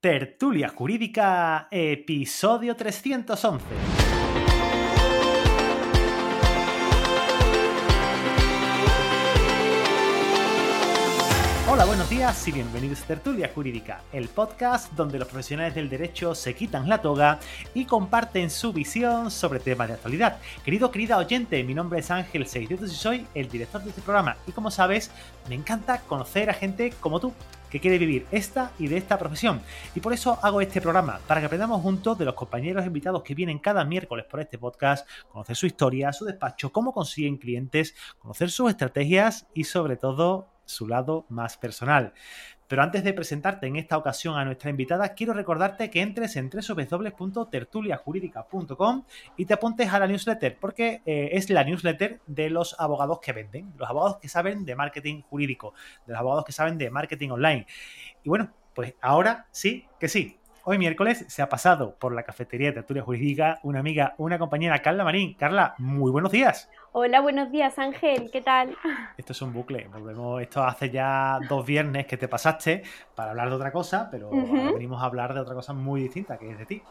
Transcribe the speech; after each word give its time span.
Tertulia 0.00 0.68
Jurídica, 0.68 1.68
episodio 1.70 2.76
311. 2.76 3.64
Hola, 11.68 11.84
buenos 11.86 12.08
días 12.08 12.46
y 12.46 12.52
bienvenidos 12.52 13.02
a 13.02 13.06
Tertulia 13.06 13.50
Jurídica, 13.54 14.02
el 14.12 14.28
podcast 14.28 14.92
donde 14.92 15.18
los 15.18 15.28
profesionales 15.28 15.74
del 15.74 15.88
derecho 15.88 16.34
se 16.34 16.54
quitan 16.54 16.88
la 16.88 17.00
toga 17.00 17.40
y 17.74 17.86
comparten 17.86 18.50
su 18.50 18.74
visión 18.74 19.30
sobre 19.30 19.60
temas 19.60 19.88
de 19.88 19.94
actualidad. 19.94 20.38
Querido, 20.62 20.90
querida 20.90 21.16
oyente, 21.16 21.64
mi 21.64 21.74
nombre 21.74 22.00
es 22.00 22.10
Ángel 22.10 22.46
Seisdetos 22.46 22.92
y 22.92 22.96
soy 22.96 23.26
el 23.34 23.48
director 23.48 23.82
de 23.82 23.90
este 23.90 24.02
programa. 24.02 24.36
Y 24.46 24.52
como 24.52 24.70
sabes, 24.70 25.10
me 25.48 25.54
encanta 25.54 26.00
conocer 26.02 26.50
a 26.50 26.54
gente 26.54 26.92
como 27.00 27.18
tú, 27.18 27.32
que 27.76 27.80
quiere 27.80 27.98
vivir 27.98 28.26
esta 28.30 28.72
y 28.78 28.88
de 28.88 28.96
esta 28.96 29.18
profesión. 29.18 29.60
Y 29.94 30.00
por 30.00 30.14
eso 30.14 30.38
hago 30.42 30.62
este 30.62 30.80
programa, 30.80 31.20
para 31.26 31.40
que 31.40 31.46
aprendamos 31.46 31.82
juntos 31.82 32.18
de 32.18 32.24
los 32.24 32.32
compañeros 32.32 32.86
invitados 32.86 33.22
que 33.22 33.34
vienen 33.34 33.58
cada 33.58 33.84
miércoles 33.84 34.24
por 34.24 34.40
este 34.40 34.56
podcast, 34.56 35.06
conocer 35.28 35.56
su 35.56 35.66
historia, 35.66 36.10
su 36.14 36.24
despacho, 36.24 36.72
cómo 36.72 36.94
consiguen 36.94 37.36
clientes, 37.36 37.94
conocer 38.18 38.50
sus 38.50 38.70
estrategias 38.70 39.46
y 39.52 39.64
sobre 39.64 39.96
todo 39.96 40.48
su 40.64 40.88
lado 40.88 41.26
más 41.28 41.58
personal. 41.58 42.14
Pero 42.68 42.82
antes 42.82 43.04
de 43.04 43.12
presentarte 43.12 43.66
en 43.66 43.76
esta 43.76 43.96
ocasión 43.96 44.36
a 44.36 44.44
nuestra 44.44 44.70
invitada, 44.70 45.10
quiero 45.10 45.32
recordarte 45.32 45.90
que 45.90 46.02
entres 46.02 46.34
en 46.36 46.50
www.tertuliajurídica.com 46.50 49.04
y 49.36 49.46
te 49.46 49.54
apuntes 49.54 49.92
a 49.92 49.98
la 49.98 50.06
newsletter, 50.06 50.56
porque 50.60 51.02
eh, 51.06 51.30
es 51.32 51.50
la 51.50 51.64
newsletter 51.64 52.20
de 52.26 52.50
los 52.50 52.76
abogados 52.78 53.20
que 53.20 53.32
venden, 53.32 53.72
los 53.76 53.88
abogados 53.88 54.18
que 54.18 54.28
saben 54.28 54.64
de 54.64 54.74
marketing 54.74 55.22
jurídico, 55.22 55.74
de 56.06 56.12
los 56.12 56.20
abogados 56.20 56.44
que 56.44 56.52
saben 56.52 56.78
de 56.78 56.90
marketing 56.90 57.30
online. 57.30 57.66
Y 58.24 58.28
bueno, 58.28 58.52
pues 58.74 58.94
ahora 59.00 59.46
sí 59.50 59.86
que 59.98 60.08
sí. 60.08 60.38
Hoy 60.68 60.78
miércoles 60.78 61.24
se 61.28 61.42
ha 61.42 61.48
pasado 61.48 61.94
por 61.94 62.12
la 62.12 62.24
cafetería 62.24 62.68
de 62.68 62.72
Tertulia 62.72 63.04
Jurídica 63.04 63.60
una 63.62 63.78
amiga, 63.78 64.16
una 64.18 64.36
compañera, 64.36 64.82
Carla 64.82 65.04
Marín. 65.04 65.34
Carla, 65.34 65.76
muy 65.78 66.10
buenos 66.10 66.32
días. 66.32 66.68
Hola, 66.98 67.20
buenos 67.20 67.52
días 67.52 67.78
Ángel, 67.78 68.30
¿qué 68.30 68.40
tal? 68.40 68.74
Esto 69.18 69.32
es 69.32 69.42
un 69.42 69.52
bucle, 69.52 69.86
volvemos, 69.88 70.40
esto 70.40 70.64
hace 70.64 70.88
ya 70.88 71.38
dos 71.46 71.66
viernes 71.66 72.06
que 72.06 72.16
te 72.16 72.26
pasaste 72.26 72.84
para 73.14 73.32
hablar 73.32 73.50
de 73.50 73.56
otra 73.56 73.70
cosa, 73.70 74.08
pero 74.10 74.30
ahora 74.30 74.72
venimos 74.72 75.02
a 75.02 75.04
hablar 75.04 75.34
de 75.34 75.40
otra 75.40 75.54
cosa 75.54 75.74
muy 75.74 76.04
distinta, 76.04 76.38
que 76.38 76.50
es 76.50 76.58
de 76.58 76.64
ti. 76.64 76.82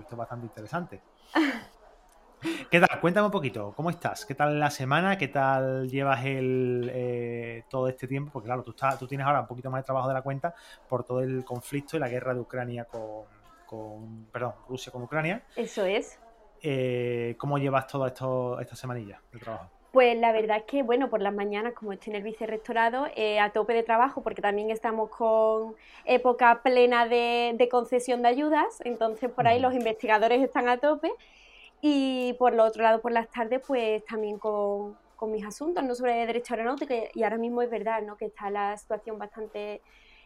Esto 0.00 0.14
es 0.14 0.16
bastante 0.16 0.46
interesante. 0.46 1.02
¿Qué 2.70 2.80
tal? 2.80 2.98
Cuéntame 2.98 3.26
un 3.26 3.30
poquito, 3.30 3.74
¿cómo 3.76 3.90
estás? 3.90 4.24
¿Qué 4.24 4.34
tal 4.34 4.58
la 4.58 4.70
semana? 4.70 5.18
¿Qué 5.18 5.28
tal 5.28 5.86
llevas 5.86 6.24
el, 6.24 6.90
eh, 6.90 7.64
todo 7.68 7.88
este 7.88 8.08
tiempo? 8.08 8.32
Porque 8.32 8.46
claro, 8.46 8.62
tú, 8.62 8.70
estás, 8.70 8.98
tú 8.98 9.06
tienes 9.06 9.26
ahora 9.26 9.42
un 9.42 9.48
poquito 9.48 9.70
más 9.70 9.82
de 9.82 9.84
trabajo 9.84 10.08
de 10.08 10.14
la 10.14 10.22
cuenta 10.22 10.54
por 10.88 11.04
todo 11.04 11.20
el 11.20 11.44
conflicto 11.44 11.98
y 11.98 12.00
la 12.00 12.08
guerra 12.08 12.32
de 12.32 12.40
Ucrania 12.40 12.86
con, 12.86 13.26
con 13.66 14.24
perdón, 14.32 14.54
Rusia 14.66 14.90
con 14.90 15.02
Ucrania. 15.02 15.42
Eso 15.56 15.84
es. 15.84 16.18
Eh, 16.62 17.34
¿Cómo 17.38 17.58
llevas 17.58 17.86
toda 17.86 18.08
esto, 18.08 18.60
esta 18.60 18.76
semanilla 18.76 19.20
de 19.32 19.38
trabajo? 19.38 19.68
Pues 19.92 20.16
la 20.16 20.32
verdad 20.32 20.58
es 20.58 20.62
que, 20.62 20.82
bueno, 20.82 21.10
por 21.10 21.20
las 21.20 21.34
mañanas, 21.34 21.74
como 21.74 21.92
estoy 21.92 22.12
en 22.12 22.16
el 22.16 22.22
vicerrectorado, 22.22 23.08
eh, 23.14 23.38
a 23.40 23.50
tope 23.50 23.74
de 23.74 23.82
trabajo, 23.82 24.22
porque 24.22 24.40
también 24.40 24.70
estamos 24.70 25.10
con 25.10 25.74
época 26.06 26.62
plena 26.62 27.06
de, 27.06 27.52
de 27.58 27.68
concesión 27.68 28.22
de 28.22 28.28
ayudas, 28.28 28.80
entonces 28.84 29.30
por 29.30 29.46
ahí 29.46 29.60
los 29.60 29.74
investigadores 29.74 30.42
están 30.42 30.68
a 30.70 30.78
tope 30.78 31.12
y 31.84 32.34
por 32.34 32.54
lo 32.54 32.64
otro 32.64 32.84
lado, 32.84 33.02
por 33.02 33.10
las 33.10 33.28
tardes, 33.28 33.60
pues 33.66 34.04
también 34.04 34.38
con, 34.38 34.96
mis 35.22 35.44
asuntos, 35.44 35.84
no 35.84 35.94
sobre 35.94 36.26
derecho 36.26 36.54
aeronáutico, 36.54 36.94
y 37.14 37.22
ahora 37.22 37.38
mismo 37.38 37.62
es 37.62 37.70
verdad, 37.70 38.02
¿no? 38.02 38.16
Que 38.16 38.24
está 38.24 38.50
la 38.50 38.76
situación 38.76 39.18
bastante 39.18 39.80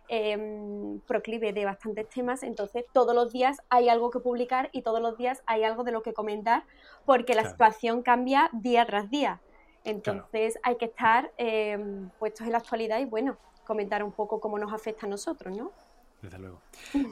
em, 0.08 1.00
proclive 1.00 1.52
de 1.52 1.64
bastantes 1.64 2.08
temas, 2.08 2.42
entonces 2.42 2.84
todos 2.92 3.14
los 3.14 3.32
días 3.32 3.58
hay 3.68 3.88
algo 3.88 4.10
que 4.10 4.20
publicar 4.20 4.70
y 4.72 4.82
todos 4.82 5.00
los 5.00 5.16
días 5.16 5.42
hay 5.46 5.64
algo 5.64 5.84
de 5.84 5.92
lo 5.92 6.02
que 6.02 6.12
comentar, 6.12 6.64
porque 7.04 7.34
la 7.34 7.48
situación 7.48 8.02
cambia 8.02 8.50
día 8.52 8.84
tras 8.86 9.10
día. 9.10 9.40
Entonces 9.84 10.58
hay 10.62 10.76
que 10.76 10.86
estar 10.86 11.31
em, 11.36 12.10
puestos 12.19 12.47
en 12.47 12.53
la 12.53 12.58
actualidad 12.58 12.98
y 12.98 13.04
bueno, 13.04 13.36
comentar 13.64 14.03
un 14.03 14.12
poco 14.12 14.41
cómo 14.41 14.58
nos 14.58 14.72
afecta 14.72 15.06
a 15.06 15.08
nosotros, 15.08 15.56
¿no? 15.56 15.72
Desde 16.22 16.38
luego. 16.38 16.60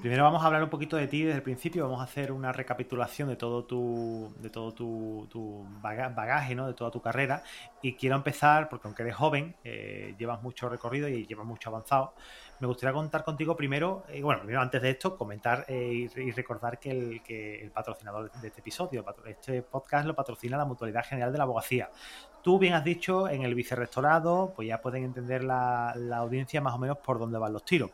Primero 0.01 0.25
vamos 0.25 0.43
a 0.43 0.47
hablar 0.47 0.63
un 0.63 0.71
poquito 0.71 0.97
de 0.97 1.07
ti 1.07 1.23
desde 1.23 1.37
el 1.37 1.43
principio, 1.43 1.85
vamos 1.85 2.01
a 2.01 2.05
hacer 2.05 2.33
una 2.33 2.53
recapitulación 2.53 3.29
de 3.29 3.37
todo 3.37 3.65
tu, 3.65 4.33
de 4.39 4.49
todo 4.49 4.73
tu, 4.73 5.67
bagaje, 5.81 6.55
¿no? 6.55 6.67
de 6.67 6.75
toda 6.75 6.91
tu 6.91 7.03
carrera. 7.03 7.43
Y 7.83 7.95
quiero 7.95 8.17
empezar, 8.17 8.69
porque 8.69 8.89
aunque 8.89 9.03
eres 9.03 9.15
joven, 9.15 9.55
eh, 9.63 10.15
llevas 10.19 10.43
mucho 10.43 10.69
recorrido 10.69 11.09
y 11.09 11.27
llevas 11.27 11.47
mucho 11.47 11.69
avanzado, 11.69 12.15
me 12.61 12.67
gustaría 12.67 12.93
contar 12.93 13.25
contigo 13.25 13.57
primero, 13.57 14.05
eh, 14.09 14.23
bueno, 14.23 14.41
primero 14.41 14.61
antes 14.61 14.81
de 14.81 14.91
esto, 14.91 15.17
comentar 15.17 15.65
eh, 15.69 16.09
y, 16.15 16.31
recordar 16.31 16.79
que 16.79 16.91
el, 16.91 17.23
que 17.23 17.61
el 17.61 17.71
patrocinador 17.71 18.31
de 18.31 18.49
este 18.49 18.61
episodio, 18.61 19.05
este 19.27 19.63
podcast 19.63 20.07
lo 20.07 20.15
patrocina 20.15 20.57
la 20.57 20.65
Mutualidad 20.65 21.05
General 21.05 21.33
de 21.33 21.39
la 21.39 21.45
Abogacía. 21.45 21.91
Tú 22.43 22.59
bien 22.59 22.75
has 22.75 22.85
dicho, 22.85 23.29
en 23.29 23.43
el 23.43 23.55
vicerrectorado, 23.55 24.53
pues 24.55 24.69
ya 24.69 24.81
pueden 24.81 25.05
entender 25.05 25.43
la, 25.45 25.95
audiencia 26.17 26.61
más 26.61 26.75
o 26.75 26.79
menos 26.79 26.99
por 26.99 27.19
dónde 27.19 27.39
van 27.39 27.53
los 27.53 27.65
tiros. 27.65 27.91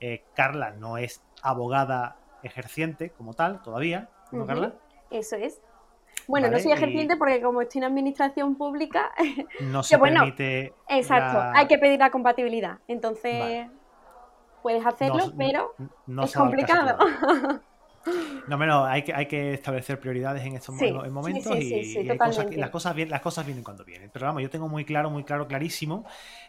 Eh, 0.00 0.24
Carla 0.34 0.70
no 0.70 0.98
es 0.98 1.22
abogada 1.42 2.16
ejerciente 2.42 3.10
como 3.10 3.34
tal 3.34 3.62
todavía, 3.62 4.08
¿no, 4.30 4.46
Carla? 4.46 4.74
Eso 5.10 5.36
es. 5.36 5.60
Bueno, 6.26 6.48
no 6.48 6.58
soy 6.58 6.72
ejerciente 6.72 7.16
porque 7.16 7.40
como 7.42 7.60
estoy 7.60 7.80
en 7.80 7.84
administración 7.84 8.56
pública, 8.56 9.10
no 9.60 9.82
se 9.82 9.98
permite. 9.98 10.72
Exacto, 10.88 11.38
hay 11.54 11.66
que 11.66 11.78
pedir 11.78 11.98
la 11.98 12.10
compatibilidad. 12.10 12.78
Entonces, 12.88 13.66
puedes 14.64 14.84
hacerlo, 14.86 15.30
pero 15.36 15.74
es 16.22 16.34
complicado. 16.34 16.96
No, 18.48 18.58
menos 18.58 18.86
hay 18.86 19.02
que, 19.02 19.14
hay 19.14 19.24
que 19.24 19.54
establecer 19.54 19.98
prioridades 19.98 20.44
en 20.44 20.54
estos 20.56 20.74
momentos 21.10 21.56
y, 21.56 22.04
las, 22.04 22.18
cosas, 22.70 22.94
las 23.08 23.20
cosas 23.22 23.46
vienen 23.46 23.64
cuando 23.64 23.82
vienen. 23.82 24.10
Pero 24.12 24.26
vamos, 24.26 24.42
yo 24.42 24.50
tengo 24.50 24.68
muy 24.68 24.84
claro, 24.84 25.08
muy 25.08 25.24
claro, 25.24 25.48
clarísimo 25.48 26.04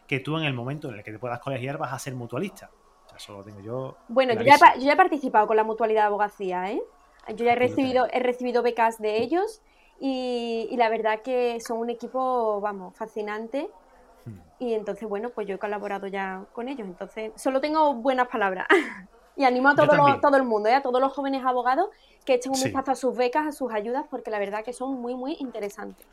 que 0.06 0.20
tú 0.20 0.38
en 0.38 0.44
el 0.44 0.54
momento 0.54 0.90
en 0.90 0.96
el 0.96 1.04
que 1.06 1.14
te 1.14 1.18
puedas 1.18 1.40
colegiar 1.40 1.78
vas 1.78 1.94
a 1.94 2.00
ser 2.00 2.14
mutualista. 2.14 2.70
O 3.06 3.08
sea, 3.08 3.18
eso 3.20 3.38
lo 3.38 3.44
tengo 3.46 3.62
yo. 3.62 3.96
Bueno, 4.10 4.34
yo 4.34 4.42
ya, 4.42 4.92
he 4.92 4.98
participado 4.98 5.48
con 5.48 5.56
la 5.56 5.64
mutualidad 5.64 6.02
de 6.02 6.08
abogacía, 6.08 6.72
¿eh? 6.72 6.82
Yo 7.30 7.46
ya 7.46 7.54
he 7.54 7.56
recibido, 7.56 8.06
he 8.12 8.20
recibido 8.20 8.62
becas 8.62 9.00
de 9.00 9.22
ellos 9.22 9.62
y, 9.98 10.76
la 10.76 10.90
verdad 10.90 11.22
que 11.22 11.62
son 11.62 11.78
un 11.78 11.90
equipo, 11.90 12.60
vamos, 12.60 12.98
fascinante. 12.98 13.70
Hmm. 14.26 14.40
Y 14.60 14.74
entonces, 14.74 15.08
bueno, 15.08 15.30
pues 15.30 15.48
yo 15.48 15.56
he 15.56 15.60
colaborado 15.60 16.08
ya 16.08 16.46
con 16.54 16.68
ellos. 16.68 16.88
Entonces, 16.88 17.32
solo 17.36 17.62
tengo 17.62 17.94
buenas 17.94 18.28
palabras. 18.28 18.68
Y 19.38 19.44
animo 19.44 19.68
a 19.68 19.76
todo, 19.76 19.90
todo 20.22 20.38
el 20.38 20.44
mundo, 20.44 20.70
¿eh? 20.70 20.76
a 20.76 20.82
todos 20.82 21.02
los 21.02 21.12
jóvenes 21.12 21.44
abogados 21.44 21.90
que 22.24 22.36
echen 22.36 22.54
un 22.54 22.64
vistazo 22.64 22.92
a 22.92 22.96
sus 22.96 23.18
becas, 23.18 23.48
a 23.48 23.52
sus 23.52 23.70
ayudas, 23.74 24.06
porque 24.10 24.32
la 24.32 24.40
verdad 24.40 24.64
que 24.64 24.72
son 24.72 24.94
muy, 25.02 25.14
muy 25.14 25.36
interesantes. 25.42 26.08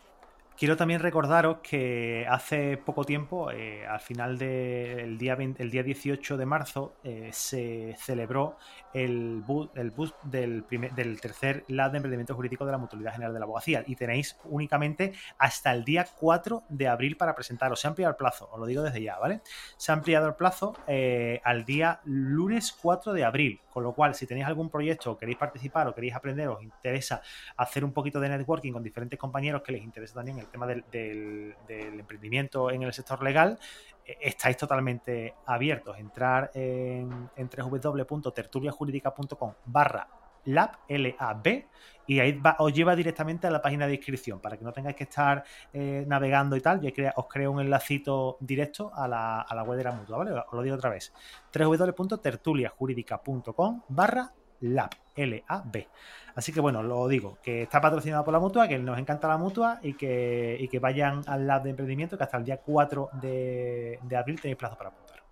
Quiero 0.62 0.76
también 0.76 1.00
recordaros 1.00 1.56
que 1.58 2.24
hace 2.30 2.76
poco 2.76 3.02
tiempo, 3.02 3.50
eh, 3.50 3.84
al 3.84 3.98
final 3.98 4.38
del 4.38 5.18
día, 5.18 5.36
el 5.58 5.70
día 5.72 5.82
18 5.82 6.36
de 6.36 6.46
marzo, 6.46 6.94
eh, 7.02 7.30
se 7.32 7.96
celebró 7.98 8.56
el 8.94 9.42
bus, 9.44 9.70
el 9.74 9.90
bus 9.90 10.14
del, 10.22 10.64
del 10.94 11.20
tercer 11.20 11.64
lab 11.66 11.90
de 11.90 11.96
emprendimiento 11.96 12.36
jurídico 12.36 12.64
de 12.64 12.70
la 12.70 12.78
Mutualidad 12.78 13.14
General 13.14 13.32
de 13.32 13.40
la 13.40 13.44
Abogacía 13.44 13.82
y 13.88 13.96
tenéis 13.96 14.38
únicamente 14.44 15.12
hasta 15.36 15.72
el 15.72 15.84
día 15.84 16.06
4 16.16 16.62
de 16.68 16.86
abril 16.86 17.16
para 17.16 17.34
presentaros. 17.34 17.80
Se 17.80 17.88
ha 17.88 17.90
ampliado 17.90 18.10
el 18.10 18.16
plazo, 18.16 18.48
os 18.52 18.60
lo 18.60 18.66
digo 18.66 18.82
desde 18.82 19.02
ya, 19.02 19.18
¿vale? 19.18 19.40
Se 19.76 19.90
ha 19.90 19.96
ampliado 19.96 20.28
el 20.28 20.34
plazo 20.34 20.76
eh, 20.86 21.40
al 21.42 21.64
día 21.64 22.00
lunes 22.04 22.72
4 22.80 23.12
de 23.12 23.24
abril, 23.24 23.60
con 23.72 23.82
lo 23.82 23.94
cual 23.94 24.14
si 24.14 24.28
tenéis 24.28 24.46
algún 24.46 24.70
proyecto, 24.70 25.18
queréis 25.18 25.38
participar 25.38 25.88
o 25.88 25.94
queréis 25.94 26.14
aprender, 26.14 26.46
os 26.46 26.62
interesa 26.62 27.20
hacer 27.56 27.84
un 27.84 27.92
poquito 27.92 28.20
de 28.20 28.28
networking 28.28 28.72
con 28.72 28.84
diferentes 28.84 29.18
compañeros 29.18 29.62
que 29.62 29.72
les 29.72 29.82
interesa 29.82 30.14
también 30.14 30.38
el 30.38 30.51
tema 30.52 30.66
del, 30.66 30.84
del 30.90 32.00
emprendimiento 32.00 32.70
en 32.70 32.82
el 32.82 32.92
sector 32.92 33.22
legal, 33.22 33.58
eh, 34.04 34.18
estáis 34.20 34.56
totalmente 34.56 35.34
abiertos. 35.46 35.96
Entrar 35.98 36.50
en, 36.54 37.30
en 37.36 37.48
www.tertuliajurídica.com 37.48 39.52
barra 39.66 40.08
lab, 40.44 40.72
L-A-B, 40.88 41.68
y 42.06 42.18
ahí 42.18 42.42
os 42.58 42.72
lleva 42.72 42.96
directamente 42.96 43.46
a 43.46 43.50
la 43.50 43.62
página 43.62 43.86
de 43.86 43.94
inscripción 43.94 44.40
para 44.40 44.56
que 44.56 44.64
no 44.64 44.72
tengáis 44.72 44.96
que 44.96 45.04
estar 45.04 45.44
eh, 45.72 46.02
navegando 46.06 46.56
y 46.56 46.60
tal. 46.60 46.80
Yo 46.80 46.90
os 47.14 47.26
creo 47.28 47.52
un 47.52 47.60
enlacito 47.60 48.38
directo 48.40 48.92
a 48.92 49.06
la, 49.06 49.40
a 49.40 49.54
la 49.54 49.62
web 49.62 49.78
de 49.78 49.84
la 49.84 49.92
mutua, 49.92 50.18
¿vale? 50.18 50.32
Os 50.32 50.52
lo 50.52 50.62
digo 50.62 50.74
otra 50.74 50.90
vez. 50.90 51.12
www.tertuliajurídica.com 51.54 53.82
barra 53.88 54.32
lab, 54.62 54.90
L-A-B. 55.14 55.88
Así 56.34 56.52
que 56.52 56.60
bueno, 56.60 56.82
lo 56.82 57.06
digo, 57.08 57.38
que 57.42 57.62
está 57.62 57.80
patrocinado 57.80 58.24
por 58.24 58.32
la 58.32 58.40
mutua, 58.40 58.68
que 58.68 58.78
nos 58.78 58.98
encanta 58.98 59.28
la 59.28 59.36
mutua 59.36 59.78
y 59.82 59.94
que, 59.94 60.66
que 60.70 60.78
vayan 60.78 61.22
al 61.26 61.46
lab 61.46 61.62
de 61.62 61.70
emprendimiento, 61.70 62.16
que 62.16 62.24
hasta 62.24 62.38
el 62.38 62.44
día 62.44 62.58
4 62.58 63.10
de, 63.20 63.98
abril 64.16 64.40
tenéis 64.40 64.56
plazo 64.56 64.76
para 64.76 64.90
apuntar. 64.90 65.22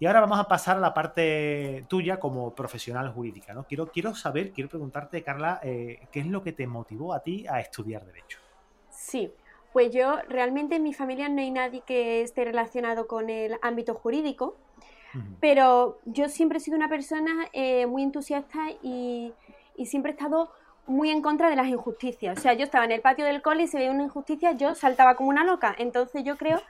Y 0.00 0.06
ahora 0.06 0.20
vamos 0.20 0.38
a 0.38 0.46
pasar 0.46 0.76
a 0.76 0.80
la 0.80 0.94
parte 0.94 1.84
tuya 1.88 2.20
como 2.20 2.54
profesional 2.54 3.10
jurídica. 3.10 3.52
¿no? 3.52 3.64
Quiero, 3.64 3.88
quiero 3.88 4.14
saber, 4.14 4.52
quiero 4.52 4.68
preguntarte, 4.68 5.22
Carla, 5.22 5.60
eh, 5.62 6.06
¿qué 6.12 6.20
es 6.20 6.26
lo 6.26 6.42
que 6.42 6.52
te 6.52 6.66
motivó 6.66 7.14
a 7.14 7.20
ti 7.20 7.46
a 7.48 7.58
estudiar 7.58 8.04
Derecho? 8.04 8.38
Sí, 8.90 9.32
pues 9.72 9.92
yo 9.92 10.18
realmente 10.28 10.76
en 10.76 10.82
mi 10.82 10.94
familia 10.94 11.28
no 11.28 11.40
hay 11.40 11.50
nadie 11.50 11.82
que 11.84 12.22
esté 12.22 12.44
relacionado 12.44 13.06
con 13.06 13.28
el 13.28 13.56
ámbito 13.62 13.94
jurídico. 13.94 14.56
Pero 15.40 15.98
yo 16.04 16.28
siempre 16.28 16.58
he 16.58 16.60
sido 16.60 16.76
una 16.76 16.88
persona 16.88 17.48
eh, 17.52 17.86
muy 17.86 18.02
entusiasta 18.02 18.70
y, 18.82 19.32
y, 19.76 19.86
siempre 19.86 20.12
he 20.12 20.14
estado 20.14 20.52
muy 20.86 21.10
en 21.10 21.22
contra 21.22 21.48
de 21.48 21.56
las 21.56 21.66
injusticias. 21.68 22.38
O 22.38 22.40
sea, 22.40 22.52
yo 22.54 22.64
estaba 22.64 22.84
en 22.84 22.92
el 22.92 23.00
patio 23.00 23.24
del 23.24 23.42
cole 23.42 23.64
y 23.64 23.66
se 23.68 23.78
veía 23.78 23.90
una 23.90 24.04
injusticia, 24.04 24.52
yo 24.52 24.74
saltaba 24.74 25.14
como 25.14 25.30
una 25.30 25.44
loca. 25.44 25.74
Entonces 25.78 26.24
yo 26.24 26.36
creo 26.36 26.60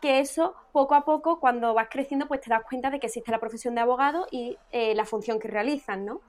que 0.00 0.20
eso 0.20 0.54
poco 0.72 0.94
a 0.94 1.04
poco, 1.04 1.40
cuando 1.40 1.74
vas 1.74 1.88
creciendo, 1.90 2.26
pues 2.26 2.40
te 2.40 2.50
das 2.50 2.62
cuenta 2.62 2.90
de 2.90 3.00
que 3.00 3.06
existe 3.06 3.30
la 3.30 3.38
profesión 3.38 3.74
de 3.74 3.80
abogado 3.80 4.26
y 4.30 4.56
eh, 4.70 4.94
la 4.94 5.04
función 5.04 5.38
que 5.38 5.48
realizan, 5.48 6.04
¿no? 6.04 6.20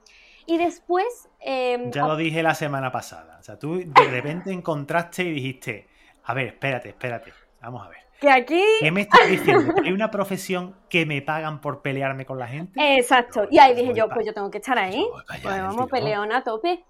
Y 0.45 0.57
después... 0.57 1.29
Em, 1.39 1.91
ya 1.91 2.07
lo 2.07 2.15
dije 2.15 2.41
la 2.41 2.55
semana 2.55 2.91
pasada. 2.91 3.37
O 3.39 3.43
sea, 3.43 3.59
tú 3.59 3.77
de 3.77 4.09
repente 4.09 4.51
encontraste 4.51 5.23
y 5.23 5.31
dijiste, 5.31 5.87
a 6.23 6.33
ver, 6.33 6.47
espérate, 6.47 6.89
espérate, 6.89 7.33
vamos 7.61 7.85
a 7.85 7.89
ver. 7.89 8.08
Que 8.19 8.29
aquí... 8.29 8.61
¿Qué 8.79 8.91
me 8.91 9.01
estás 9.01 9.29
diciendo? 9.29 9.73
¿Hay 9.83 9.91
una 9.93 10.11
profesión 10.11 10.75
que 10.89 11.05
me 11.05 11.21
pagan 11.21 11.61
por 11.61 11.81
pelearme 11.81 12.25
con 12.25 12.37
la 12.37 12.47
gente? 12.47 12.97
Exacto. 12.97 13.47
Y 13.49 13.59
ahí 13.59 13.73
dije 13.73 13.93
yo, 13.93 14.09
pues 14.09 14.25
yo 14.25 14.33
tengo 14.33 14.51
que 14.51 14.57
estar 14.57 14.77
ahí. 14.77 15.05
Pues 15.41 15.61
vamos, 15.61 15.89
peleona 15.89 16.37
a 16.37 16.43
tope. 16.43 16.83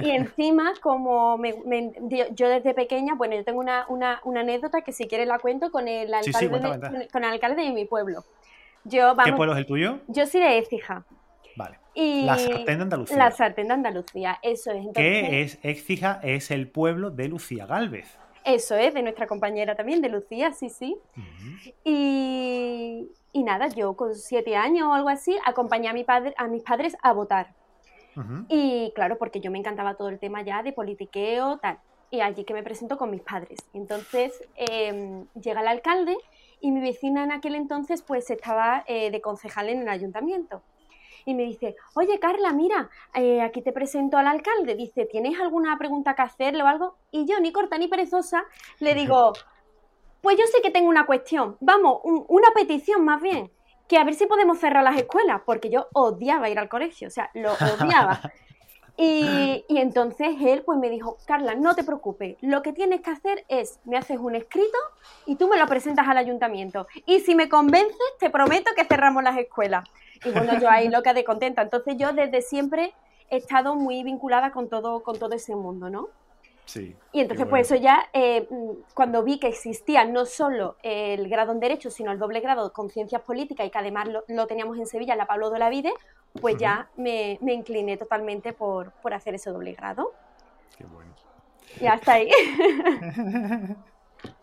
Y 0.00 0.10
encima, 0.10 0.72
como 0.80 1.38
me, 1.38 1.54
yo 2.32 2.48
desde 2.48 2.74
pequeña, 2.74 3.14
bueno, 3.14 3.34
yo 3.36 3.44
tengo 3.44 3.60
una, 3.60 4.20
anécdota 4.24 4.82
que 4.82 4.92
si 4.92 5.06
quieres 5.06 5.26
la 5.26 5.38
cuento 5.38 5.70
con 5.70 5.88
el 5.88 6.12
alcalde, 6.12 6.58
de, 6.58 7.08
Con 7.08 7.24
el 7.24 7.30
alcalde 7.30 7.62
de 7.62 7.70
mi 7.70 7.84
pueblo. 7.84 8.24
Yo, 8.84 9.16
¿Qué 9.24 9.32
pueblo 9.32 9.54
es 9.54 9.58
el 9.58 9.66
tuyo? 9.66 10.00
Yo 10.08 10.26
soy 10.26 10.40
de 10.40 10.58
Écija. 10.58 11.04
Vale. 11.56 11.78
la 11.94 12.36
sartén 12.36 12.76
de 12.76 12.82
Andalucía. 12.82 13.16
La 13.16 13.30
sartén 13.30 13.68
de 13.68 13.74
Andalucía, 13.74 14.38
eso 14.42 14.72
es. 14.72 14.86
¿Qué 14.94 15.42
es 15.42 15.58
Écija? 15.62 16.20
Es 16.22 16.50
el 16.50 16.68
pueblo 16.68 17.10
de 17.10 17.28
Lucía 17.28 17.66
Galvez. 17.66 18.18
Eso 18.44 18.76
es, 18.76 18.92
de 18.92 19.02
nuestra 19.02 19.26
compañera 19.26 19.74
también, 19.74 20.02
de 20.02 20.10
Lucía, 20.10 20.52
sí, 20.52 20.68
sí. 20.68 20.96
y, 21.84 23.10
y, 23.32 23.42
nada, 23.42 23.68
yo 23.68 23.94
con 23.94 24.14
siete 24.14 24.54
años 24.54 24.86
o 24.88 24.92
algo 24.92 25.08
así 25.08 25.36
acompañé 25.44 25.88
a, 25.88 25.94
mi 25.94 26.04
padre, 26.04 26.34
a 26.36 26.46
mis 26.46 26.62
padres 26.62 26.96
a 27.02 27.12
votar. 27.12 27.54
Y 28.48 28.92
claro, 28.94 29.18
porque 29.18 29.40
yo 29.40 29.50
me 29.50 29.58
encantaba 29.58 29.94
todo 29.94 30.08
el 30.08 30.18
tema 30.18 30.42
ya 30.42 30.62
de 30.62 30.72
politiqueo, 30.72 31.58
tal. 31.58 31.78
Y 32.10 32.20
allí 32.20 32.44
que 32.44 32.54
me 32.54 32.62
presento 32.62 32.96
con 32.96 33.10
mis 33.10 33.22
padres. 33.22 33.58
Entonces 33.72 34.40
em, 34.54 35.26
llega 35.34 35.62
el 35.62 35.66
alcalde 35.66 36.16
y 36.60 36.70
mi 36.70 36.80
vecina 36.80 37.24
en 37.24 37.32
aquel 37.32 37.56
entonces 37.56 38.02
pues 38.02 38.30
estaba 38.30 38.84
eh, 38.86 39.10
de 39.10 39.20
concejal 39.20 39.68
en 39.68 39.82
el 39.82 39.88
ayuntamiento. 39.88 40.62
Y 41.24 41.34
me 41.34 41.44
dice, 41.44 41.76
oye 41.94 42.18
Carla, 42.18 42.52
mira, 42.52 42.90
eh, 43.14 43.40
aquí 43.42 43.62
te 43.62 43.72
presento 43.72 44.16
al 44.18 44.26
alcalde. 44.26 44.74
Dice, 44.74 45.06
¿tienes 45.06 45.38
alguna 45.40 45.76
pregunta 45.78 46.14
que 46.14 46.22
hacerle 46.22 46.62
o 46.62 46.66
algo? 46.66 46.96
Y 47.10 47.26
yo, 47.26 47.40
ni 47.40 47.52
corta 47.52 47.78
ni 47.78 47.88
perezosa, 47.88 48.44
le 48.80 48.94
digo, 48.94 49.32
pues 50.20 50.36
yo 50.38 50.44
sé 50.46 50.60
que 50.62 50.70
tengo 50.70 50.88
una 50.88 51.06
cuestión. 51.06 51.56
Vamos, 51.60 52.00
una 52.04 52.48
petición 52.54 53.04
más 53.04 53.20
bien 53.20 53.50
que 53.88 53.98
a 53.98 54.04
ver 54.04 54.14
si 54.14 54.26
podemos 54.26 54.58
cerrar 54.58 54.82
las 54.82 54.96
escuelas, 54.96 55.42
porque 55.44 55.68
yo 55.68 55.88
odiaba 55.92 56.48
ir 56.48 56.58
al 56.58 56.70
colegio, 56.70 57.08
o 57.08 57.10
sea, 57.10 57.30
lo 57.34 57.52
odiaba. 57.52 58.20
Y, 58.96 59.64
entonces 59.68 60.36
él 60.40 60.62
pues 60.64 60.78
me 60.78 60.88
dijo, 60.88 61.18
Carla, 61.26 61.56
no 61.56 61.74
te 61.74 61.82
preocupes, 61.82 62.36
lo 62.40 62.62
que 62.62 62.72
tienes 62.72 63.00
que 63.00 63.10
hacer 63.10 63.44
es, 63.48 63.80
me 63.84 63.96
haces 63.96 64.18
un 64.20 64.36
escrito 64.36 64.78
y 65.26 65.34
tú 65.34 65.48
me 65.48 65.58
lo 65.58 65.66
presentas 65.66 66.06
al 66.06 66.16
ayuntamiento. 66.16 66.86
Y 67.04 67.18
si 67.20 67.34
me 67.34 67.48
convences, 67.48 67.98
te 68.20 68.30
prometo 68.30 68.70
que 68.76 68.84
cerramos 68.84 69.24
las 69.24 69.36
escuelas. 69.36 69.88
Y 70.24 70.30
bueno, 70.30 70.58
yo 70.60 70.68
ahí 70.68 70.88
loca 70.88 71.14
de 71.14 71.24
contenta. 71.24 71.62
Entonces 71.62 71.96
yo 71.96 72.12
desde 72.12 72.42
siempre 72.42 72.92
he 73.30 73.36
estado 73.36 73.74
muy 73.74 74.02
vinculada 74.02 74.52
con 74.52 74.68
todo, 74.68 75.02
con 75.02 75.18
todo 75.18 75.34
ese 75.34 75.54
mundo, 75.54 75.90
¿no? 75.90 76.08
y 77.12 77.20
entonces, 77.20 77.46
pues 77.46 77.66
eso 77.70 77.76
ya, 77.76 78.08
eh, 78.12 78.48
cuando 78.94 79.22
vi 79.22 79.38
que 79.38 79.48
existía 79.48 80.04
no 80.04 80.24
solo 80.24 80.76
el 80.82 81.28
grado 81.28 81.52
en 81.52 81.60
Derecho, 81.60 81.90
sino 81.90 82.10
el 82.10 82.18
doble 82.18 82.40
grado 82.40 82.72
con 82.72 82.90
Ciencias 82.90 83.22
Políticas 83.22 83.66
y 83.66 83.70
que 83.70 83.78
además 83.78 84.08
lo, 84.28 84.46
teníamos 84.46 84.78
en 84.78 84.86
Sevilla, 84.86 85.14
la 85.14 85.26
Pablo 85.26 85.50
de 85.50 85.58
la 85.58 85.68
Vide, 85.68 85.92
pues 86.40 86.56
ya 86.56 86.88
me, 86.96 87.38
incliné 87.42 87.96
totalmente 87.96 88.52
por, 88.52 88.92
hacer 89.12 89.34
ese 89.34 89.50
doble 89.50 89.72
grado. 89.72 90.12
Qué 90.76 90.84
bueno. 90.84 91.12
Y 91.80 91.86
hasta 91.86 92.14
ahí. 92.14 92.30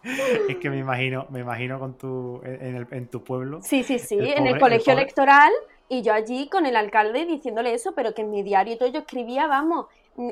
es 0.50 0.57
que 0.57 0.69
me 0.69 0.78
imagino, 0.78 1.28
me 1.30 1.39
imagino 1.39 1.80
con 1.80 1.98
tu, 1.98 2.42
en, 2.44 3.07
tu 3.07 3.24
pueblo. 3.24 3.60
Sí, 3.62 3.83
sí, 3.83 4.00
sí, 4.00 4.18
en 4.19 4.48
el 4.48 4.60
colegio 4.60 4.94
electoral 4.94 5.51
y 5.89 6.01
yo 6.01 6.13
allí 6.13 6.48
con 6.50 6.66
el 6.66 6.75
alcalde 6.75 7.25
diciéndole 7.25 7.74
eso, 7.74 7.94
pero 7.94 8.13
que 8.13 8.22
en 8.22 8.31
mi 8.31 8.44
diario 8.44 8.75
y 8.75 8.78
todo 8.78 8.89
yo 8.89 9.00
escribía, 9.00 9.48
vamos, 9.48 9.88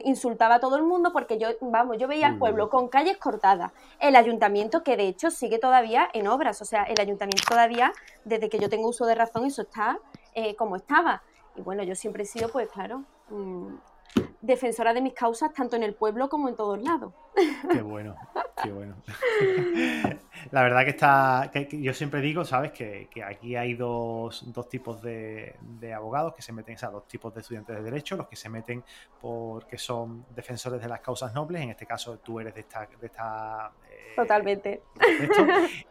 insultaba 0.06 0.56
a 0.56 0.60
todo 0.60 0.78
el 0.78 0.84
mundo 0.84 1.12
porque 1.12 1.38
yo, 1.38 1.50
vamos, 1.62 1.98
yo 1.98 2.07
veía 2.07 2.28
al 2.28 2.38
pueblo 2.38 2.69
con 2.69 2.88
calles 2.88 3.18
cortadas, 3.18 3.72
el 4.00 4.16
ayuntamiento 4.16 4.84
que 4.84 4.98
de 4.98 5.07
hecho 5.07 5.31
sigue 5.31 5.60
todavía 5.60 6.10
en 6.13 6.28
obras, 6.28 6.62
o 6.62 6.66
sea, 6.66 6.84
el 6.84 7.00
ayuntamiento 7.00 7.44
todavía, 7.48 7.92
desde 8.25 8.50
que 8.50 8.60
yo 8.60 8.69
tengo 8.69 8.88
uso 8.88 9.06
de 9.06 9.16
razón, 9.16 9.45
eso 9.45 9.63
está 9.63 10.00
eh, 10.34 10.56
como 10.56 10.75
estaba. 10.75 11.24
Y 11.56 11.62
bueno, 11.62 11.84
yo 11.84 11.95
siempre 11.95 12.24
he 12.24 12.25
sido, 12.25 12.50
pues 12.50 12.69
claro, 12.69 13.04
mm, 13.30 13.74
defensora 14.42 14.94
de 14.94 15.02
mis 15.02 15.14
causas 15.14 15.54
tanto 15.54 15.76
en 15.76 15.84
el 15.84 15.94
pueblo 15.94 16.30
como 16.30 16.50
en 16.50 16.56
todos 16.56 16.82
lados. 16.82 17.14
Qué 17.72 17.82
bueno, 17.82 18.16
qué 18.62 18.72
bueno. 18.72 18.96
La 20.52 20.64
verdad 20.64 20.84
que 20.84 20.92
está, 20.92 21.50
que 21.54 21.82
yo 21.82 21.94
siempre 21.94 22.22
digo, 22.22 22.44
¿sabes? 22.46 22.72
Que, 22.72 23.10
aquí 23.24 23.56
hay 23.56 23.76
dos, 23.76 24.44
tipos 24.70 25.02
de, 25.02 25.56
abogados 25.96 26.34
que 26.34 26.42
se 26.42 26.52
meten, 26.52 26.76
o 26.76 26.78
sea, 26.78 26.90
dos 26.90 27.08
tipos 27.08 27.34
de 27.34 27.42
estudiantes 27.42 27.76
de 27.76 27.82
derecho, 27.82 28.16
los 28.16 28.28
que 28.28 28.36
se 28.36 28.50
meten 28.50 28.84
porque 29.22 29.78
son 29.78 30.26
defensores 30.36 30.82
de 30.82 30.88
las 30.88 31.02
causas 31.02 31.34
nobles, 31.34 31.62
en 31.62 31.70
este 31.72 31.86
caso 31.86 32.18
tú 32.20 32.40
eres 32.40 32.54
de 32.56 32.62
esta... 32.62 32.88
De 33.00 33.08
esta 33.08 33.72
eh, 33.90 34.14
Totalmente. 34.16 34.82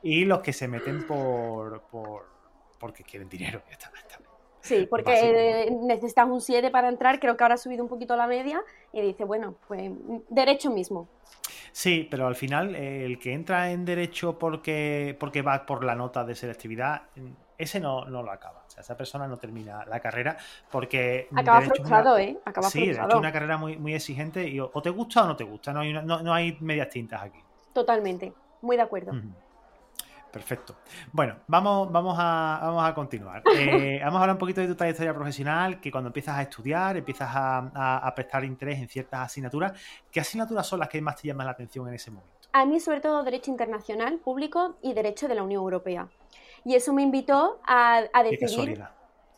y 0.03 0.25
los 0.25 0.41
que 0.41 0.53
se 0.53 0.69
meten 0.69 1.07
por, 1.07 1.83
por 1.83 2.39
porque 2.79 3.03
quieren 3.03 3.29
dinero. 3.29 3.63
está, 3.71 3.91
Sí, 4.69 4.87
porque 4.89 5.75
necesitas 5.83 6.29
un 6.29 6.41
7 6.41 6.71
para 6.71 6.89
entrar, 6.89 7.19
creo 7.21 7.37
que 7.37 7.45
ahora 7.45 7.55
ha 7.55 7.59
subido 7.59 7.83
un 7.83 7.89
poquito 7.89 8.17
la 8.17 8.27
media 8.27 8.63
y 8.93 9.01
dice, 9.01 9.25
bueno, 9.25 9.55
pues 9.67 9.91
derecho 10.29 10.71
mismo. 10.71 11.09
Sí, 11.73 12.07
pero 12.11 12.27
al 12.27 12.35
final 12.35 12.75
el 12.75 13.19
que 13.19 13.33
entra 13.33 13.71
en 13.71 13.85
derecho 13.85 14.39
porque, 14.39 15.17
porque 15.19 15.43
va 15.43 15.65
por 15.65 15.85
la 15.85 15.95
nota 15.95 16.25
de 16.25 16.35
selectividad, 16.35 17.03
ese 17.57 17.81
no, 17.81 18.05
no 18.05 18.23
lo 18.23 18.31
acaba. 18.31 18.65
O 18.67 18.71
sea, 18.71 18.83
esa 18.83 18.97
persona 18.97 19.27
no 19.27 19.37
termina 19.39 19.85
la 19.87 20.01
carrera 20.01 20.37
porque... 20.71 21.29
Acaba 21.35 21.63
frustrado, 21.63 22.19
¿eh? 22.19 22.39
Acaba 22.45 22.69
sí, 22.69 22.91
es 22.91 22.99
una 22.99 23.33
carrera 23.33 23.57
muy, 23.57 23.77
muy 23.79 23.95
exigente 23.95 24.47
y 24.47 24.61
o 24.61 24.71
te 24.83 24.91
gusta 24.91 25.25
o 25.25 25.27
no 25.27 25.37
te 25.37 25.45
gusta, 25.45 25.73
no 25.73 25.81
hay, 25.81 25.93
no, 25.93 26.35
hay 26.35 26.57
medias 26.61 26.89
tintas 26.91 27.23
aquí. 27.23 27.41
Totalmente, 27.73 28.33
muy 28.61 28.77
de 28.77 28.83
acuerdo. 28.83 29.13
Perfecto. 30.31 30.77
Bueno, 31.13 31.37
vamos, 31.47 31.91
vamos, 31.91 32.17
a, 32.19 32.59
vamos 32.63 32.89
a 32.89 32.95
continuar. 32.95 33.43
Eh, 33.59 34.01
vamos 34.03 34.19
a 34.19 34.23
hablar 34.23 34.37
un 34.37 34.39
poquito 34.39 34.61
de 34.61 34.69
tu 34.69 34.75
trayectoria 34.75 35.13
profesional, 35.13 35.81
que 35.81 35.91
cuando 35.91 36.09
empiezas 36.09 36.37
a 36.37 36.43
estudiar, 36.43 36.97
empiezas 36.97 37.29
a, 37.33 38.13
prestar 38.15 38.45
interés 38.45 38.79
en 38.79 38.89
ciertas 38.89 39.21
asignaturas. 39.21 39.73
¿Qué 40.11 40.21
asignaturas 40.21 40.67
son 40.67 40.81
las 40.81 40.89
que 40.89 41.01
más 41.01 41.17
te 41.17 41.29
llaman 41.29 41.47
la 41.47 41.53
atención 41.53 41.89
en 41.89 41.95
ese 41.95 42.11
momento? 42.11 42.49
A 42.53 42.65
mí 42.65 42.81
sobre 42.81 43.01
todo 43.01 43.23
Derecho 43.25 43.51
Internacional, 43.51 44.19
Público 44.19 44.77
y 44.83 44.95
Derecho 44.95 45.29
de 45.29 45.35
la 45.35 45.43
Unión 45.43 45.63
Europea. 45.63 46.09
Y 46.65 46.75
eso 46.75 46.93
me 46.93 47.03
invitó 47.03 47.61
a, 47.67 48.05
decidir... 48.23 48.83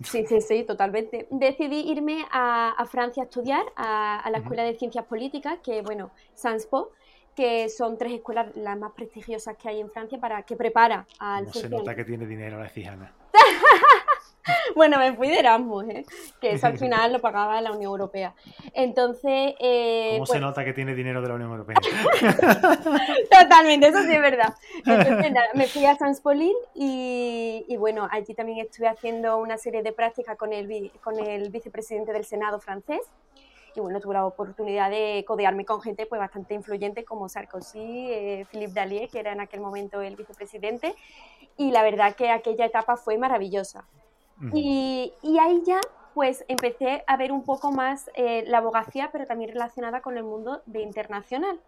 Sí, 0.02 0.24
sí, 0.26 0.40
sí, 0.40 0.64
totalmente. 0.64 1.26
Decidí 1.30 1.90
irme 1.90 2.24
a, 2.30 2.84
Francia 2.90 3.22
a 3.22 3.26
estudiar, 3.26 3.64
a, 3.76 4.28
la 4.30 4.38
Escuela 4.38 4.62
de 4.62 4.74
Ciencias 4.74 5.04
Políticas, 5.04 5.58
que, 5.62 5.82
bueno, 5.82 6.10
SANSPO, 6.34 6.92
que 7.40 7.70
son 7.70 7.96
tres 7.96 8.12
escuelas 8.12 8.54
las 8.54 8.78
más 8.78 8.92
prestigiosas 8.92 9.56
que 9.56 9.70
hay 9.70 9.80
en 9.80 9.90
Francia 9.90 10.18
para 10.20 10.42
que 10.42 10.56
prepara 10.56 11.06
al 11.18 11.46
no 11.46 11.52
se 11.54 11.70
nota 11.70 11.96
que 11.96 12.04
tiene 12.04 12.26
dinero 12.26 12.58
la 12.58 12.68
cijana. 12.68 13.14
bueno, 14.76 14.98
me 14.98 15.14
fui 15.14 15.28
de 15.28 15.38
Erasmus, 15.38 15.84
¿eh? 15.88 16.04
que 16.38 16.52
eso 16.52 16.66
al 16.66 16.76
final 16.76 17.14
lo 17.14 17.18
pagaba 17.20 17.58
la 17.62 17.72
Unión 17.72 17.92
Europea. 17.92 18.34
Entonces... 18.74 19.54
Eh, 19.58 20.10
¿Cómo 20.16 20.26
se 20.26 20.32
pues 20.32 20.42
nota 20.42 20.66
que 20.66 20.74
tiene 20.74 20.94
dinero 20.94 21.22
de 21.22 21.28
la 21.28 21.34
Unión 21.36 21.50
Europea? 21.52 21.76
Totalmente, 23.40 23.88
eso 23.88 24.02
sí 24.02 24.12
es 24.12 24.20
verdad. 24.20 24.54
Entonces, 24.84 25.32
me 25.54 25.66
fui 25.66 25.86
a 25.86 25.96
Transpolín 25.96 26.56
y, 26.74 27.64
y, 27.66 27.76
bueno, 27.78 28.06
allí 28.10 28.34
también 28.34 28.58
estuve 28.58 28.86
haciendo 28.86 29.38
una 29.38 29.56
serie 29.56 29.82
de 29.82 29.92
prácticas 29.92 30.36
con 30.36 30.52
el, 30.52 30.92
con 31.02 31.18
el 31.18 31.48
vicepresidente 31.48 32.12
del 32.12 32.26
Senado 32.26 32.60
francés 32.60 33.00
y 33.74 33.80
bueno, 33.80 34.00
tuve 34.00 34.14
la 34.14 34.26
oportunidad 34.26 34.90
de 34.90 35.24
codearme 35.26 35.64
con 35.64 35.80
gente 35.80 36.06
pues 36.06 36.18
bastante 36.18 36.54
influyente 36.54 37.04
como 37.04 37.28
Sarkozy, 37.28 38.10
eh, 38.10 38.46
Philippe 38.50 38.72
Dallier, 38.72 39.08
que 39.08 39.20
era 39.20 39.32
en 39.32 39.40
aquel 39.40 39.60
momento 39.60 40.00
el 40.00 40.16
vicepresidente, 40.16 40.94
y 41.56 41.70
la 41.70 41.82
verdad 41.82 42.14
que 42.14 42.30
aquella 42.30 42.64
etapa 42.64 42.96
fue 42.96 43.18
maravillosa. 43.18 43.84
y, 44.54 45.12
y, 45.20 45.38
ahí 45.38 45.62
ya 45.66 45.80
pues 46.14 46.44
empecé 46.48 47.04
a 47.06 47.16
ver 47.16 47.30
un 47.30 47.44
poco 47.44 47.72
más 47.72 48.10
eh, 48.14 48.44
la 48.46 48.58
abogacía, 48.58 49.10
pero 49.12 49.26
también 49.26 49.52
relacionada 49.52 50.00
con 50.00 50.16
el 50.16 50.24
mundo 50.24 50.62
de 50.66 50.80
internacional. 50.80 51.60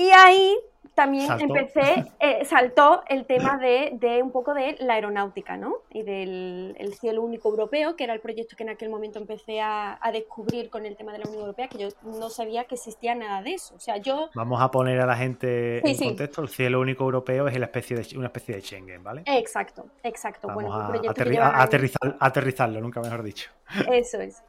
Y 0.00 0.10
ahí 0.12 0.56
también 0.94 1.28
empecé, 1.38 2.06
eh, 2.20 2.44
saltó 2.46 3.02
el 3.08 3.26
tema 3.26 3.58
de, 3.58 4.20
un 4.22 4.32
poco 4.32 4.54
de 4.54 4.76
la 4.80 4.94
aeronáutica, 4.94 5.58
¿no? 5.58 5.76
Y 5.90 6.02
del 6.02 6.94
cielo 6.98 7.22
único 7.22 7.50
europeo, 7.50 7.96
que 7.96 8.04
era 8.04 8.14
el 8.14 8.20
proyecto 8.20 8.56
que 8.56 8.62
en 8.62 8.70
aquel 8.70 8.88
momento 8.88 9.18
empecé 9.18 9.60
a, 9.60 9.98
descubrir 10.10 10.70
con 10.70 10.86
el 10.86 10.96
tema 10.96 11.12
de 11.12 11.18
la 11.18 11.24
Unión 11.26 11.42
Europea, 11.42 11.68
que 11.68 11.78
yo 11.78 11.88
no 12.02 12.30
sabía 12.30 12.64
que 12.64 12.76
existía 12.76 13.14
nada 13.14 13.42
de 13.42 13.54
eso. 13.54 13.74
O 13.74 13.78
sea, 13.78 13.98
yo... 13.98 14.30
Vamos 14.34 14.60
a 14.60 14.70
poner 14.70 14.98
a 15.00 15.06
la 15.06 15.16
gente 15.16 15.86
en 15.86 15.96
contexto, 15.98 16.42
el 16.42 16.48
cielo 16.48 16.80
único 16.80 17.04
europeo 17.04 17.46
es 17.46 17.56
una 17.56 17.66
especie 17.66 17.96
de, 17.96 18.18
una 18.18 18.26
especie 18.26 18.54
de 18.54 18.62
Schengen, 18.62 19.04
¿vale? 19.04 19.22
Exacto, 19.26 19.86
exacto. 20.02 20.48
bueno, 20.52 20.74
a, 20.74 20.86
aterrizar, 21.08 22.16
aterrizarlo, 22.18 22.80
nunca 22.80 23.00
mejor 23.00 23.22
dicho. 23.22 23.50
Eso 23.90 24.20
es. 24.20 24.42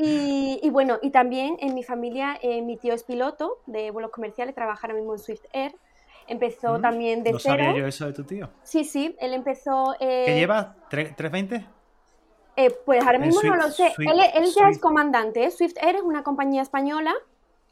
Y, 0.00 0.70
bueno, 0.70 0.98
y 1.02 1.10
también 1.10 1.56
en 1.60 1.74
mi 1.74 1.82
familia, 1.82 2.38
eh, 2.40 2.62
mi 2.62 2.76
tío 2.76 2.94
es 2.94 3.02
piloto 3.02 3.58
de 3.66 3.90
vuelos 3.90 4.12
comerciales, 4.12 4.54
trabaja 4.54 4.86
ahora 4.86 4.94
mismo 4.94 5.14
en 5.14 5.18
Swift 5.18 5.44
Air 5.52 5.74
Empezó 6.28 6.78
mm, 6.78 6.82
también 6.82 7.22
de 7.24 7.32
¿No 7.32 7.38
cero. 7.38 7.64
sabía 7.64 7.78
yo 7.80 7.86
eso 7.86 8.06
de 8.06 8.12
tu 8.12 8.22
tío? 8.22 8.50
Sí, 8.62 8.84
sí, 8.84 9.16
él 9.18 9.32
empezó... 9.32 9.94
Eh... 9.98 10.24
¿Qué 10.26 10.34
lleva? 10.34 10.76
¿320? 10.90 11.66
Eh, 12.56 12.70
pues 12.84 13.04
ahora 13.04 13.18
mismo 13.18 13.40
no 13.42 13.56
lo 13.56 13.70
sé. 13.70 13.92
él, 13.98 14.44
ya 14.54 14.68
es 14.68 14.78
comandante. 14.78 15.44
¿eh? 15.44 15.50
Swift 15.50 15.76
Air 15.80 15.96
es 15.96 16.02
una 16.02 16.22
compañía 16.22 16.60
española. 16.60 17.14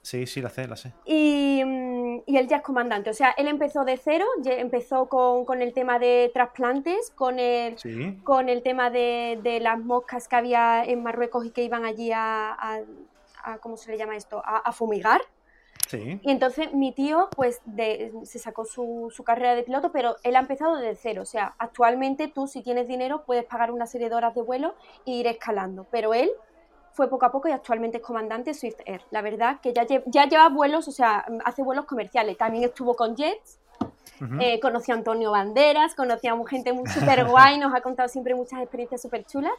Sí, 0.00 0.26
sí, 0.26 0.40
la 0.40 0.49
sé, 0.49 0.66
la 0.68 0.76
sé. 0.76 0.92
Y, 1.04 1.62
mm, 1.64 1.96
y, 2.26 2.37
él 2.37 2.49
ya 2.49 2.58
es 2.58 2.62
comandante. 2.62 3.11
O 3.11 3.14
sea, 3.14 3.30
él 3.37 3.49
empezó 3.49 3.85
de 3.85 3.96
cero, 3.96 4.25
empezó 4.44 5.08
con, 5.08 5.44
con 5.44 5.62
el 5.62 5.73
tema 5.73 5.99
de 5.99 6.30
trasplantes, 6.32 7.11
con 7.11 7.38
el, 7.38 7.76
con 8.25 8.49
el 8.49 8.62
tema 8.62 8.90
de, 8.90 9.38
de, 9.42 9.61
las 9.61 9.78
moscas 9.78 10.28
que 10.28 10.37
había 10.37 10.85
en 10.85 11.02
Marruecos 11.02 11.44
y 11.46 11.50
que 11.50 11.62
iban 11.62 11.85
allí 11.85 12.12
a, 12.12 12.82
a, 13.44 13.58
¿cómo 13.58 13.76
se 13.76 13.90
le 13.90 13.99
llama 13.99 14.16
esto? 14.16 14.42
a 14.44 14.73
fumigar. 14.73 15.20
Y 15.92 16.30
entonces 16.30 16.73
mi 16.73 16.92
tío 16.92 17.28
pues 17.37 17.61
se 18.25 18.38
sacó 18.38 18.64
su, 18.64 19.12
carrera 19.25 19.54
de 19.54 19.62
piloto, 19.62 19.92
pero 19.92 20.16
él 20.23 20.37
ha 20.37 20.40
empezado 20.40 20.76
desde 20.76 20.96
cero. 20.96 21.23
O 21.23 21.26
sea, 21.26 21.54
actualmente 21.58 22.28
tú 22.28 22.46
si 22.46 22.62
tienes 22.62 22.88
dinero 22.88 23.25
puedes 23.25 23.44
pagar 23.44 23.70
una 23.70 23.87
serie 23.87 24.08
de 24.08 24.14
horas 24.14 24.35
de 24.35 24.42
vuelo 24.42 24.75
e 25.04 25.12
ir 25.12 25.26
escalando. 25.26 25.87
Pero 25.90 26.12
él 26.14 26.30
fue 26.97 27.09
poco 27.09 27.26
a 27.26 27.31
poco 27.31 27.47
y 27.49 27.53
actualmente 27.53 27.99
es 27.99 28.03
comandante 28.03 28.55
Swift 28.55 28.81
Air. 28.87 29.03
La 29.11 29.21
verdad 29.21 29.61
que 29.61 29.75
ya, 29.75 29.87
ya 30.07 30.26
lleva 30.26 30.49
vuelos, 30.49 30.88
o 30.88 30.93
sea, 30.93 31.26
hace 31.45 31.62
vuelos 31.62 31.85
comerciales. 31.85 32.38
También 32.38 32.65
estuvo 32.65 32.97
con 32.97 33.15
Jets. 33.15 33.59
Eh, 34.41 34.59
conoció 34.61 34.95
a 34.95 34.97
Antonio 34.97 35.31
Banderas, 35.31 35.95
conoció 35.95 36.33
a 36.33 36.49
gente 36.49 36.73
muy 36.73 36.88
súper 36.88 37.26
guay, 37.26 37.59
nos 37.59 37.75
ha 37.75 37.83
contado 37.83 38.09
siempre 38.09 38.35
muchas 38.35 38.61
experiencias 38.62 39.03
súper 39.03 39.26
chulas. 39.26 39.53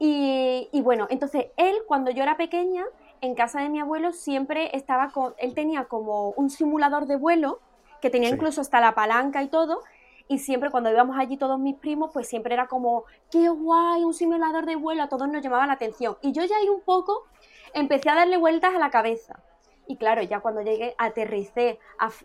Y, 0.00 0.68
y 0.72 0.80
bueno, 0.80 1.06
entonces 1.10 1.46
él, 1.56 1.76
cuando 1.86 2.10
yo 2.10 2.24
era 2.24 2.36
pequeña, 2.36 2.84
en 3.20 3.36
casa 3.36 3.60
de 3.60 3.68
mi 3.68 3.78
abuelo 3.78 4.12
siempre 4.12 4.76
estaba 4.76 5.10
con, 5.10 5.34
él 5.38 5.54
tenía 5.54 5.84
como 5.84 6.30
un 6.30 6.50
simulador 6.50 7.06
de 7.06 7.14
vuelo, 7.14 7.60
que 8.00 8.10
tenía 8.10 8.30
incluso 8.30 8.60
hasta 8.60 8.80
la 8.80 8.96
palanca 8.96 9.44
y 9.44 9.48
todo, 9.48 9.82
y 10.28 10.38
siempre 10.38 10.70
cuando 10.70 10.90
íbamos 10.90 11.16
allí 11.18 11.38
todos 11.38 11.58
mis 11.58 11.74
primos, 11.74 12.10
pues 12.12 12.28
siempre 12.28 12.54
era 12.54 12.68
como, 12.68 13.04
qué 13.30 13.48
guay, 13.48 14.04
un 14.04 14.12
simulador 14.12 14.66
de 14.66 14.76
vuelo, 14.76 15.02
a 15.02 15.08
todos 15.08 15.28
nos 15.28 15.42
llamaba 15.42 15.66
la 15.66 15.72
atención. 15.72 16.18
Y 16.20 16.32
yo 16.32 16.44
ya 16.44 16.56
ahí 16.58 16.68
un 16.68 16.82
poco 16.82 17.24
empecé 17.72 18.10
a 18.10 18.14
darle 18.14 18.36
vueltas 18.36 18.74
a 18.74 18.78
la 18.78 18.90
cabeza. 18.90 19.40
Y 19.86 19.96
claro, 19.96 20.22
ya 20.22 20.40
cuando 20.40 20.60
llegué, 20.60 20.94
aterricé 20.98 21.78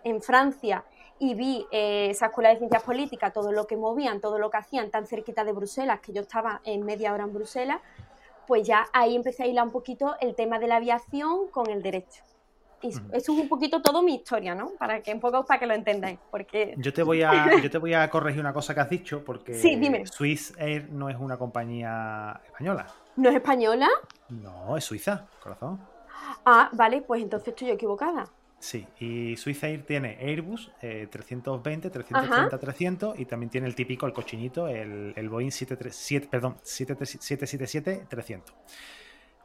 en 0.04 0.22
Francia 0.22 0.84
y 1.18 1.34
vi 1.34 1.66
eh, 1.72 2.10
esa 2.10 2.26
escuela 2.26 2.50
de 2.50 2.58
ciencias 2.58 2.84
políticas, 2.84 3.32
todo 3.32 3.54
lo 3.54 3.68
que 3.68 3.78
movían, 3.78 4.20
todo 4.20 4.38
lo 4.38 4.50
que 4.50 4.58
hacían 4.58 4.92
tan 4.92 5.08
cerquita 5.08 5.46
de 5.46 5.54
Bruselas, 5.54 6.02
que 6.02 6.12
yo 6.12 6.22
estaba 6.22 6.60
en 6.66 6.86
media 6.86 7.14
hora 7.14 7.24
en 7.24 7.34
Bruselas, 7.34 7.80
pues 8.48 8.68
ya 8.68 8.88
ahí 8.92 9.16
empecé 9.16 9.44
a 9.44 9.48
hilar 9.48 9.66
un 9.66 9.72
poquito 9.72 10.18
el 10.20 10.36
tema 10.36 10.60
de 10.60 10.68
la 10.68 10.76
aviación 10.76 11.48
con 11.48 11.70
el 11.70 11.82
derecho. 11.82 12.22
Y 12.84 12.90
eso 12.90 13.02
es 13.14 13.30
un 13.30 13.48
poquito 13.48 13.82
todo 13.82 14.04
mi 14.04 14.16
historia, 14.16 14.54
¿no? 14.54 14.72
Para 14.78 15.02
que 15.02 15.14
un 15.14 15.22
poco 15.22 15.46
para 15.46 15.60
que 15.60 15.66
lo 15.66 15.74
entendáis, 15.74 16.20
porque 16.30 16.76
yo 16.78 16.94
te 16.94 17.02
voy 17.02 17.24
a 17.24 17.34
yo 17.64 17.72
te 17.72 17.78
voy 17.78 17.94
a 17.94 18.10
corregir 18.10 18.42
una 18.42 18.54
cosa 18.54 18.74
que 18.74 18.82
has 18.82 18.90
dicho 18.90 19.24
porque 19.24 19.54
sí, 19.54 19.78
dime. 19.78 20.06
Swiss 20.06 20.54
Air 20.58 20.90
no 20.92 21.10
es 21.10 21.18
una 21.18 21.38
compañía 21.38 22.42
española. 22.46 22.88
¿No 23.16 23.30
es 23.30 23.36
española? 23.36 23.88
No, 24.30 24.76
es 24.76 24.84
suiza, 24.84 25.28
corazón. 25.42 25.80
Ah, 26.46 26.70
vale, 26.74 27.02
pues 27.02 27.22
entonces 27.22 27.50
estoy 27.50 27.72
equivocada. 27.72 28.28
Sí, 28.60 28.88
y 29.00 29.36
Swiss 29.36 29.62
Air 29.64 29.86
tiene 29.86 30.18
Airbus 30.22 30.72
320, 30.80 31.90
330, 31.90 32.58
300 32.58 33.20
y 33.20 33.26
también 33.26 33.50
tiene 33.50 33.68
el 33.68 33.76
típico, 33.76 34.06
el 34.06 34.14
cochinito, 34.14 34.68
el, 34.68 35.14
el 35.16 35.30
Boeing 35.30 35.52
737, 35.52 36.28
perdón, 36.30 36.56
777, 36.64 38.06
300. 38.10 38.56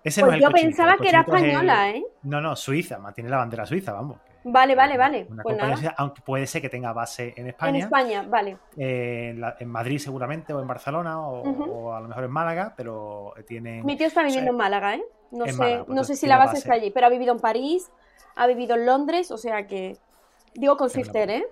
Ese 0.05 0.25
pues 0.25 0.41
yo 0.41 0.51
pensaba 0.51 0.97
que 0.97 1.09
era 1.09 1.21
española, 1.21 1.91
¿eh? 1.91 2.05
No, 2.23 2.41
no, 2.41 2.57
Suiza, 2.57 2.99
mantiene 2.99 3.31
la 3.31 3.39
bandera 3.39 3.67
suiza, 3.67 3.93
vamos. 3.93 4.19
Vale, 4.45 4.75
vale, 4.75 4.97
vale. 4.97 5.29
Pues 5.43 5.59
aunque 5.97 6.23
puede 6.23 6.47
ser 6.47 6.63
que 6.63 6.69
tenga 6.69 6.93
base 6.93 7.35
en 7.37 7.49
España. 7.49 7.71
En 7.71 7.85
España, 7.85 8.23
vale. 8.23 8.57
Eh, 8.77 9.39
en, 9.59 9.69
Madrid 9.69 9.99
seguramente, 9.99 10.53
o 10.53 10.61
en 10.61 10.67
Barcelona, 10.67 11.21
o, 11.21 11.93
a 11.93 12.01
lo 12.01 12.09
mejor 12.09 12.25
en 12.25 12.31
Málaga, 12.31 12.75
pero 12.77 13.35
tiene... 13.47 13.83
Mi 13.83 13.97
tío 13.97 14.07
está 14.07 14.23
viviendo 14.23 14.51
en 14.53 14.57
Málaga, 14.57 14.95
¿eh? 14.95 15.03
No 15.31 15.47
sé, 15.47 15.85
no 15.89 16.05
sé 16.05 16.17
si 16.17 16.27
la 16.27 16.39
base, 16.39 16.59
está 16.59 16.75
allí, 16.75 16.91
pero 16.91 17.07
ha 17.07 17.11
vivido 17.11 17.33
en 17.33 17.41
París, 17.41 17.91
ha 18.37 18.47
vivido 18.47 18.77
en 18.77 18.87
Londres, 18.87 19.31
o 19.31 19.37
sea 19.37 19.67
que. 19.67 19.99
Digo 20.55 20.77
con 20.77 20.89
Swifter, 20.89 21.29
¿eh? 21.31 21.47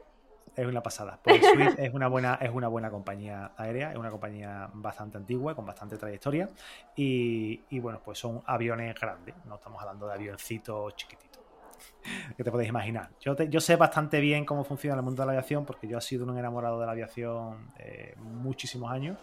Es 0.56 0.66
una 0.66 0.82
pasada. 0.82 1.20
Porque 1.22 1.42
Swift 1.42 1.78
es 1.78 1.92
una 1.92 2.08
buena, 2.08 2.38
es 2.40 2.50
una 2.50 2.68
buena 2.68 2.90
compañía 2.90 3.52
aérea, 3.58 3.90
es 3.90 3.98
una 3.98 4.10
compañía 4.10 4.70
bastante 4.72 5.18
antigua, 5.18 5.54
con 5.54 5.66
bastante 5.66 5.98
trayectoria. 5.98 6.48
Y, 6.96 7.78
bueno, 7.78 8.00
pues 8.02 8.18
son 8.18 8.42
aviones 8.46 8.98
grandes, 8.98 9.34
no 9.44 9.56
estamos 9.56 9.80
hablando 9.82 10.06
de 10.06 10.14
avioncitos 10.14 10.96
chiquititos. 10.96 11.42
Que 12.36 12.42
te 12.42 12.50
podéis 12.50 12.70
imaginar. 12.70 13.10
Yo, 13.20 13.36
yo 13.36 13.60
sé 13.60 13.76
bastante 13.76 14.20
bien 14.20 14.46
cómo 14.46 14.64
funciona 14.64 14.96
el 14.96 15.02
mundo 15.02 15.22
de 15.22 15.26
la 15.26 15.32
aviación, 15.32 15.66
porque 15.66 15.86
yo 15.86 15.98
he 15.98 16.00
sido 16.00 16.25
un 16.25 16.38
enamorado 16.38 16.80
de 16.80 16.86
la 16.86 16.92
aviación 16.92 17.72
eh, 17.78 18.14
muchísimos 18.16 18.90
años. 18.90 19.18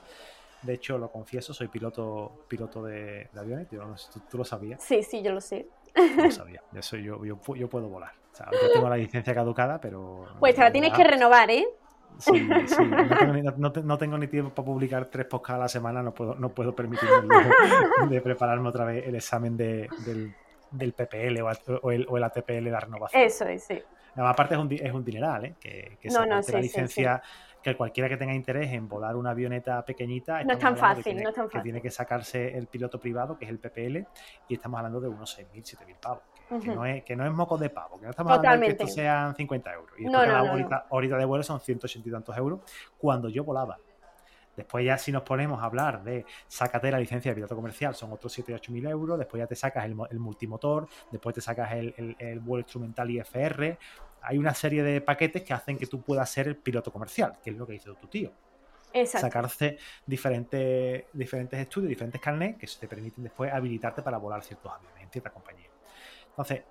De 0.61 0.73
hecho, 0.73 0.97
lo 0.97 1.11
confieso, 1.11 1.53
soy 1.53 1.67
piloto, 1.67 2.45
piloto 2.47 2.83
de, 2.83 3.29
aviones. 3.35 3.67
¿tú, 4.29 4.37
lo 4.37 4.45
sabías? 4.45 4.83
Sí, 4.83 5.01
sí, 5.01 5.23
yo 5.23 5.31
lo 5.31 5.41
sé. 5.41 5.67
No 6.15 6.29
sabía. 6.29 6.61
Eso 6.75 6.95
yo, 6.97 7.25
yo, 7.25 7.39
yo 7.55 7.69
puedo 7.69 7.89
volar. 7.89 8.23
O 8.33 8.35
sea, 8.35 8.49
yo 8.51 8.71
tengo 8.73 8.89
la 8.89 8.97
licencia 8.97 9.33
caducada, 9.35 9.79
pero. 9.79 10.25
Pues 10.39 10.55
te 10.55 10.61
la 10.61 10.71
tienes 10.71 10.91
que 10.93 11.03
renovar, 11.03 11.51
¿eh? 11.51 11.67
Sí, 12.17 12.31
sí. 12.65 12.83
No 13.57 13.97
tengo, 13.97 14.17
ni, 14.17 14.27
tiempo 14.27 14.53
para 14.53 14.65
publicar 14.65 15.05
tres 15.05 15.25
podcasts 15.27 15.55
a 15.55 15.59
la 15.59 15.67
semana, 15.67 16.01
no 16.01 16.13
puedo, 16.13 16.35
no 16.35 16.49
puedo 16.49 16.75
permitirme 16.75 17.27
de 18.09 18.21
prepararme 18.21 18.69
otra 18.69 18.85
vez 18.85 19.05
el 19.07 19.15
examen 19.15 19.55
de, 19.57 19.87
del, 20.05 20.33
del, 20.71 20.93
PPL 20.93 21.41
o 21.81 21.91
el, 21.91 22.07
o 22.07 22.17
el 22.17 22.23
ATPL 22.23 22.63
de 22.63 22.71
la 22.71 22.79
renovación. 22.79 23.21
Eso 23.21 23.45
es, 23.45 23.63
sí. 23.63 23.81
aparte 24.15 24.55
es 24.55 24.59
un, 24.59 24.71
es 24.71 24.93
un 24.93 25.03
dineral, 25.03 25.45
¿eh? 25.45 25.55
Que, 25.59 25.97
que 26.01 26.09
no, 26.09 26.25
no, 26.25 26.41
la 26.41 26.59
licencia, 26.59 27.21
que 27.61 27.75
cualquiera 27.75 28.09
que 28.09 28.17
tenga 28.17 28.33
interés 28.33 28.71
en 28.73 28.87
volar 28.87 29.15
una 29.15 29.31
avioneta 29.31 29.83
pequeñita. 29.85 30.43
No 30.43 30.53
es 30.53 30.59
tan 30.59 30.77
fácil, 30.77 31.21
no 31.21 31.29
es 31.29 31.35
tan 31.35 31.45
fácil. 31.45 31.59
Que 31.59 31.63
tiene 31.63 31.81
que 31.81 31.91
sacarse 31.91 32.57
el 32.57 32.67
piloto 32.67 32.99
privado, 32.99 33.37
que 33.37 33.45
es 33.45 33.51
el 33.51 33.59
PPL, 33.59 34.07
y 34.47 34.55
estamos 34.55 34.77
hablando 34.77 34.99
de 34.99 35.07
unos 35.07 35.37
6.000, 35.37 35.77
7.000 35.77 35.95
pavos 35.99 36.23
que, 36.47 36.67
no 36.67 36.85
es, 36.85 37.03
que 37.03 37.15
no 37.15 37.25
es 37.25 37.31
moco 37.31 37.57
de 37.57 37.69
pavo, 37.69 38.00
que 38.00 38.05
no 38.05 38.12
estamos 38.12 38.33
hablando 38.33 38.62
de 38.62 38.75
que 38.75 38.83
esto 38.83 38.88
sean 38.88 39.35
50 39.35 39.73
euros. 39.73 40.00
Y 40.00 40.05
no, 40.05 40.25
no, 40.25 40.35
ahorita, 40.89 41.17
de 41.17 41.25
vuelo 41.25 41.43
son 41.43 41.59
180 41.59 42.07
y 42.07 42.12
tantos 42.12 42.38
euros 42.38 42.59
cuando 42.97 43.29
yo 43.29 43.43
volaba. 43.43 43.77
Después 44.55 44.85
ya 44.85 44.97
si 45.00 45.12
nos 45.12 45.23
ponemos 45.23 45.62
a 45.62 45.65
hablar 45.65 46.03
de 46.03 46.25
sácate 46.47 46.91
la 46.91 47.00
licencia 47.00 47.31
de 47.31 47.35
piloto 47.35 47.55
comercial, 47.55 47.95
son 47.95 48.12
otros 48.12 48.31
7 48.33 48.53
8 48.53 48.71
mil 48.71 48.85
euros, 48.85 49.17
después 49.17 49.39
ya 49.39 49.47
te 49.47 49.55
sacas 49.55 49.85
el, 49.85 50.19
multimotor, 50.19 50.88
después 51.12 51.33
te 51.33 51.41
sacas 51.41 51.73
el, 51.73 52.15
el, 52.19 52.39
vuelo 52.39 52.62
instrumental 52.62 53.09
IFR. 53.09 53.77
Hay 54.21 54.38
una 54.38 54.53
serie 54.53 54.83
de 54.83 55.01
paquetes 55.01 55.41
que 55.41 55.53
hacen 55.53 55.77
que 55.77 55.88
tú 55.88 56.01
puedas 56.01 56.29
ser 56.29 56.47
el 56.47 56.55
piloto 56.55 56.91
comercial, 56.91 57.38
que 57.43 57.50
es 57.50 57.57
lo 57.57 57.65
que 57.65 57.75
hizo 57.75 57.95
tu 57.95 58.07
tío. 58.07 58.31
Exacto. 58.93 59.27
Sacarse 59.27 59.77
diferentes, 60.05 61.05
diferentes 61.12 61.59
estudios, 61.59 61.89
diferentes 61.89 62.21
carnets 62.21 62.59
que 62.59 62.67
te 62.79 62.88
permiten 62.88 63.23
después 63.23 63.51
habilitarte 63.51 64.03
para 64.03 64.17
volar 64.17 64.43
ciertos 64.43 64.71
aviones 64.71 65.01
en 65.01 65.09
cierta 65.09 65.31
compañía. 65.31 65.73
Entonces, 66.33 66.63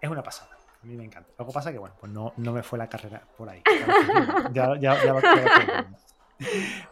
es 0.00 0.10
una 0.10 0.22
pasada. 0.22 0.50
A 0.82 0.86
mí 0.86 0.96
me 0.96 1.04
encanta. 1.04 1.30
Lo 1.38 1.46
que 1.46 1.52
pasa 1.52 1.70
es 1.70 1.74
que, 1.74 1.78
bueno, 1.78 1.96
pues 1.98 2.12
no, 2.12 2.32
no 2.36 2.52
me 2.52 2.62
fue 2.62 2.78
la 2.78 2.88
carrera 2.88 3.22
por 3.36 3.48
ahí. 3.48 3.62
Ya, 4.52 4.78
ya, 4.78 5.04
ya, 5.04 5.12
lo, 5.12 5.20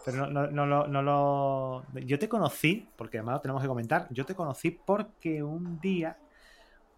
Pero 0.05 0.27
no, 0.27 0.49
no, 0.49 0.67
no, 0.67 0.87
no, 0.87 1.03
lo. 1.03 1.85
Yo 2.01 2.19
te 2.19 2.29
conocí, 2.29 2.89
porque 2.97 3.19
además 3.19 3.35
lo 3.35 3.41
tenemos 3.43 3.63
que 3.63 3.69
comentar. 3.69 4.09
Yo 4.11 4.27
te 4.27 4.35
conocí 4.35 4.71
porque 4.71 5.43
un 5.43 5.81
día. 5.81 6.17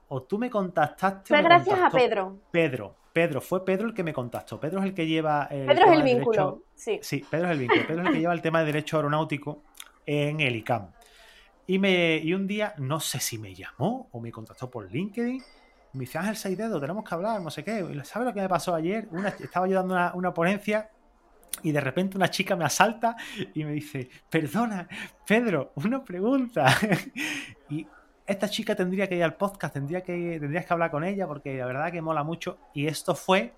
O 0.08 0.22
tú 0.22 0.38
me 0.38 0.48
contactaste. 0.48 1.28
Fue 1.28 1.42
gracias 1.42 1.78
a 1.78 1.90
Pedro. 1.90 2.38
Pedro. 2.50 2.94
Pedro, 3.12 3.40
fue 3.40 3.64
Pedro 3.64 3.88
el 3.88 3.94
que 3.94 4.02
me 4.02 4.12
contactó. 4.12 4.58
Pedro 4.58 4.78
es 4.78 4.86
el 4.86 4.94
que 4.94 5.06
lleva. 5.06 5.48
El 5.50 5.66
Pedro 5.66 5.86
es 5.86 5.98
el 5.98 6.02
vínculo. 6.02 6.62
sí. 6.74 6.98
sí, 7.02 7.24
Pedro 7.28 7.46
es 7.46 7.52
el 7.52 7.58
vínculo. 7.58 7.86
Pedro 7.86 8.02
es 8.02 8.08
el 8.08 8.14
que 8.14 8.20
lleva 8.20 8.32
el 8.32 8.42
tema 8.42 8.60
de 8.60 8.66
derecho 8.66 8.96
aeronáutico 8.96 9.62
en 10.06 10.40
el 10.40 10.56
ICAM. 10.56 10.92
Y, 11.68 11.78
me, 11.78 12.16
y 12.16 12.32
un 12.32 12.46
día, 12.46 12.74
no 12.78 12.98
sé 12.98 13.20
si 13.20 13.38
me 13.38 13.54
llamó 13.54 14.08
o 14.10 14.20
me 14.20 14.32
contactó 14.32 14.70
por 14.70 14.90
LinkedIn. 14.90 15.42
Me 15.92 16.00
dice, 16.00 16.16
Ángel 16.16 16.36
Saidedo, 16.36 16.80
tenemos 16.80 17.06
que 17.06 17.14
hablar, 17.14 17.42
no 17.42 17.50
sé 17.50 17.62
qué. 17.62 17.84
¿Sabes 18.04 18.26
lo 18.26 18.32
que 18.32 18.40
me 18.40 18.48
pasó 18.48 18.74
ayer? 18.74 19.06
Estaba 19.38 19.68
yo 19.68 19.76
dando 19.76 19.92
una, 19.92 20.14
una 20.14 20.32
ponencia 20.32 20.90
y 21.62 21.72
de 21.72 21.80
repente 21.80 22.16
una 22.16 22.30
chica 22.30 22.56
me 22.56 22.64
asalta 22.64 23.16
y 23.54 23.64
me 23.64 23.72
dice, 23.72 24.08
perdona, 24.30 24.88
Pedro, 25.26 25.72
una 25.74 26.02
pregunta. 26.02 26.74
y 27.68 27.86
esta 28.26 28.48
chica 28.48 28.74
tendría 28.74 29.06
que 29.06 29.16
ir 29.16 29.24
al 29.24 29.36
podcast, 29.36 29.74
tendría 29.74 30.02
que, 30.02 30.38
tendrías 30.40 30.64
que 30.64 30.72
hablar 30.72 30.90
con 30.90 31.04
ella 31.04 31.26
porque 31.26 31.58
la 31.58 31.66
verdad 31.66 31.92
que 31.92 32.00
mola 32.00 32.24
mucho. 32.24 32.58
Y 32.72 32.86
esto 32.86 33.14
fue 33.14 33.52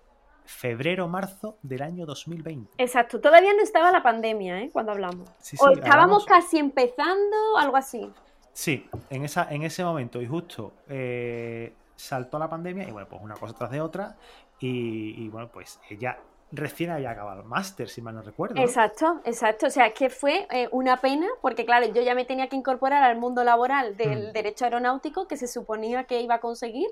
febrero-marzo 0.51 1.57
del 1.63 1.83
año 1.83 2.05
2020. 2.07 2.73
Exacto, 2.79 3.21
todavía 3.21 3.55
no 3.55 3.63
estaba 3.63 3.93
la 3.93 4.03
pandemia, 4.03 4.61
¿eh? 4.61 4.71
Cuando 4.73 4.93
hablamos. 4.93 5.31
o 5.59 5.71
estábamos 5.71 6.27
casi 6.27 6.59
empezando, 6.59 7.57
algo 7.57 7.77
así. 7.77 8.13
Sí, 8.53 8.89
en, 9.09 9.25
esa, 9.25 9.47
en 9.51 9.63
ese 9.63 9.85
momento 9.85 10.21
y 10.21 10.27
justo 10.27 10.73
eh, 10.89 11.73
saltó 11.95 12.39
la 12.39 12.51
pandemia 12.51 12.87
y 12.87 12.91
bueno, 12.91 13.09
pues 13.09 13.23
una 13.23 13.37
cosa 13.37 13.55
tras 13.55 13.71
de 13.71 13.81
otra 13.81 14.17
y, 14.59 15.29
bueno, 15.29 15.49
pues 15.49 15.81
ella 15.89 16.19
recién 16.53 16.91
había 16.91 17.13
acabado 17.13 17.41
el 17.41 17.47
máster, 17.47 17.89
si 17.89 18.03
mal 18.03 18.15
no 18.15 18.23
recuerdo. 18.23 18.61
Exacto, 18.61 19.21
exacto. 19.25 19.69
O 19.69 19.71
sea, 19.71 19.95
que 19.95 20.11
fue 20.11 20.47
eh, 20.51 20.69
una 20.73 20.99
pena, 20.99 21.27
porque 21.41 21.65
claro, 21.65 21.87
yo 21.87 22.03
ya 22.03 22.15
me 22.15 22.27
tenía 22.27 22.49
que 22.49 22.57
incorporar 22.57 23.03
al 23.03 23.17
mundo 23.17 23.45
laboral 23.45 23.97
del 23.97 24.29
mm. 24.29 24.33
derecho 24.33 24.65
aeronáutico 24.65 25.27
que 25.27 25.39
se 25.39 25.47
suponía 25.47 26.05
que 26.05 26.21
iba 26.21 26.35
a 26.35 26.41
conseguir. 26.41 26.89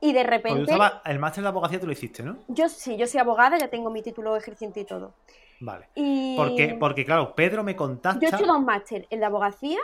Y 0.00 0.12
de 0.12 0.22
repente. 0.22 0.72
el 1.04 1.18
máster 1.18 1.42
de 1.42 1.48
abogacía 1.48 1.80
tú 1.80 1.86
lo 1.86 1.92
hiciste, 1.92 2.22
¿no? 2.22 2.38
Yo 2.48 2.68
sí, 2.68 2.96
yo 2.96 3.06
soy 3.06 3.20
abogada, 3.20 3.58
ya 3.58 3.68
tengo 3.68 3.90
mi 3.90 4.02
título 4.02 4.36
ejerciente 4.36 4.80
y 4.80 4.84
todo. 4.84 5.14
Vale. 5.60 5.88
Porque, 6.36 6.76
porque, 6.78 7.04
claro, 7.04 7.34
Pedro 7.34 7.64
me 7.64 7.74
contacta. 7.74 8.20
Yo 8.20 8.28
he 8.28 8.34
hecho 8.34 8.46
dos 8.46 8.62
máster, 8.62 9.06
el 9.10 9.20
de 9.20 9.26
abogacía 9.26 9.78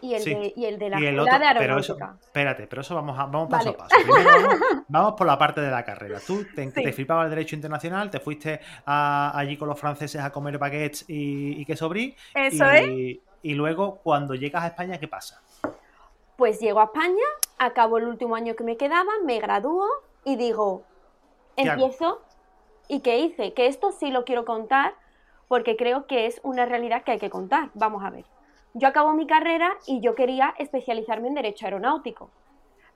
y 0.00 0.14
el, 0.14 0.24
de, 0.24 0.52
y 0.56 0.64
el 0.66 0.78
de 0.78 0.90
la 0.90 0.98
escuela 0.98 1.38
de 1.38 1.46
aeronáutica. 1.46 2.16
espérate, 2.20 2.66
pero 2.66 2.82
eso 2.82 2.94
vamos, 2.94 3.18
a, 3.18 3.24
vamos 3.24 3.48
paso 3.48 3.70
a 3.70 3.76
paso. 3.76 3.96
vamos, 4.88 5.14
por 5.14 5.26
la 5.26 5.38
parte 5.38 5.60
de 5.60 5.70
la 5.70 5.84
carrera. 5.84 6.20
Tú 6.24 6.44
te, 6.54 6.92
flipaba 6.92 7.24
el 7.24 7.30
derecho 7.30 7.56
internacional, 7.56 8.10
te 8.10 8.20
fuiste 8.20 8.60
allí 8.84 9.56
con 9.56 9.68
los 9.68 9.78
franceses 9.78 10.20
a 10.20 10.30
comer 10.30 10.58
baguettes 10.58 11.06
y, 11.08 11.60
y 11.60 11.64
queso 11.64 11.88
brie. 11.88 12.14
Eso 12.34 12.64
y, 12.76 13.20
Y 13.42 13.54
luego, 13.54 13.96
cuando 14.02 14.34
llegas 14.34 14.64
a 14.64 14.66
España, 14.68 14.98
¿qué 14.98 15.08
pasa? 15.08 15.42
Pues 16.36 16.60
llego 16.60 16.80
a 16.80 16.84
España, 16.84 17.24
acabo 17.58 17.98
el 17.98 18.06
último 18.06 18.36
año 18.36 18.54
que 18.56 18.64
me 18.64 18.76
quedaba, 18.76 19.10
me 19.24 19.38
gradúo 19.38 19.86
y 20.24 20.36
digo, 20.36 20.82
empiezo. 21.56 22.20
¿Y 22.88 23.00
qué 23.00 23.18
hice? 23.18 23.52
Que 23.52 23.66
esto 23.66 23.90
sí 23.90 24.10
lo 24.10 24.24
quiero 24.24 24.44
contar 24.44 24.94
porque 25.48 25.76
creo 25.76 26.06
que 26.06 26.26
es 26.26 26.40
una 26.44 26.66
realidad 26.66 27.02
que 27.02 27.12
hay 27.12 27.18
que 27.18 27.30
contar. 27.30 27.70
Vamos 27.74 28.04
a 28.04 28.10
ver. 28.10 28.24
Yo 28.74 28.88
acabo 28.88 29.12
mi 29.12 29.26
carrera 29.26 29.76
y 29.86 30.00
yo 30.00 30.14
quería 30.14 30.54
especializarme 30.58 31.28
en 31.28 31.34
Derecho 31.34 31.66
Aeronáutico. 31.66 32.30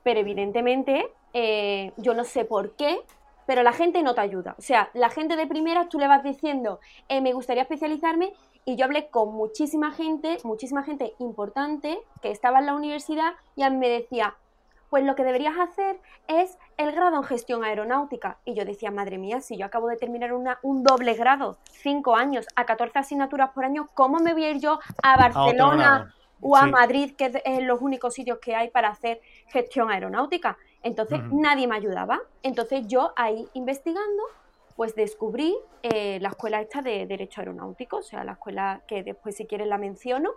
Pero 0.02 0.20
evidentemente, 0.20 1.12
eh, 1.32 1.92
yo 1.96 2.14
no 2.14 2.24
sé 2.24 2.44
por 2.44 2.76
qué, 2.76 3.00
pero 3.46 3.62
la 3.62 3.72
gente 3.72 4.02
no 4.02 4.14
te 4.14 4.20
ayuda. 4.20 4.54
O 4.58 4.62
sea, 4.62 4.90
la 4.94 5.10
gente 5.10 5.36
de 5.36 5.46
primera 5.46 5.88
tú 5.88 5.98
le 5.98 6.06
vas 6.06 6.22
diciendo, 6.22 6.80
eh, 7.08 7.20
me 7.20 7.32
gustaría 7.32 7.62
especializarme, 7.62 8.32
y 8.64 8.76
yo 8.76 8.84
hablé 8.84 9.08
con 9.08 9.34
muchísima 9.34 9.90
gente, 9.90 10.38
muchísima 10.44 10.82
gente 10.82 11.14
importante 11.18 11.98
que 12.20 12.30
estaba 12.30 12.58
en 12.60 12.66
la 12.66 12.74
universidad 12.74 13.32
y 13.56 13.62
a 13.62 13.70
mí 13.70 13.78
me 13.78 13.88
decía, 13.88 14.36
pues 14.90 15.04
lo 15.04 15.14
que 15.14 15.24
deberías 15.24 15.56
hacer 15.58 16.00
es 16.26 16.58
el 16.76 16.92
grado 16.92 17.16
en 17.16 17.22
gestión 17.22 17.64
aeronáutica. 17.64 18.38
Y 18.44 18.54
yo 18.54 18.64
decía, 18.64 18.90
madre 18.90 19.16
mía, 19.18 19.40
si 19.40 19.56
yo 19.56 19.64
acabo 19.64 19.86
de 19.86 19.96
terminar 19.96 20.32
una, 20.32 20.58
un 20.62 20.82
doble 20.82 21.14
grado, 21.14 21.58
cinco 21.70 22.16
años, 22.16 22.46
a 22.56 22.66
14 22.66 22.98
asignaturas 22.98 23.50
por 23.50 23.64
año, 23.64 23.88
¿cómo 23.94 24.18
me 24.18 24.34
voy 24.34 24.44
a 24.44 24.50
ir 24.50 24.60
yo 24.60 24.80
a 25.02 25.16
Barcelona 25.16 26.12
o 26.40 26.56
a 26.56 26.66
Madrid, 26.66 27.14
que 27.16 27.40
es 27.44 27.62
los 27.62 27.80
únicos 27.80 28.14
sitios 28.14 28.38
que 28.38 28.56
hay 28.56 28.68
para 28.68 28.88
hacer 28.88 29.20
gestión 29.46 29.90
aeronáutica? 29.90 30.58
Entonces 30.82 31.20
nadie 31.30 31.68
me 31.68 31.76
ayudaba. 31.76 32.20
Entonces 32.42 32.86
yo 32.88 33.12
ahí 33.14 33.46
investigando, 33.54 34.24
pues 34.74 34.96
descubrí 34.96 35.56
eh, 35.82 36.18
la 36.20 36.30
escuela 36.30 36.60
esta 36.60 36.82
de 36.82 37.06
Derecho 37.06 37.42
Aeronáutico, 37.42 37.98
o 37.98 38.02
sea, 38.02 38.24
la 38.24 38.32
escuela 38.32 38.82
que 38.88 39.04
después 39.04 39.36
si 39.36 39.46
quieres 39.46 39.68
la 39.68 39.78
menciono, 39.78 40.30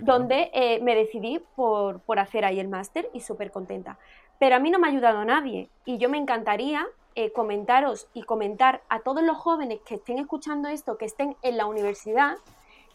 donde 0.00 0.50
eh, 0.52 0.80
me 0.82 0.94
decidí 0.94 1.40
por, 1.56 2.02
hacer 2.18 2.44
ahí 2.44 2.60
el 2.60 2.68
máster 2.68 3.08
y 3.12 3.20
súper 3.20 3.50
contenta. 3.50 3.98
Pero 4.38 4.56
a 4.56 4.58
mí 4.58 4.70
no 4.70 4.78
me 4.78 4.86
ha 4.86 4.90
ayudado 4.90 5.24
nadie 5.24 5.70
y 5.84 5.98
yo 5.98 6.08
me 6.08 6.18
encantaría 6.18 6.86
eh, 7.14 7.32
comentaros 7.32 8.08
y 8.14 8.22
comentar 8.22 8.82
a 8.88 9.00
todos 9.00 9.22
los 9.22 9.36
jóvenes 9.36 9.80
que 9.84 9.96
estén 9.96 10.18
escuchando 10.18 10.68
esto, 10.68 10.98
que 10.98 11.04
estén 11.04 11.36
en 11.42 11.56
la 11.56 11.66
universidad, 11.66 12.36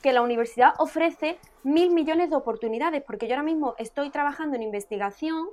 que 0.02 0.14
la 0.14 0.22
universidad 0.22 0.74
ofrece 0.80 1.38
mil 1.64 1.92
millones 1.92 2.30
de 2.30 2.36
oportunidades, 2.36 3.04
porque 3.04 3.28
yo 3.28 3.36
ahora 3.36 3.44
mismo 3.44 3.76
estoy 3.78 4.10
trabajando 4.10 4.56
en 4.56 4.64
investigación 4.64 5.48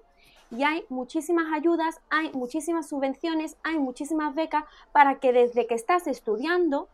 y 0.51 0.65
hay 0.65 0.85
muchísimas 0.89 1.53
ayudas, 1.53 2.01
hay 2.11 2.31
muchísimas 2.33 2.89
subvenciones, 2.89 3.57
hay 3.63 3.79
muchísimas 3.79 4.35
becas 4.35 4.65
para 4.93 5.17
que 5.17 5.33
desde 5.33 5.67
que 5.67 5.75
estás 5.75 6.07
estudiando 6.07 6.89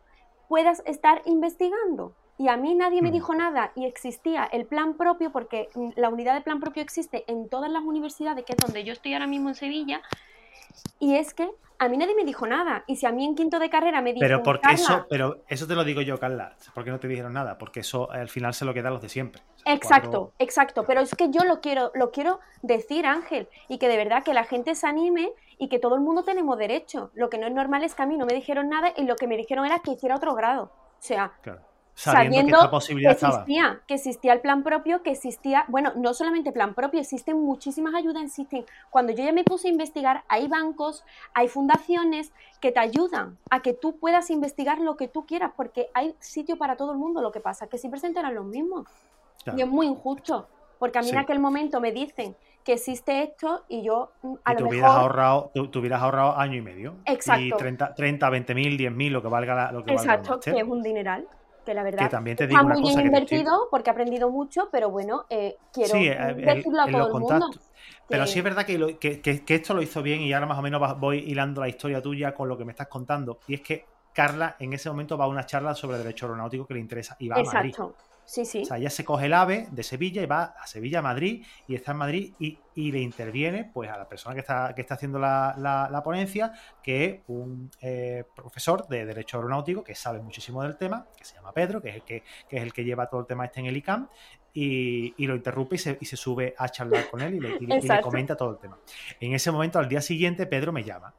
puedas 0.48 0.82
estar 0.86 1.22
investigando 1.26 2.14
y 2.40 2.48
a 2.48 2.56
mí 2.56 2.74
nadie 2.74 3.02
me 3.02 3.10
mm. 3.10 3.12
dijo 3.12 3.34
nada 3.34 3.70
y 3.74 3.84
existía 3.84 4.44
el 4.44 4.64
plan 4.64 4.94
propio, 4.94 5.30
porque 5.30 5.68
la 5.94 6.08
unidad 6.08 6.32
de 6.32 6.40
plan 6.40 6.58
propio 6.58 6.82
existe 6.82 7.22
en 7.30 7.50
todas 7.50 7.70
las 7.70 7.82
universidades, 7.82 8.46
que 8.46 8.54
es 8.54 8.56
donde 8.56 8.82
yo 8.82 8.94
estoy 8.94 9.12
ahora 9.12 9.26
mismo 9.26 9.50
en 9.50 9.54
Sevilla, 9.54 10.00
y 10.98 11.16
es 11.16 11.34
que 11.34 11.50
a 11.78 11.88
mí 11.90 11.98
nadie 11.98 12.14
me 12.14 12.24
dijo 12.24 12.46
nada. 12.46 12.82
Y 12.86 12.96
si 12.96 13.04
a 13.04 13.12
mí 13.12 13.26
en 13.26 13.34
quinto 13.34 13.58
de 13.58 13.68
carrera 13.68 14.00
me 14.00 14.14
dijeron. 14.14 14.40
Pero 14.40 14.42
porque 14.42 14.72
eso, 14.72 15.06
pero 15.10 15.42
eso 15.48 15.66
te 15.66 15.74
lo 15.74 15.84
digo 15.84 16.00
yo, 16.00 16.18
Carla. 16.18 16.56
¿Por 16.72 16.82
qué 16.82 16.90
no 16.90 16.98
te 16.98 17.08
dijeron 17.08 17.34
nada? 17.34 17.58
Porque 17.58 17.80
eso 17.80 18.10
al 18.10 18.30
final 18.30 18.54
se 18.54 18.64
lo 18.64 18.72
quedan 18.72 18.94
los 18.94 19.02
de 19.02 19.10
siempre. 19.10 19.42
exacto, 19.66 20.32
exacto. 20.38 20.84
Pero 20.86 21.02
es 21.02 21.14
que 21.14 21.28
yo 21.30 21.44
lo 21.44 21.60
quiero, 21.60 21.92
lo 21.94 22.10
quiero 22.10 22.40
decir, 22.62 23.04
Ángel, 23.04 23.48
y 23.68 23.76
que 23.76 23.88
de 23.88 23.98
verdad 23.98 24.24
que 24.24 24.32
la 24.32 24.44
gente 24.44 24.74
se 24.74 24.86
anime 24.86 25.30
y 25.58 25.68
que 25.68 25.78
todo 25.78 25.94
el 25.94 26.00
mundo 26.00 26.22
tenemos 26.22 26.56
derecho. 26.56 27.10
Lo 27.12 27.28
que 27.28 27.36
no 27.36 27.46
es 27.46 27.52
normal 27.52 27.84
es 27.84 27.94
que 27.94 28.02
a 28.02 28.06
mí 28.06 28.16
no 28.16 28.24
me 28.24 28.32
dijeron 28.32 28.70
nada 28.70 28.94
y 28.96 29.04
lo 29.04 29.16
que 29.16 29.26
me 29.26 29.36
dijeron 29.36 29.66
era 29.66 29.80
que 29.80 29.90
hiciera 29.90 30.16
otro 30.16 30.34
grado. 30.34 30.72
O 31.00 31.02
sea, 31.02 31.32
sabiendo, 32.02 32.58
que, 32.70 33.10
existía, 33.10 33.80
que 33.86 33.94
existía 33.94 34.32
el 34.32 34.40
plan 34.40 34.62
propio, 34.62 35.02
que 35.02 35.10
existía, 35.10 35.64
bueno, 35.68 35.92
no 35.96 36.14
solamente 36.14 36.50
plan 36.50 36.74
propio, 36.74 37.00
existen 37.00 37.38
muchísimas 37.38 37.94
ayudas, 37.94 38.22
existen. 38.22 38.64
Cuando 38.88 39.12
yo 39.12 39.22
ya 39.22 39.32
me 39.32 39.44
puse 39.44 39.68
a 39.68 39.70
investigar, 39.70 40.24
hay 40.28 40.48
bancos, 40.48 41.04
hay 41.34 41.48
fundaciones 41.48 42.32
que 42.60 42.72
te 42.72 42.80
ayudan 42.80 43.36
a 43.50 43.60
que 43.60 43.74
tú 43.74 43.98
puedas 43.98 44.30
investigar 44.30 44.78
lo 44.78 44.96
que 44.96 45.08
tú 45.08 45.26
quieras, 45.26 45.52
porque 45.54 45.90
hay 45.92 46.14
sitio 46.20 46.56
para 46.56 46.76
todo 46.76 46.92
el 46.92 46.98
mundo. 46.98 47.20
Lo 47.20 47.32
que 47.32 47.40
pasa 47.40 47.66
es 47.66 47.70
que 47.70 47.76
siempre 47.76 48.00
se 48.00 48.06
enteran 48.06 48.34
los 48.34 48.46
mismos. 48.46 48.86
Y 49.56 49.60
es 49.60 49.68
muy 49.68 49.86
injusto, 49.86 50.48
porque 50.78 50.98
a 50.98 51.02
mí 51.02 51.10
en 51.10 51.18
aquel 51.18 51.38
momento 51.38 51.80
me 51.80 51.92
dicen 51.92 52.34
que 52.64 52.74
existe 52.74 53.22
esto 53.22 53.64
y 53.68 53.82
yo 53.82 54.12
mm, 54.22 54.34
a 54.44 54.54
lo 54.54 54.68
mejor... 54.68 54.84
Ahorrado, 54.84 55.50
tú, 55.54 55.78
hubieras 55.78 56.02
ahorrado 56.02 56.38
año 56.38 56.56
y 56.56 56.62
medio. 56.62 56.94
Exacto. 57.06 57.42
Y 57.42 57.52
30, 57.52 57.94
30 57.94 58.30
20 58.30 58.54
mil, 58.54 58.76
10 58.76 58.92
mil, 58.92 59.12
lo 59.12 59.22
que 59.22 59.28
valga 59.28 59.72
lo 59.72 59.82
que 59.82 59.92
Exacto, 59.92 60.40
que 60.40 60.58
es 60.58 60.64
un 60.64 60.82
dineral 60.82 61.26
que 61.64 61.74
la 61.74 61.82
verdad 61.82 62.10
también 62.10 62.36
te 62.36 62.46
digo 62.46 62.60
está 62.60 62.72
muy 62.72 62.82
bien 62.82 63.00
invertido 63.00 63.68
porque 63.70 63.90
he 63.90 63.92
aprendido 63.92 64.30
mucho, 64.30 64.68
pero 64.70 64.90
bueno, 64.90 65.26
eh, 65.28 65.56
quiero 65.72 65.90
sí, 65.90 66.08
a 66.08 66.34
todo 66.90 67.06
el 67.06 67.12
mundo. 67.12 67.50
Pero 68.08 68.26
sí 68.26 68.38
es 68.38 68.44
verdad 68.44 68.66
que, 68.66 68.98
que, 68.98 69.54
esto 69.54 69.72
lo 69.72 69.82
hizo 69.82 70.02
bien 70.02 70.20
y 70.20 70.32
ahora 70.32 70.46
más 70.46 70.58
o 70.58 70.62
menos 70.62 70.98
voy 70.98 71.18
hilando 71.18 71.60
la 71.60 71.68
historia 71.68 72.02
tuya 72.02 72.34
con 72.34 72.48
lo 72.48 72.58
que 72.58 72.64
me 72.64 72.72
estás 72.72 72.88
contando. 72.88 73.38
Y 73.46 73.54
es 73.54 73.60
que 73.60 73.86
Carla 74.12 74.56
en 74.58 74.72
ese 74.72 74.90
momento 74.90 75.16
va 75.16 75.26
a 75.26 75.28
una 75.28 75.46
charla 75.46 75.74
sobre 75.74 75.98
derecho 75.98 76.26
aeronáutico 76.26 76.66
que 76.66 76.74
le 76.74 76.80
interesa 76.80 77.16
y 77.20 77.28
va 77.28 77.36
a 77.36 77.42
Madrid. 77.42 77.74
Sí, 78.30 78.44
sí. 78.44 78.62
O 78.62 78.64
sea, 78.64 78.76
ella 78.76 78.90
se 78.90 79.04
coge 79.04 79.26
el 79.26 79.34
AVE 79.34 79.66
de 79.72 79.82
Sevilla 79.82 80.22
y 80.22 80.26
va 80.26 80.54
a 80.56 80.64
Sevilla, 80.68 81.00
a 81.00 81.02
Madrid, 81.02 81.44
y 81.66 81.74
está 81.74 81.90
en 81.90 81.96
Madrid 81.98 82.32
y, 82.38 82.58
le 82.76 83.00
interviene 83.00 83.64
pues 83.64 83.90
a 83.90 83.98
la 83.98 84.08
persona 84.08 84.36
que 84.36 84.40
está, 84.40 84.72
que 84.72 84.82
está 84.82 84.94
haciendo 84.94 85.18
la, 85.18 86.00
ponencia, 86.04 86.52
que 86.80 87.04
es 87.04 87.20
un 87.26 87.72
eh, 87.80 88.22
profesor 88.36 88.86
de 88.86 89.04
Derecho 89.04 89.38
Aeronáutico 89.38 89.82
que 89.82 89.96
sabe 89.96 90.20
muchísimo 90.20 90.62
del 90.62 90.76
tema, 90.76 91.08
que 91.18 91.24
se 91.24 91.34
llama 91.34 91.50
Pedro, 91.52 91.82
que 91.82 91.88
es 91.88 91.94
el 91.96 92.02
que, 92.02 92.22
es 92.48 92.62
el 92.62 92.72
que 92.72 92.84
lleva 92.84 93.08
todo 93.08 93.22
el 93.22 93.26
tema 93.26 93.46
este 93.46 93.58
en 93.58 93.66
el 93.66 93.76
ICAM, 93.76 94.08
y, 94.54 95.26
lo 95.26 95.34
interrumpe 95.34 95.74
y 95.74 95.78
se, 95.78 95.98
y 96.00 96.06
se, 96.06 96.16
sube 96.16 96.54
a 96.56 96.68
charlar 96.68 97.10
con 97.10 97.22
él 97.22 97.34
y 97.34 97.40
le, 97.40 97.56
y 97.60 97.66
le 97.66 98.00
comenta 98.00 98.36
todo 98.36 98.52
el 98.52 98.58
tema. 98.58 98.78
En 99.18 99.34
ese 99.34 99.50
momento, 99.50 99.80
al 99.80 99.88
día 99.88 100.00
siguiente, 100.00 100.46
Pedro 100.46 100.72
me 100.72 100.84
llama 100.84 101.12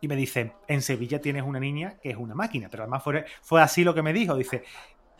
y 0.00 0.08
me 0.08 0.16
dice, 0.16 0.52
en 0.68 0.82
Sevilla 0.82 1.20
tienes 1.20 1.42
una 1.42 1.58
niña 1.58 1.98
que 2.02 2.10
es 2.10 2.16
una 2.16 2.34
máquina, 2.34 2.68
pero 2.70 2.82
además 2.82 3.02
fue, 3.02 3.24
fue 3.42 3.62
así 3.62 3.82
lo 3.82 3.94
que 3.94 4.02
me 4.02 4.12
dijo, 4.12 4.36
dice, 4.36 4.62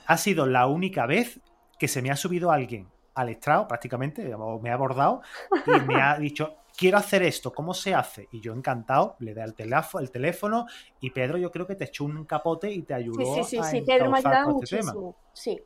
ha 0.07 0.17
sido 0.17 0.47
la 0.47 0.67
única 0.67 1.07
vez 1.07 1.41
que 1.79 1.89
se 1.89 2.03
me 2.03 2.11
ha 2.11 2.17
subido 2.17 2.51
alguien 2.51 2.89
al 3.15 3.31
estrado, 3.31 3.67
prácticamente, 3.67 4.25
me 4.61 4.71
ha 4.71 4.75
abordado 4.75 5.23
y 5.67 5.81
me 5.87 6.01
ha 6.01 6.19
dicho, 6.19 6.57
quiero 6.77 6.99
hacer 6.99 7.23
esto, 7.23 7.53
¿cómo 7.53 7.73
se 7.73 7.95
hace? 7.95 8.29
Y 8.31 8.41
yo 8.41 8.53
encantado, 8.53 9.17
le 9.21 9.35
da 9.35 9.45
el 9.45 9.55
teléfono, 9.55 10.03
el 10.03 10.11
teléfono 10.11 10.67
y 11.01 11.11
Pedro 11.11 11.39
yo 11.39 11.51
creo 11.51 11.67
que 11.67 11.75
te 11.75 11.85
echó 11.85 12.05
un 12.05 12.25
capote 12.25 12.71
y 12.71 12.83
te 12.83 12.95
ayudó. 12.95 13.25
Sí, 13.35 13.45
sí, 13.45 13.63
sí, 13.63 13.71
sí 13.71 13.81
Pedro 13.87 14.11
me 14.11 14.17
ha 14.17 14.19
ayudado 14.19 14.59
este 14.61 14.77
muchísimo. 14.77 15.17
Sí. 15.33 15.61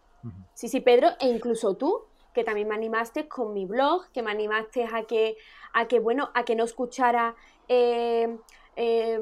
sí, 0.55 0.69
sí, 0.69 0.81
Pedro, 0.81 1.09
e 1.21 1.29
incluso 1.29 1.77
tú, 1.77 2.07
que 2.33 2.45
también 2.45 2.69
me 2.69 2.75
animaste 2.77 3.27
con 3.27 3.53
mi 3.53 3.67
blog, 3.67 4.11
que 4.13 4.23
me 4.23 4.31
animaste 4.31 4.85
a 4.85 5.03
que, 5.03 5.37
a 5.73 5.89
que 5.89 5.99
bueno, 5.99 6.31
a 6.35 6.45
que 6.45 6.55
no 6.55 6.63
escuchara 6.65 7.35
eh, 7.67 8.39
eh, 8.77 9.21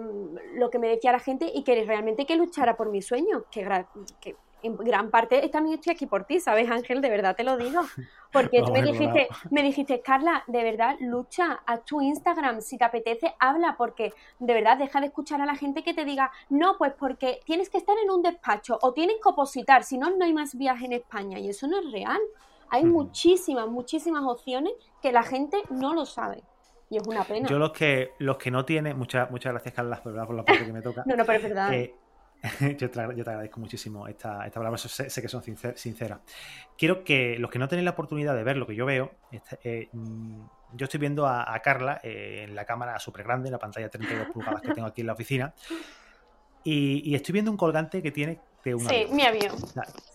lo 0.54 0.68
que 0.68 0.78
me 0.78 0.88
decía 0.88 1.12
la 1.12 1.18
gente 1.18 1.50
y 1.52 1.64
que 1.64 1.82
realmente 1.84 2.26
que 2.26 2.36
luchara 2.36 2.76
por 2.76 2.90
mi 2.90 3.00
sueño, 3.00 3.46
que, 3.50 3.66
que 4.20 4.36
en 4.62 4.76
gran 4.76 5.10
parte 5.10 5.48
también 5.48 5.78
estoy 5.78 5.92
aquí 5.92 6.06
por 6.06 6.24
ti, 6.24 6.40
¿sabes, 6.40 6.70
Ángel? 6.70 7.00
De 7.00 7.10
verdad 7.10 7.36
te 7.36 7.44
lo 7.44 7.56
digo. 7.56 7.82
Porque 8.32 8.62
tú 8.66 8.72
me 8.72 8.82
dijiste, 8.82 9.28
me 9.50 9.62
dijiste, 9.62 10.00
Carla, 10.00 10.44
de 10.46 10.62
verdad, 10.62 10.96
lucha, 11.00 11.60
a 11.66 11.78
tu 11.78 12.00
Instagram, 12.00 12.60
si 12.60 12.78
te 12.78 12.84
apetece, 12.84 13.34
habla, 13.38 13.76
porque 13.76 14.12
de 14.38 14.54
verdad 14.54 14.78
deja 14.78 15.00
de 15.00 15.06
escuchar 15.06 15.40
a 15.40 15.46
la 15.46 15.56
gente 15.56 15.82
que 15.82 15.94
te 15.94 16.04
diga, 16.04 16.30
no, 16.48 16.76
pues 16.78 16.92
porque 16.98 17.40
tienes 17.44 17.70
que 17.70 17.78
estar 17.78 17.96
en 18.02 18.10
un 18.10 18.22
despacho 18.22 18.78
o 18.82 18.92
tienes 18.92 19.16
que 19.22 19.28
opositar, 19.28 19.84
si 19.84 19.98
no, 19.98 20.10
no 20.10 20.24
hay 20.24 20.32
más 20.32 20.56
viaje 20.56 20.86
en 20.86 20.92
España. 20.92 21.38
Y 21.38 21.48
eso 21.48 21.66
no 21.66 21.78
es 21.80 21.92
real. 21.92 22.20
Hay 22.70 22.84
muchísimas, 22.84 23.66
muchísimas 23.68 24.22
opciones 24.24 24.72
que 25.00 25.10
la 25.12 25.22
gente 25.22 25.56
no 25.70 25.94
lo 25.94 26.04
sabe. 26.04 26.42
Y 26.90 26.96
es 26.96 27.06
una 27.06 27.24
pena. 27.24 27.48
Yo 27.48 27.58
los 27.58 27.72
que 27.72 28.12
los 28.18 28.38
que 28.38 28.50
no 28.50 28.64
tienen, 28.64 28.96
muchas 28.96 29.30
muchas 29.30 29.52
gracias 29.52 29.74
Carla 29.74 30.02
por, 30.02 30.12
la 30.14 30.44
parte 30.44 30.66
que 30.66 30.72
me 30.72 30.80
toca. 30.80 31.02
no, 31.06 31.16
no, 31.16 31.24
pero 31.24 31.38
es 31.38 31.42
verdad. 31.42 31.72
Eh, 31.72 31.94
yo, 32.78 32.90
te, 32.90 33.00
agradezco 33.00 33.60
muchísimo 33.60 34.06
esta, 34.06 34.46
esta 34.46 34.60
palabra, 34.60 34.78
sé, 34.78 35.10
sé, 35.10 35.22
que 35.22 35.28
son 35.28 35.42
sinceras. 35.42 36.20
Quiero 36.76 37.02
que 37.02 37.38
los 37.38 37.50
que 37.50 37.58
no 37.58 37.68
tienen 37.68 37.84
la 37.84 37.92
oportunidad 37.92 38.34
de 38.34 38.44
ver 38.44 38.56
lo 38.56 38.66
que 38.66 38.74
yo 38.74 38.86
veo, 38.86 39.12
este, 39.32 39.58
eh, 39.64 39.88
mm, 39.92 40.40
yo 40.74 40.84
estoy 40.84 41.00
viendo 41.00 41.26
a, 41.26 41.58
Carla 41.62 42.00
eh, 42.02 42.44
en 42.46 42.54
la 42.54 42.64
cámara 42.64 42.98
súper 42.98 43.24
grande, 43.24 43.48
en 43.48 43.52
la 43.52 43.58
pantalla 43.58 43.88
32 43.88 44.28
pulgadas 44.32 44.60
que 44.60 44.72
tengo 44.72 44.86
aquí 44.86 45.00
en 45.00 45.06
la 45.06 45.14
oficina, 45.14 45.54
y, 46.64 47.14
estoy 47.14 47.32
viendo 47.32 47.50
un 47.50 47.56
colgante 47.56 48.02
que 48.02 48.10
tiene 48.10 48.40
de 48.62 48.74
un 48.74 48.86
Sí, 48.86 49.06
mi 49.10 49.22
avión. 49.22 49.56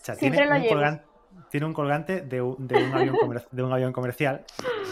Siempre 0.02 0.46
lo 0.46 0.56
llevo 0.58 1.02
tiene 1.50 1.66
un 1.66 1.74
colgante 1.74 2.22
de 2.22 2.42
un, 2.42 2.68
avión, 2.94 3.94
comercial, 3.94 4.44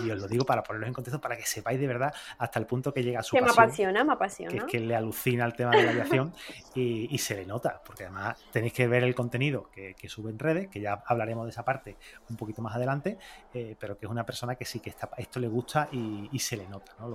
y 0.06 0.12
os 0.12 0.20
lo 0.20 0.28
digo 0.28 0.46
para 0.46 0.64
ponerlos 0.64 0.88
en 0.88 0.94
contexto, 0.94 1.22
para 1.22 1.38
que 1.38 1.46
sepáis 1.46 1.80
de 1.80 1.88
verdad 1.88 2.14
hasta 2.38 2.60
el 2.60 2.66
punto 2.66 2.94
que 2.94 3.04
llega 3.04 3.20
a 3.20 3.24
su 3.24 3.36
que 3.36 3.42
me 3.42 3.50
apasiona, 3.50 4.04
me 4.04 4.14
apasiona. 4.14 4.52
Que 4.52 4.58
es 4.58 4.64
que 4.66 4.80
le 4.80 4.96
alucina 4.96 5.46
el 5.46 5.54
tema 5.54 5.72
de 5.72 5.84
la 5.84 5.92
aviación 5.92 6.34
y, 6.76 7.18
se 7.18 7.36
le 7.36 7.46
nota, 7.46 7.82
porque 7.86 8.06
además 8.06 8.38
tenéis 8.52 8.74
que 8.74 8.88
ver 8.88 9.04
el 9.04 9.14
contenido 9.14 9.70
que, 9.72 9.96
sube 10.10 10.30
en 10.30 10.40
redes, 10.40 10.68
que 10.68 10.82
ya 10.82 11.04
hablaremos 11.06 11.46
de 11.46 11.52
esa 11.52 11.64
parte 11.64 11.96
un 12.30 12.36
poquito 12.36 12.62
más 12.62 12.76
adelante, 12.76 13.18
eh, 13.54 13.76
pero 13.80 13.98
que 13.98 14.06
es 14.06 14.12
una 14.12 14.26
persona 14.26 14.56
que 14.56 14.66
sí 14.66 14.80
que 14.80 14.90
está, 14.90 15.10
esto 15.18 15.40
le 15.40 15.48
gusta 15.48 15.88
y, 15.92 16.40
se 16.40 16.58
le 16.58 16.68
nota, 16.68 16.94
¿no? 17.00 17.08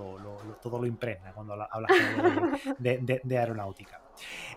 todo 0.63 0.79
lo 0.79 0.87
impregna 0.87 1.33
cuando 1.33 1.55
hablas 1.55 1.91
de, 2.79 3.39
aeronáutica. 3.39 4.01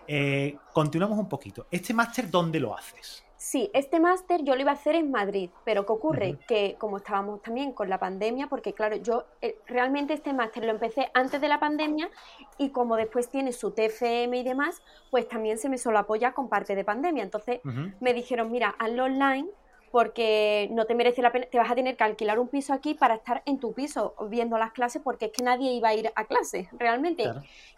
Eh, 0.06 0.56
continuamos 0.72 1.18
un 1.18 1.28
poquito. 1.28 1.66
¿Este 1.70 1.92
máster 1.92 2.30
dónde 2.30 2.60
lo 2.60 2.76
haces? 2.76 3.24
Sí, 3.42 3.70
este 3.72 4.00
máster 4.00 4.44
yo 4.44 4.54
lo 4.54 4.60
iba 4.60 4.72
a 4.72 4.74
hacer 4.74 4.94
en 4.94 5.10
Madrid, 5.10 5.48
pero 5.64 5.86
¿qué 5.86 5.92
ocurre? 5.92 6.36
Que 6.46 6.76
como 6.78 6.98
estábamos 6.98 7.40
también 7.40 7.72
con 7.72 7.88
la 7.88 7.98
pandemia, 7.98 8.48
porque 8.48 8.74
claro, 8.74 8.96
yo 8.96 9.24
eh, 9.40 9.56
realmente 9.66 10.12
este 10.12 10.34
máster 10.34 10.62
lo 10.62 10.72
empecé 10.72 11.10
antes 11.14 11.40
de 11.40 11.48
la 11.48 11.58
pandemia 11.58 12.10
y 12.58 12.68
como 12.68 12.96
después 12.96 13.30
tiene 13.30 13.52
su 13.52 13.70
TFM 13.70 14.36
y 14.36 14.42
demás, 14.42 14.82
pues 15.10 15.26
también 15.26 15.56
se 15.56 15.70
me 15.70 15.78
solo 15.78 15.98
apoya 15.98 16.32
con 16.32 16.50
parte 16.50 16.74
de 16.74 16.84
pandemia. 16.84 17.22
Entonces 17.22 17.60
me 17.98 18.12
dijeron, 18.12 18.50
mira, 18.50 18.74
hazlo 18.78 19.04
online 19.04 19.48
porque 19.90 20.68
no 20.70 20.84
te 20.84 20.94
merece 20.94 21.20
la 21.20 21.32
pena, 21.32 21.46
te 21.46 21.58
vas 21.58 21.70
a 21.70 21.74
tener 21.74 21.96
que 21.96 22.04
alquilar 22.04 22.38
un 22.38 22.48
piso 22.48 22.72
aquí 22.72 22.94
para 22.94 23.14
estar 23.14 23.42
en 23.44 23.58
tu 23.58 23.72
piso 23.72 24.14
viendo 24.28 24.56
las 24.56 24.72
clases 24.72 25.02
porque 25.02 25.26
es 25.26 25.32
que 25.32 25.42
nadie 25.42 25.72
iba 25.72 25.88
a 25.88 25.94
ir 25.94 26.12
a 26.14 26.24
clases 26.26 26.68
realmente. 26.72 27.24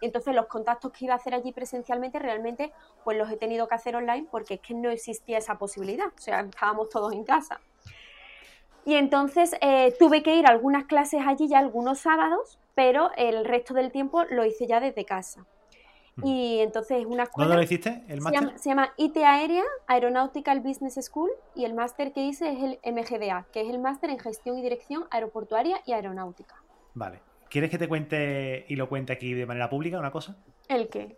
Entonces 0.01 0.35
los 0.35 0.45
contactos 0.45 0.91
que 0.91 1.05
iba 1.05 1.13
a 1.13 1.17
hacer 1.17 1.33
allí 1.33 1.51
presencialmente 1.51 2.19
realmente 2.19 2.71
pues 3.03 3.17
los 3.17 3.31
he 3.31 3.37
tenido 3.37 3.67
que 3.67 3.75
hacer 3.75 3.95
online 3.95 4.27
porque 4.29 4.55
es 4.55 4.59
que 4.59 4.73
no 4.73 4.91
existía 4.91 5.39
esa 5.39 5.57
posibilidad, 5.57 6.07
o 6.07 6.21
sea, 6.21 6.41
estábamos 6.41 6.89
todos 6.89 7.13
en 7.13 7.23
casa. 7.23 7.59
Y 8.85 8.95
entonces 8.95 9.55
eh, 9.61 9.95
tuve 9.97 10.23
que 10.23 10.35
ir 10.35 10.45
a 10.45 10.49
algunas 10.49 10.85
clases 10.85 11.21
allí 11.25 11.47
ya 11.47 11.59
algunos 11.59 11.99
sábados, 11.99 12.59
pero 12.75 13.11
el 13.15 13.45
resto 13.45 13.73
del 13.73 13.91
tiempo 13.91 14.23
lo 14.25 14.45
hice 14.45 14.67
ya 14.67 14.79
desde 14.79 15.05
casa. 15.05 15.45
Y 16.21 16.59
entonces 16.59 16.99
es 16.99 17.05
una 17.05 17.23
escuela. 17.23 17.47
¿Dónde 17.47 17.57
lo 17.57 17.63
hiciste? 17.63 18.03
¿El 18.07 18.21
máster? 18.21 18.59
Se 18.59 18.69
llama, 18.69 18.93
IT 18.97 19.17
Aérea, 19.17 19.63
Aeronautical 19.87 20.59
Business 20.59 20.99
School, 21.01 21.31
y 21.55 21.65
el 21.65 21.73
máster 21.73 22.13
que 22.13 22.23
hice 22.23 22.51
es 22.51 22.59
el 22.61 22.93
MGDA, 22.93 23.47
que 23.51 23.61
es 23.61 23.69
el 23.69 23.79
máster 23.79 24.11
en 24.11 24.19
Gestión 24.19 24.57
y 24.57 24.61
Dirección 24.61 25.05
Aeroportuaria 25.09 25.81
y 25.85 25.93
Aeronáutica. 25.93 26.61
Vale. 26.93 27.21
¿Quieres 27.49 27.69
que 27.69 27.77
te 27.77 27.87
cuente 27.87 28.65
y 28.67 28.75
lo 28.75 28.89
cuente 28.89 29.13
aquí 29.13 29.33
de 29.33 29.45
manera 29.45 29.69
pública 29.69 29.99
una 29.99 30.11
cosa? 30.11 30.37
¿El 30.67 30.89
qué? 30.89 31.17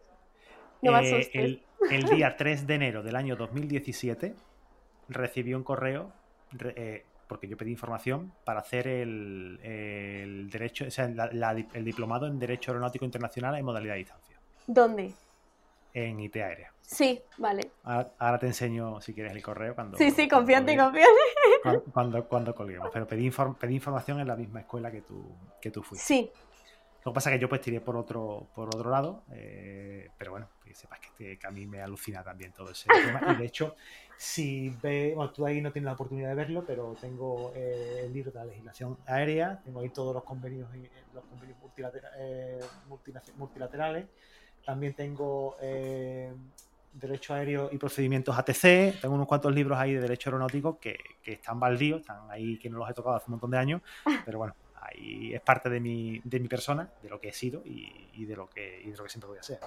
No 0.82 0.98
eh, 1.00 1.30
el, 1.34 1.64
el, 1.90 2.04
día 2.10 2.36
3 2.36 2.68
de 2.68 2.76
enero 2.76 3.04
del 3.04 3.16
año 3.16 3.36
2017 3.36 4.36
recibí 5.10 5.54
un 5.54 5.64
correo, 5.64 6.12
eh, 6.60 7.06
porque 7.28 7.48
yo 7.48 7.58
pedí 7.58 7.72
información, 7.72 8.34
para 8.44 8.60
hacer 8.60 8.88
el, 8.88 9.60
el 9.64 10.50
derecho, 10.50 10.86
o 10.86 10.92
sea, 10.92 11.06
el 11.06 11.86
diplomado 11.86 12.28
en 12.28 12.38
Derecho 12.40 12.72
Aeronáutico 12.72 13.06
Internacional 13.06 13.56
en 13.56 13.66
modalidad 13.66 13.94
de 13.94 14.00
distancia. 14.00 14.35
¿Dónde? 14.68 15.14
En 15.94 16.20
IT 16.20 16.36
Aérea. 16.38 16.72
Sí, 16.82 17.22
vale. 17.38 17.72
Ahora, 17.84 18.38
te 18.38 18.46
enseño, 18.46 19.02
si 19.02 19.14
quieres, 19.14 19.34
el 19.34 19.42
correo. 19.42 19.74
Cuando, 19.74 19.98
sí, 19.98 20.12
sí, 20.12 20.28
confiante, 20.28 20.76
cuando, 20.76 21.00
cuando, 21.92 22.28
cuando, 22.28 22.56
colguemos. 22.56 22.90
Pero 22.94 23.08
pedí, 23.08 23.32
pedí, 23.60 23.76
información 23.76 24.20
en 24.20 24.28
la 24.28 24.36
misma 24.36 24.60
escuela 24.62 24.92
que 24.92 25.02
tú, 25.02 25.36
que 25.60 25.72
tú 25.72 25.82
fuiste. 25.82 26.06
Sí. 26.06 26.32
Lo 27.04 27.12
que 27.12 27.16
pasa 27.16 27.30
es 27.30 27.36
que 27.36 27.42
yo 27.42 27.50
pues 27.50 27.62
tiré 27.62 27.82
por 27.82 27.96
otro, 27.96 28.48
por 28.56 28.68
otro 28.68 28.90
lado, 28.90 29.24
eh, 29.32 30.10
pero 30.18 30.32
bueno, 30.32 30.50
que 30.64 30.74
sepas 30.74 31.00
que, 31.16 31.38
a 31.44 31.52
mí 31.52 31.68
me 31.68 31.80
alucina 31.80 32.24
también 32.24 32.52
todo 32.52 32.72
ese 32.72 32.88
tema. 32.90 33.22
Y 33.32 33.36
de 33.36 33.46
hecho, 33.46 33.76
si 34.18 34.70
ve, 34.82 35.14
bueno, 35.16 35.32
tú 35.32 35.46
ahí 35.46 35.62
no 35.62 35.72
tienes 35.72 35.86
la 35.86 35.94
oportunidad 35.94 36.30
de 36.30 36.36
verlo, 36.36 36.64
pero 36.66 36.96
tengo 37.00 37.52
eh, 37.56 38.02
el 38.06 38.14
libro 38.14 38.32
de 38.32 38.40
la 38.40 38.46
legislación 38.46 38.98
aérea, 39.06 39.62
tengo 39.64 39.82
ahí 39.82 39.90
todos 39.90 40.16
los 40.16 40.24
convenios, 40.24 40.68
los 41.14 41.24
convenios 41.26 41.60
eh, 42.18 42.60
multilaterales 43.38 44.06
también 44.66 44.94
tengo 44.94 45.56
eh, 45.62 46.34
Derecho 46.94 47.34
Aéreo 47.34 47.70
y 47.72 47.78
Procedimientos 47.78 48.38
ATC. 48.38 49.00
Tengo 49.02 49.16
unos 49.16 49.28
cuantos 49.28 49.54
libros 49.54 49.78
ahí 49.78 49.94
de 49.94 50.02
Derecho 50.02 50.30
Aeronáutico 50.30 50.80
que, 50.80 50.98
están 51.24 51.60
baldíos, 51.60 52.02
están 52.02 52.30
ahí 52.30 52.58
que 52.58 52.70
no 52.70 52.80
los 52.80 52.90
he 52.90 52.94
tocado 52.94 53.16
hace 53.16 53.26
un 53.28 53.34
montón 53.34 53.52
de 53.52 53.58
años, 53.58 53.82
pero 54.26 54.40
bueno, 54.40 54.56
ahí 54.82 55.34
es 55.34 55.42
parte 55.42 55.70
de 55.70 55.80
mi, 55.80 56.22
de 56.24 56.40
mi 56.40 56.48
persona, 56.48 56.90
de 57.02 57.10
lo 57.10 57.20
que 57.20 57.30
he 57.30 57.34
sido 57.34 57.62
y, 57.66 58.26
de, 58.26 58.36
lo 58.36 58.50
que, 58.50 58.82
y 58.84 58.90
de 58.90 58.98
lo 58.98 59.04
que 59.04 59.10
siempre 59.10 59.30
voy 59.30 59.38
a 59.38 59.44
ser. 59.44 59.60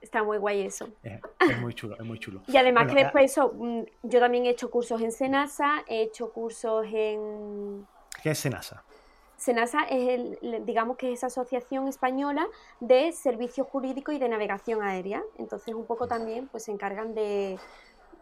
Está 0.00 0.22
muy 0.22 0.38
guay 0.38 0.62
eso. 0.62 0.88
Es, 1.40 1.58
muy 1.60 1.74
chulo, 1.74 1.96
es 1.96 2.04
muy 2.04 2.18
chulo. 2.18 2.42
Y 2.46 2.56
además 2.56 2.88
que 2.88 2.94
después 2.94 3.30
eso, 3.30 3.52
mm, 3.54 3.82
yo 4.02 4.20
también 4.20 4.46
he 4.46 4.50
hecho 4.50 4.70
cursos 4.70 5.00
en 5.00 5.12
Senasa, 5.12 5.84
he 5.86 6.02
hecho 6.02 6.32
cursos 6.32 6.86
en... 6.92 7.86
¿Qué 8.22 8.30
es 8.30 8.38
Senasa? 8.38 8.84
SENASA 9.38 9.84
es 9.84 10.08
el, 10.42 10.66
digamos 10.66 10.96
que 10.96 11.12
es 11.12 11.18
esa 11.18 11.28
asociación 11.28 11.86
española 11.86 12.46
de 12.80 13.12
servicios 13.12 13.68
jurídicos 13.68 14.14
y 14.14 14.18
de 14.18 14.28
navegación 14.28 14.82
aérea. 14.82 15.22
Entonces 15.38 15.74
un 15.74 15.86
poco 15.86 16.08
también 16.08 16.48
pues 16.48 16.64
se 16.64 16.72
encargan 16.72 17.14
de, 17.14 17.56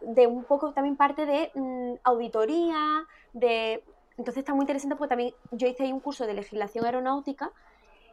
de 0.02 0.26
un 0.26 0.44
poco 0.44 0.72
también 0.72 0.96
parte 0.96 1.24
de 1.24 1.50
mm, 1.54 1.94
auditoría, 2.04 3.06
de 3.32 3.82
entonces 4.18 4.42
está 4.42 4.54
muy 4.54 4.64
interesante 4.64 4.96
porque 4.96 5.10
también 5.10 5.34
yo 5.52 5.66
hice 5.66 5.84
ahí 5.84 5.92
un 5.92 6.00
curso 6.00 6.26
de 6.26 6.34
legislación 6.34 6.84
aeronáutica 6.84 7.50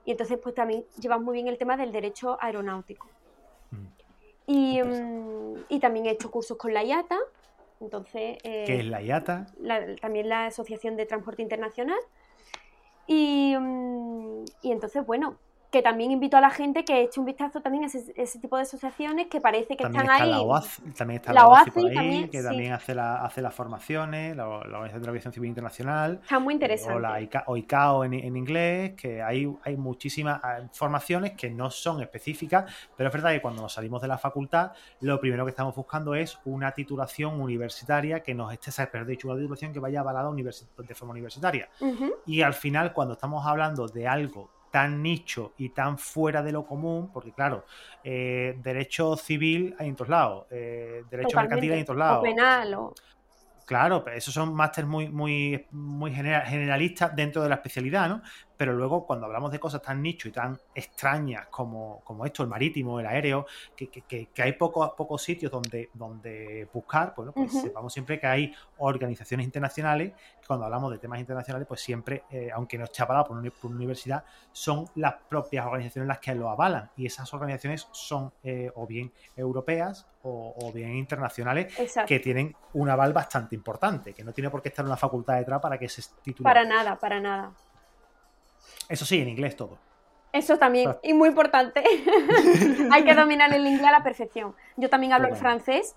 y 0.06 0.12
entonces 0.12 0.40
pues 0.42 0.56
también 0.56 0.86
llevas 0.98 1.22
muy 1.22 1.34
bien 1.34 1.48
el 1.50 1.58
tema 1.58 1.76
del 1.76 1.92
derecho 1.92 2.38
aeronáutico. 2.42 3.08
Mm. 3.72 3.86
Y, 4.48 4.82
mm, 4.82 5.66
y, 5.70 5.80
también 5.80 6.06
he 6.06 6.12
hecho 6.12 6.32
cursos 6.32 6.58
con 6.58 6.74
la 6.74 6.84
IATA. 6.84 7.18
Entonces, 7.80 8.38
eh, 8.44 8.64
¿Qué 8.66 8.80
es 8.80 8.86
la 8.86 9.02
IATA? 9.02 9.48
también 10.02 10.30
la 10.30 10.46
Asociación 10.46 10.96
de 10.96 11.06
Transporte 11.06 11.42
Internacional. 11.42 12.00
Y, 13.08 13.56
mm, 13.58 14.46
y 14.62 14.72
entonces, 14.72 15.06
bueno, 15.06 15.40
que 15.74 15.82
también 15.82 16.12
invito 16.12 16.38
a 16.38 16.42
la 16.42 16.52
gente 16.52 16.86
que 16.86 17.02
eche 17.02 17.20
un 17.20 17.26
vistazo 17.26 17.60
también 17.60 17.86
a 17.86 17.88
ese, 17.88 18.40
tipo 18.40 18.58
de 18.58 18.62
asociaciones 18.62 19.26
que 19.26 19.42
parece 19.42 19.76
que 19.76 19.84
están 19.84 20.08
ahí. 20.08 20.32
también 20.96 21.20
está 21.20 21.34
la, 21.34 21.48
OACI, 21.48 21.98
ahí, 21.98 22.30
que 22.30 22.44
también 22.44 22.74
hace, 22.74 22.94
la, 22.94 23.26
hace 23.26 23.42
las 23.42 23.56
formaciones, 23.56 24.38
la, 24.38 24.48
Organización 24.48 25.02
de 25.02 25.06
la 25.08 25.10
Aviación 25.10 25.34
Civil 25.34 25.50
Internacional. 25.50 26.20
Está 26.22 26.38
muy 26.38 26.54
interesante. 26.54 26.94
O 26.96 27.00
la 27.00 27.20
ICAO, 27.20 28.04
en, 28.04 28.14
en, 28.14 28.38
inglés, 28.38 28.94
que 28.94 29.24
hay, 29.24 29.52
hay 29.64 29.76
muchísimas 29.76 30.40
ah, 30.44 30.60
formaciones 30.74 31.32
que 31.32 31.50
no 31.50 31.72
son 31.72 32.04
específicas, 32.04 32.72
pero 32.96 33.08
es 33.08 33.14
verdad 33.14 33.32
que 33.32 33.42
cuando 33.42 33.64
nos 33.64 33.74
salimos 33.74 34.00
de 34.00 34.10
la 34.10 34.20
facultad, 34.20 34.74
lo 35.00 35.20
primero 35.20 35.44
que 35.44 35.50
estamos 35.50 35.74
buscando 35.76 36.14
es 36.14 36.38
una 36.46 36.72
titulación 36.74 37.42
universitaria 37.42 38.22
que 38.22 38.36
nos 38.36 38.54
esté, 38.54 38.72
pero 38.92 39.06
dicho, 39.06 39.28
una 39.28 39.38
titulación 39.38 39.74
que 39.74 39.80
vaya 39.80 40.02
avalada 40.02 40.32
de 40.32 40.94
forma 40.94 41.14
universitaria. 41.14 41.68
Y 42.28 42.44
al 42.44 42.54
final, 42.54 42.94
cuando 42.94 43.16
estamos 43.16 43.44
hablando 43.44 43.88
de 43.88 44.08
algo 44.08 44.52
tan 44.74 45.04
nicho 45.04 45.54
y 45.60 45.70
tan 45.70 46.00
fuera 46.00 46.42
de 46.42 46.52
lo 46.52 46.66
común, 46.66 47.12
porque 47.14 47.32
claro, 47.32 47.64
eh, 48.04 48.58
derecho 48.64 49.16
civil 49.16 49.76
hay 49.78 49.90
en 49.90 49.96
todos 49.96 50.10
lados, 50.10 50.48
eh, 50.50 51.04
derecho 51.12 51.38
mercantil 51.38 51.74
hay 51.74 51.80
en 51.82 51.86
todos 51.86 52.00
lados. 52.00 52.18
O 52.18 52.24
penal 52.24 52.74
o... 52.74 52.94
Claro, 53.68 54.04
esos 54.08 54.34
son 54.34 54.52
másteres 54.56 54.90
muy, 54.90 55.10
muy, 55.10 55.68
muy 55.70 56.12
generalistas 56.12 57.16
dentro 57.16 57.44
de 57.44 57.50
la 57.50 57.56
especialidad, 57.56 58.10
¿no? 58.10 58.24
Pero 58.64 58.78
luego, 58.78 59.06
cuando 59.06 59.26
hablamos 59.26 59.52
de 59.52 59.60
cosas 59.60 59.82
tan 59.82 60.02
nicho 60.02 60.30
y 60.30 60.32
tan 60.32 60.58
extrañas 60.74 61.48
como, 61.48 62.00
como 62.06 62.26
esto, 62.26 62.44
el 62.44 62.48
marítimo, 62.48 62.98
el 62.98 63.06
aéreo, 63.06 63.46
que, 63.76 63.90
que, 63.90 64.28
que 64.28 64.42
hay 64.42 64.54
pocos, 64.54 64.92
pocos 64.92 65.22
sitios 65.22 65.52
donde, 65.52 65.90
donde 65.94 66.70
buscar, 66.72 67.14
pues, 67.14 67.30
pues 67.34 67.52
sepamos 67.52 67.92
siempre 67.92 68.22
que 68.22 68.26
hay 68.26 68.54
organizaciones 68.78 69.46
internacionales, 69.46 70.14
que 70.40 70.48
cuando 70.48 70.64
hablamos 70.64 70.94
de 70.94 70.98
temas 70.98 71.20
internacionales, 71.20 71.68
pues 71.68 71.82
siempre, 71.82 72.24
eh, 72.32 72.52
aunque 72.54 72.78
no 72.78 72.86
esté 72.86 73.04
avalado 73.04 73.28
por 73.28 73.38
una, 73.38 73.52
universidad, 73.64 74.24
son 74.54 74.86
las 74.96 75.16
propias 75.28 75.66
organizaciones 75.66 76.08
las 76.08 76.20
que 76.20 76.34
lo 76.34 76.50
avalan. 76.50 76.90
Y 76.96 77.06
esas 77.06 77.34
organizaciones 77.34 77.90
son 77.92 78.32
eh, 78.46 78.72
o 78.76 78.88
bien 78.88 79.12
europeas 79.36 80.08
o, 80.22 80.72
bien 80.74 80.96
internacionales 80.96 81.76
que 82.08 82.20
tienen 82.22 82.56
un 82.72 82.90
aval 82.90 83.12
bastante 83.12 83.56
importante, 83.56 84.14
que 84.14 84.24
no 84.24 84.32
tiene 84.32 84.50
por 84.50 84.62
qué 84.62 84.70
estar 84.70 84.86
una 84.86 84.96
facultad 84.96 85.36
detrás 85.36 85.60
para 85.60 85.78
que 85.78 85.90
se 85.90 86.02
titule. 86.24 86.46
Para 86.46 86.64
nada, 86.64 86.98
para 86.98 87.20
nada. 87.20 87.52
Eso 88.90 89.06
sí, 89.06 89.20
en 89.20 89.30
inglés 89.30 89.56
todo. 89.56 89.78
Eso 90.32 90.58
también, 90.58 90.96
y 91.04 91.14
muy 91.14 91.30
importante. 91.30 91.84
Hay 92.92 93.04
que 93.04 93.14
dominar 93.14 93.54
el 93.54 93.66
inglés 93.68 93.86
a 93.86 93.92
la 93.92 94.04
perfección. 94.04 94.56
Yo 94.78 94.90
también 94.90 95.14
hablo 95.14 95.28
el 95.28 95.36
francés 95.36 95.96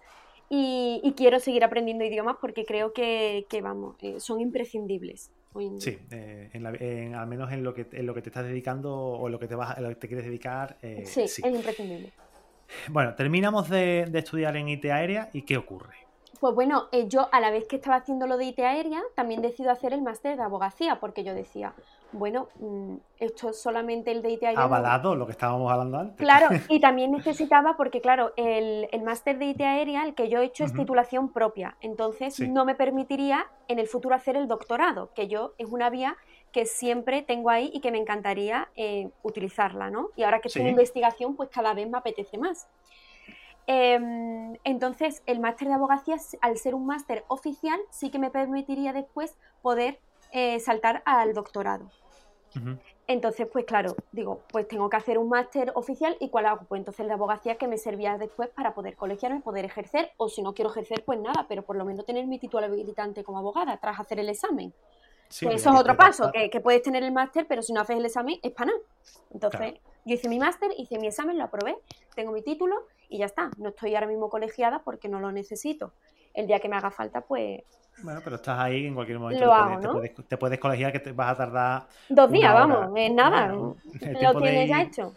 y, 0.51 1.15
quiero 1.17 1.41
seguir 1.41 1.65
aprendiendo 1.65 2.05
idiomas 2.05 2.37
porque 2.41 2.67
creo 2.67 2.93
que, 2.93 3.47
vamos, 3.63 3.97
eh, 4.03 4.21
son 4.21 4.41
imprescindibles. 4.41 5.31
Sí, 5.79 5.99
eh, 6.11 7.15
al 7.17 7.27
menos 7.27 7.51
en 7.51 7.65
lo, 7.65 7.73
que, 7.73 7.87
en 7.93 8.05
lo 8.05 8.13
que 8.13 8.21
te 8.21 8.29
estás 8.29 8.45
dedicando 8.45 8.95
o 8.95 9.29
lo 9.31 9.39
que 9.39 9.49
te, 9.49 9.55
vas, 9.55 9.79
lo 9.81 9.89
que 9.89 9.95
te 9.95 10.07
quieres 10.07 10.27
dedicar. 10.27 10.77
Eh, 10.83 11.05
sí, 11.07 11.23
es 11.23 11.39
imprescindible. 11.39 12.13
Bueno, 12.89 13.15
terminamos 13.15 13.71
de, 13.71 14.07
de 14.11 14.19
estudiar 14.19 14.57
en 14.57 14.69
IT 14.69 14.85
aérea 14.87 15.31
y 15.33 15.43
¿qué 15.43 15.57
ocurre? 15.57 16.07
Pues 16.41 16.55
bueno, 16.55 16.89
eh, 16.93 17.09
yo 17.09 17.29
a 17.33 17.41
la 17.41 17.51
vez 17.51 17.67
que 17.67 17.77
estaba 17.77 17.97
haciendo 17.97 18.27
lo 18.27 18.37
de 18.37 18.47
IT 18.47 18.59
aérea, 18.61 19.03
también 19.15 19.41
decido 19.41 19.71
hacer 19.71 19.93
el 19.93 20.03
máster 20.03 20.37
de 20.37 20.43
abogacía, 20.43 21.01
porque 21.01 21.25
yo 21.25 21.35
decía, 21.35 21.73
bueno, 22.13 22.49
mm, 22.59 22.97
esto 23.19 23.51
es 23.51 23.61
solamente 23.61 24.11
el 24.11 24.23
de 24.23 24.31
IT 24.31 24.45
aérea. 24.45 24.63
Avalado, 24.63 25.15
lo 25.15 25.27
que 25.27 25.33
estábamos 25.33 25.71
hablando 25.71 25.99
antes. 25.99 26.17
Claro, 26.17 26.49
y 26.69 26.81
también 26.81 27.13
necesitaba, 27.13 27.77
porque 27.77 28.01
claro, 28.01 28.33
el, 28.37 28.89
máster 29.05 29.39
de 29.39 29.47
IT 29.47 29.61
aérea, 29.61 30.05
el 30.05 30.15
que 30.15 30.29
yo 30.29 30.41
he 30.41 30.45
hecho 30.45 30.65
es 30.65 30.73
titulación 30.73 31.33
propia, 31.33 31.77
entonces 31.81 32.41
no 32.41 32.65
me 32.65 32.75
permitiría 32.75 33.47
en 33.69 33.79
el 33.79 33.87
futuro 33.87 34.15
hacer 34.15 34.37
el 34.37 34.49
doctorado, 34.49 35.11
que 35.15 35.29
yo 35.29 35.55
es 35.59 35.69
una 35.69 35.91
vía 35.91 36.17
que 36.53 36.65
siempre 36.67 37.23
tengo 37.23 37.51
ahí 37.51 37.71
y 37.73 37.81
que 37.81 37.91
me 37.91 37.99
encantaría 37.99 38.69
eh, 38.77 39.11
utilizarla, 39.23 39.91
¿no? 39.91 40.09
Y 40.17 40.23
ahora 40.23 40.41
que 40.41 40.49
estoy 40.49 40.63
en 40.63 40.69
investigación, 40.69 41.37
pues 41.37 41.51
cada 41.51 41.75
vez 41.75 41.89
me 41.89 41.99
apetece 41.99 42.39
más. 42.39 42.69
Em, 43.67 44.57
entonces, 44.63 45.23
el 45.27 45.41
máster 45.41 45.69
de 45.69 45.75
abogacía, 45.75 46.17
al 46.41 46.57
ser 46.57 46.75
un 46.75 46.87
máster 46.87 47.25
oficial, 47.29 47.79
sí 47.91 48.11
que 48.11 48.19
me 48.19 48.31
permitiría 48.31 48.93
después 48.93 49.37
poder 49.61 49.99
eh, 50.39 50.61
saltar 50.61 51.03
al 51.07 51.33
doctorado. 51.33 51.91
Entonces, 53.07 53.49
pues 53.51 53.65
claro, 53.65 53.97
digo, 54.13 54.43
pues 54.53 54.69
tengo 54.69 54.91
que 54.91 54.99
hacer 54.99 55.17
un 55.17 55.31
máster 55.31 55.73
oficial 55.75 56.15
y 56.21 56.29
¿cuál 56.29 56.45
hago? 56.45 56.67
Pues 56.69 56.79
entonces 56.79 57.07
de 57.07 57.15
abogacía 57.15 57.57
que 57.57 57.67
me 57.67 57.79
servía 57.79 58.19
después 58.19 58.51
para 58.51 58.75
poder 58.75 58.97
colegiarme, 58.97 59.41
poder 59.41 59.65
ejercer, 59.65 60.13
o 60.19 60.29
si 60.29 60.43
no 60.43 60.53
quiero 60.53 60.71
ejercer, 60.71 61.05
pues 61.07 61.19
nada, 61.21 61.47
pero 61.49 61.63
por 61.63 61.77
lo 61.77 61.87
menos 61.87 62.05
tener 62.05 62.27
mi 62.27 62.39
título 62.39 62.67
habilitante 62.67 63.25
como 63.25 63.39
abogada 63.39 63.79
tras 63.79 63.99
hacer 63.99 64.21
el 64.21 64.29
examen. 64.29 64.75
eso 65.31 65.51
es 65.51 65.67
otro 65.67 65.97
paso, 65.97 66.31
que, 66.31 66.61
puedes 66.61 66.83
tener 66.83 67.03
el 67.03 67.13
máster, 67.13 67.47
pero 67.49 67.63
si 67.63 67.73
no 67.73 67.81
haces 67.81 67.97
el 67.97 68.05
examen, 68.05 68.39
es 68.43 68.53
para 68.53 68.73
nada. 68.73 68.81
Entonces, 69.33 69.75
yo 70.05 70.15
hice 70.15 70.29
mi 70.29 70.39
máster, 70.39 70.71
hice 70.77 70.99
mi 70.99 71.07
examen, 71.07 71.39
lo 71.39 71.45
aprobé, 71.45 71.79
tengo 72.15 72.31
mi 72.31 72.43
título 72.43 72.85
y 73.09 73.19
ya 73.19 73.25
está. 73.25 73.51
No 73.57 73.71
estoy 73.71 73.95
ahora 73.95 74.07
mismo 74.07 74.29
colegiada 74.29 74.81
porque 74.81 75.09
no 75.09 75.19
lo 75.19 75.33
necesito. 75.33 75.93
El 76.37 76.47
día 76.47 76.61
que 76.61 76.69
me 76.69 76.77
haga 76.77 76.91
falta, 76.91 77.23
pues. 77.23 77.63
Bueno, 78.03 78.21
pero 78.23 78.37
estás 78.37 78.59
ahí 78.59 78.87
en 78.87 78.95
cualquier 78.95 79.19
momento. 79.19 80.03
te, 80.29 80.37
puedes, 80.37 80.59
colegiar 80.59 80.93
que 80.93 81.01
te 81.01 81.13
vas 81.13 81.33
a 81.33 81.37
tardar. 81.37 81.87
Dos 82.11 82.31
días, 82.31 82.53
vamos, 82.53 82.91
es 82.95 83.11
nada. 83.11 83.49
lo 84.23 84.41
tienes 84.41 84.69
ya 84.69 84.83
hecho. 84.83 85.15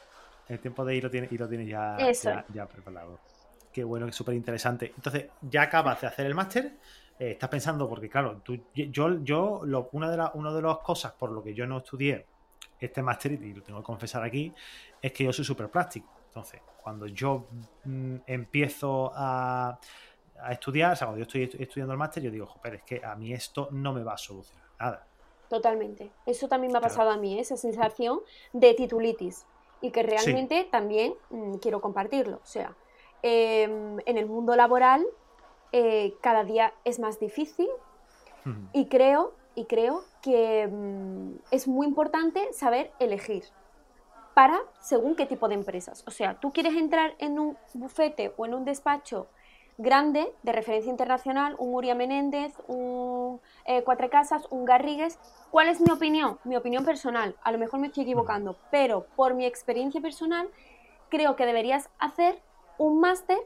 El 0.48 0.60
tiempo 0.60 0.86
de 0.86 0.96
ir 0.96 1.04
lo 1.04 1.12
tienes, 1.12 1.32
y 1.32 1.38
lo 1.38 1.48
tienes 1.48 1.68
ya, 1.68 1.98
ya, 2.54 2.66
preparado. 2.66 3.20
Qué 3.72 3.84
bueno, 3.84 4.08
es 4.08 4.16
súper 4.16 4.34
interesante. 4.34 4.94
Entonces, 4.96 5.28
ya 5.42 5.64
acabas 5.64 6.00
de 6.00 6.08
hacer 6.08 6.26
el 6.26 6.34
máster. 6.34 6.72
Eh, 7.20 7.32
estás 7.32 7.50
pensando, 7.50 7.88
porque 7.90 8.10
claro, 8.10 8.42
tú, 8.42 8.58
yo, 8.74 9.22
yo 9.22 9.62
lo, 9.66 9.90
una, 9.92 10.10
de 10.10 10.16
la, 10.16 10.32
una 10.36 10.54
de 10.54 10.62
las 10.62 10.78
cosas 10.78 11.12
por 11.12 11.32
lo 11.32 11.44
que 11.44 11.54
yo 11.54 11.68
no 11.68 11.80
estudié 11.80 12.26
este 12.80 13.04
máster, 13.04 13.34
y 13.34 13.54
lo 13.54 13.62
tengo 13.62 13.80
que 13.80 13.86
confesar 13.86 14.24
aquí, 14.24 14.54
es 15.02 15.12
que 15.12 15.26
yo 15.26 15.34
soy 15.34 15.44
súper 15.44 15.68
práctico. 15.68 16.08
Entonces, 16.28 16.62
cuando 16.82 17.08
yo 17.08 17.48
mm, 17.84 18.16
empiezo 18.26 19.12
a, 19.14 19.78
estudiar, 20.50 20.94
o 20.94 20.96
sea, 20.96 21.08
cuando 21.08 21.20
yo 21.20 21.24
estoy 21.24 21.44
estudiando 21.62 21.94
el 21.94 22.00
máster, 22.00 22.24
yo 22.24 22.32
digo, 22.32 22.46
joder, 22.46 22.76
es 22.76 22.84
que 22.84 23.02
a 23.04 23.16
mí 23.16 23.34
esto 23.34 23.68
no 23.72 23.94
me 23.94 24.04
va 24.04 24.14
a 24.14 24.18
solucionar 24.18 24.66
nada. 24.80 25.08
Totalmente. 25.50 26.12
Eso 26.26 26.48
también 26.48 26.72
me 26.72 26.78
ha 26.78 26.82
pasado 26.82 27.10
a 27.10 27.18
mí, 27.18 27.40
esa 27.40 27.58
sensación 27.58 28.20
de 28.54 28.74
titulitis. 28.76 29.46
Y 29.82 29.92
que 29.92 30.04
realmente 30.04 30.68
también 30.70 31.14
mm, 31.30 31.56
quiero 31.56 31.82
compartirlo. 31.82 32.38
O 32.38 32.46
sea, 32.46 32.76
em, 33.24 33.98
en 34.06 34.18
el 34.18 34.26
mundo 34.26 34.56
laboral 34.56 35.06
eh, 35.72 36.16
cada 36.22 36.44
día 36.44 36.74
es 36.84 37.00
más 37.00 37.20
difícil 37.20 37.70
y 38.74 38.86
creo, 38.88 39.34
y 39.54 39.66
creo 39.66 40.04
que 40.22 40.68
mm, 40.68 41.36
es 41.52 41.68
muy 41.68 41.86
importante 41.86 42.52
saber 42.54 42.92
elegir 43.00 43.44
para 44.34 44.60
según 44.80 45.16
qué 45.16 45.26
tipo 45.26 45.48
de 45.48 45.56
empresas. 45.56 46.04
O 46.08 46.12
sea, 46.12 46.40
tú 46.40 46.52
quieres 46.52 46.76
entrar 46.76 47.16
en 47.20 47.40
un 47.40 47.58
bufete 47.74 48.34
o 48.38 48.46
en 48.46 48.54
un 48.54 48.66
despacho 48.66 49.28
grande 49.80 50.32
de 50.44 50.52
referencia 50.52 50.92
internacional, 50.92 51.56
un 51.58 51.74
Uria 51.74 51.96
Menéndez, 51.96 52.54
un 52.68 53.40
eh, 53.66 53.82
Cuatro 53.84 54.10
Casas, 54.10 54.46
un 54.52 54.66
Garrigues. 54.66 55.18
¿Cuál 55.52 55.70
es 55.70 55.80
mi 55.80 55.90
opinión? 55.90 56.38
Mi 56.44 56.58
opinión 56.58 56.84
personal. 56.84 57.36
A 57.44 57.52
lo 57.54 57.58
mejor 57.58 57.80
me 57.80 57.88
estoy 57.88 58.04
equivocando, 58.04 58.58
pero 58.72 59.08
por 59.16 59.34
mi 59.34 59.46
experiencia 59.46 60.02
personal, 60.02 60.50
creo 61.08 61.38
que 61.38 61.46
deberías 61.46 61.90
hacer 61.98 62.42
un 62.78 63.00
máster 63.00 63.40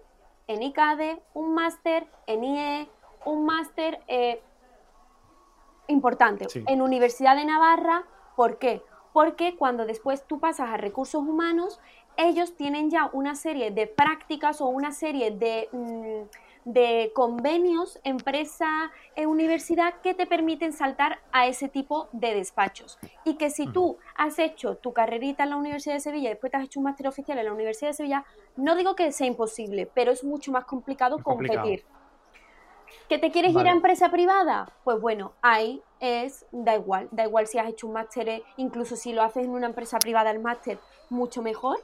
en 0.48 0.64
ICADE, 0.64 1.22
un 1.36 1.54
máster 1.54 2.08
en 2.26 2.44
IE, 2.44 2.90
un 3.26 3.46
máster 3.46 4.02
eh, 4.08 4.42
importante 5.88 6.48
en 6.66 6.82
Universidad 6.82 7.36
de 7.36 7.46
Navarra. 7.46 8.06
¿Por 8.36 8.58
qué? 8.58 8.82
porque 9.14 9.56
cuando 9.56 9.86
después 9.86 10.26
tú 10.26 10.40
pasas 10.40 10.72
a 10.72 10.78
recursos 10.78 11.24
humanos, 11.24 11.80
ellos 12.18 12.56
tienen 12.56 12.90
ya 12.90 13.10
una 13.14 13.36
serie 13.36 13.72
de 13.72 13.88
prácticas 13.88 14.62
o 14.62 14.68
una 14.68 14.92
serie 14.92 15.32
de, 15.32 15.70
mm, 15.72 17.12
convenios, 17.14 18.00
empresa, 18.04 18.92
e 19.16 19.26
universidad, 19.26 19.96
que 20.02 20.14
te 20.14 20.26
permiten 20.26 20.72
saltar 20.72 21.20
a 21.32 21.48
ese 21.48 21.68
tipo 21.68 22.08
de 22.14 22.34
despachos. 22.34 22.98
Y 23.26 23.36
que 23.36 23.50
si 23.50 23.68
tú 23.68 23.98
has 24.16 24.40
hecho 24.40 24.78
tu 24.78 24.94
carrerita 24.94 25.44
en 25.44 25.50
la 25.50 25.58
Universidad 25.58 25.96
de 25.96 26.00
Sevilla 26.00 26.30
y 26.30 26.34
después 26.34 26.52
te 26.52 26.58
has 26.58 26.64
hecho 26.64 26.80
un 26.80 26.86
máster 26.86 27.08
oficial 27.08 27.38
en 27.38 27.46
la 27.46 27.54
Universidad 27.54 27.90
de 27.90 27.96
Sevilla, 27.96 28.24
no 28.56 28.76
digo 28.76 28.96
que 28.96 29.12
sea 29.12 29.28
imposible, 29.28 29.90
pero 29.94 30.12
es 30.12 30.24
mucho 30.24 30.52
más 30.54 30.64
complicado 30.64 31.22
competir. 31.22 31.84
¿Que 33.10 33.18
te 33.18 33.32
quieres 33.32 33.54
ir 33.54 33.68
a 33.68 33.72
empresa 33.72 34.10
privada? 34.10 34.72
Pues 34.84 35.02
bueno, 35.02 35.34
ahí 35.42 35.82
es, 36.00 36.46
da 36.52 36.76
igual, 36.76 37.10
da 37.12 37.26
igual 37.26 37.48
si 37.48 37.58
has 37.58 37.68
hecho 37.68 37.88
un 37.88 37.94
máster, 37.94 38.30
eh, 38.30 38.44
incluso 38.58 38.96
si 38.96 39.14
lo 39.14 39.22
haces 39.24 39.44
en 39.46 39.52
una 39.52 39.68
empresa 39.68 40.00
privada 40.00 40.32
el 40.32 40.40
máster, 40.40 40.80
mucho 41.10 41.42
mejor, 41.42 41.78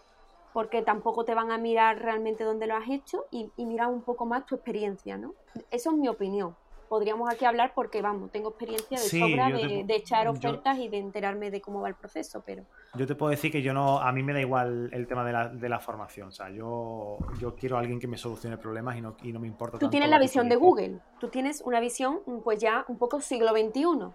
porque 0.54 0.82
tampoco 0.82 1.26
te 1.26 1.36
van 1.36 1.52
a 1.52 1.58
mirar 1.58 2.00
realmente 2.02 2.44
dónde 2.44 2.68
lo 2.68 2.76
has 2.76 2.90
hecho 2.90 3.26
y, 3.32 3.52
y 3.56 3.66
mirar 3.66 3.88
un 3.88 4.02
poco 4.02 4.26
más 4.26 4.46
tu 4.46 4.56
experiencia, 4.56 5.18
¿no? 5.18 5.34
Eso 5.72 5.92
es 5.92 5.98
mi 5.98 6.08
opinión 6.08 6.56
podríamos 6.90 7.32
aquí 7.32 7.46
hablar 7.46 7.72
porque, 7.74 8.02
vamos, 8.02 8.32
tengo 8.32 8.50
experiencia 8.50 9.00
de 9.00 9.06
sobra 9.08 9.50
de, 9.50 9.96
echar 9.96 10.28
ofertas 10.28 10.78
y 10.80 10.90
de 10.90 10.98
enterarme 10.98 11.52
de 11.52 11.62
cómo 11.62 11.82
va 11.82 11.88
el 11.88 11.96
proceso, 11.96 12.44
pero... 12.46 12.66
Yo 12.96 13.06
te 13.06 13.16
puedo 13.16 13.30
decir 13.30 13.52
que 13.52 13.62
yo 13.62 13.74
no, 13.74 14.00
a 14.00 14.12
mí 14.12 14.24
me 14.24 14.34
da 14.34 14.42
igual 14.42 14.90
el 14.92 15.08
tema 15.08 15.24
de 15.24 15.32
la, 15.32 15.48
de 15.48 15.70
la 15.70 15.80
formación, 15.80 16.30
o 16.30 16.32
sea, 16.32 16.50
yo, 16.50 17.18
yo 17.40 17.56
quiero 17.56 17.78
a 17.78 17.80
alguien 17.80 18.00
que 18.00 18.08
me 18.08 18.18
solucione 18.18 18.58
problemas 18.58 18.98
y 18.98 19.02
no, 19.02 19.16
y 19.22 19.32
no 19.32 19.40
me 19.40 19.48
importa. 19.48 19.78
Tú 19.78 19.90
tienes 19.90 20.10
la 20.10 20.20
visión 20.20 20.50
de 20.50 20.56
Google, 20.56 21.00
tú 21.20 21.30
tienes 21.30 21.62
una 21.62 21.80
visión 21.80 22.20
pues 22.44 22.60
ya 22.60 22.84
un 22.88 22.98
poco 22.98 23.22
siglo 23.22 23.52
XXI. 23.52 24.10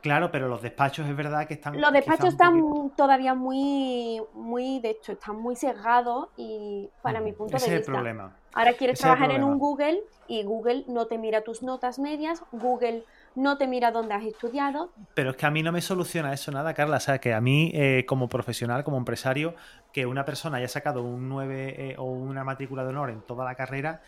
Claro, 0.00 0.30
pero 0.30 0.48
los 0.48 0.62
despachos 0.62 1.06
es 1.06 1.16
verdad 1.16 1.46
que 1.46 1.54
están. 1.54 1.78
Los 1.80 1.92
despachos 1.92 2.30
están 2.30 2.90
todavía 2.96 3.34
muy, 3.34 4.22
muy, 4.32 4.80
de 4.80 4.90
hecho, 4.90 5.12
están 5.12 5.36
muy 5.36 5.56
cerrados 5.56 6.28
y 6.36 6.88
para 7.02 7.20
mi 7.20 7.32
punto 7.32 7.52
de 7.52 7.56
vista. 7.56 7.72
es 7.72 7.86
el 7.86 7.92
problema. 7.92 8.36
Ahora 8.54 8.72
quieres 8.74 9.00
trabajar 9.00 9.32
en 9.32 9.42
un 9.42 9.58
Google 9.58 10.00
y 10.28 10.44
Google 10.44 10.84
no 10.88 11.06
te 11.06 11.18
mira 11.18 11.42
tus 11.42 11.62
notas 11.62 11.98
medias, 11.98 12.42
Google 12.52 13.04
no 13.34 13.58
te 13.58 13.66
mira 13.66 13.90
dónde 13.90 14.14
has 14.14 14.24
estudiado. 14.24 14.90
Pero 15.14 15.30
es 15.30 15.36
que 15.36 15.46
a 15.46 15.50
mí 15.50 15.62
no 15.62 15.72
me 15.72 15.80
soluciona 15.80 16.32
eso 16.32 16.52
nada, 16.52 16.72
Carla. 16.72 16.98
O 16.98 17.00
sea, 17.00 17.18
que 17.18 17.34
a 17.34 17.40
mí, 17.40 17.72
eh, 17.74 18.04
como 18.06 18.28
profesional, 18.28 18.84
como 18.84 18.96
empresario, 18.96 19.54
que 19.92 20.06
una 20.06 20.24
persona 20.24 20.58
haya 20.58 20.68
sacado 20.68 21.02
un 21.02 21.28
9 21.28 21.74
eh, 21.76 21.96
o 21.98 22.04
una 22.04 22.44
matrícula 22.44 22.84
de 22.84 22.90
honor 22.90 23.10
en 23.10 23.22
toda 23.22 23.44
la 23.44 23.56
carrera, 23.56 24.02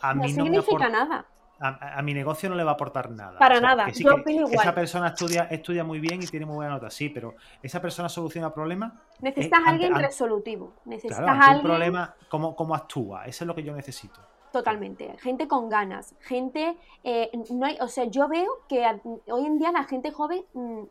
a 0.00 0.14
mí 0.14 0.32
no 0.32 0.44
significa 0.44 0.88
nada 0.88 1.26
a, 1.58 2.02
mi 2.02 2.12
negocio 2.12 2.48
no 2.48 2.54
le 2.54 2.64
va 2.64 2.72
a 2.72 2.74
aportar 2.74 3.10
nada. 3.10 3.38
Para 3.38 3.60
nada, 3.60 3.88
yo 3.90 4.16
igual. 4.26 4.52
Esa 4.52 4.74
persona 4.74 5.08
estudia, 5.08 5.44
estudia 5.50 5.84
muy 5.84 6.00
bien 6.00 6.22
y 6.22 6.26
tiene 6.26 6.44
muy 6.46 6.56
buena 6.56 6.72
nota, 6.72 6.90
sí, 6.90 7.08
pero 7.08 7.34
esa 7.62 7.80
persona 7.80 8.08
soluciona 8.08 8.52
problemas. 8.52 8.92
Necesitas 9.20 9.60
a 9.64 9.70
alguien 9.70 9.94
resolutivo. 9.94 10.74
Necesitas 10.84 11.18
alguien... 11.18 11.56
un 11.56 11.62
problema, 11.62 12.14
¿cómo, 12.28 12.54
¿cómo 12.54 12.74
actúa? 12.74 13.24
Eso 13.24 13.44
es 13.44 13.48
lo 13.48 13.54
que 13.54 13.62
yo 13.62 13.74
necesito. 13.74 14.20
Totalmente, 14.52 15.16
gente 15.18 15.48
con 15.48 15.68
ganas, 15.68 16.14
gente, 16.20 16.76
eh, 17.04 17.30
no 17.50 17.66
hay, 17.66 17.76
o 17.80 17.88
sea, 17.88 18.04
yo 18.04 18.28
veo 18.28 18.60
que 18.68 18.86
hoy 19.26 19.44
en 19.44 19.58
día 19.58 19.70
la 19.70 19.84
gente 19.84 20.12
joven 20.12 20.44
mm, 20.54 20.82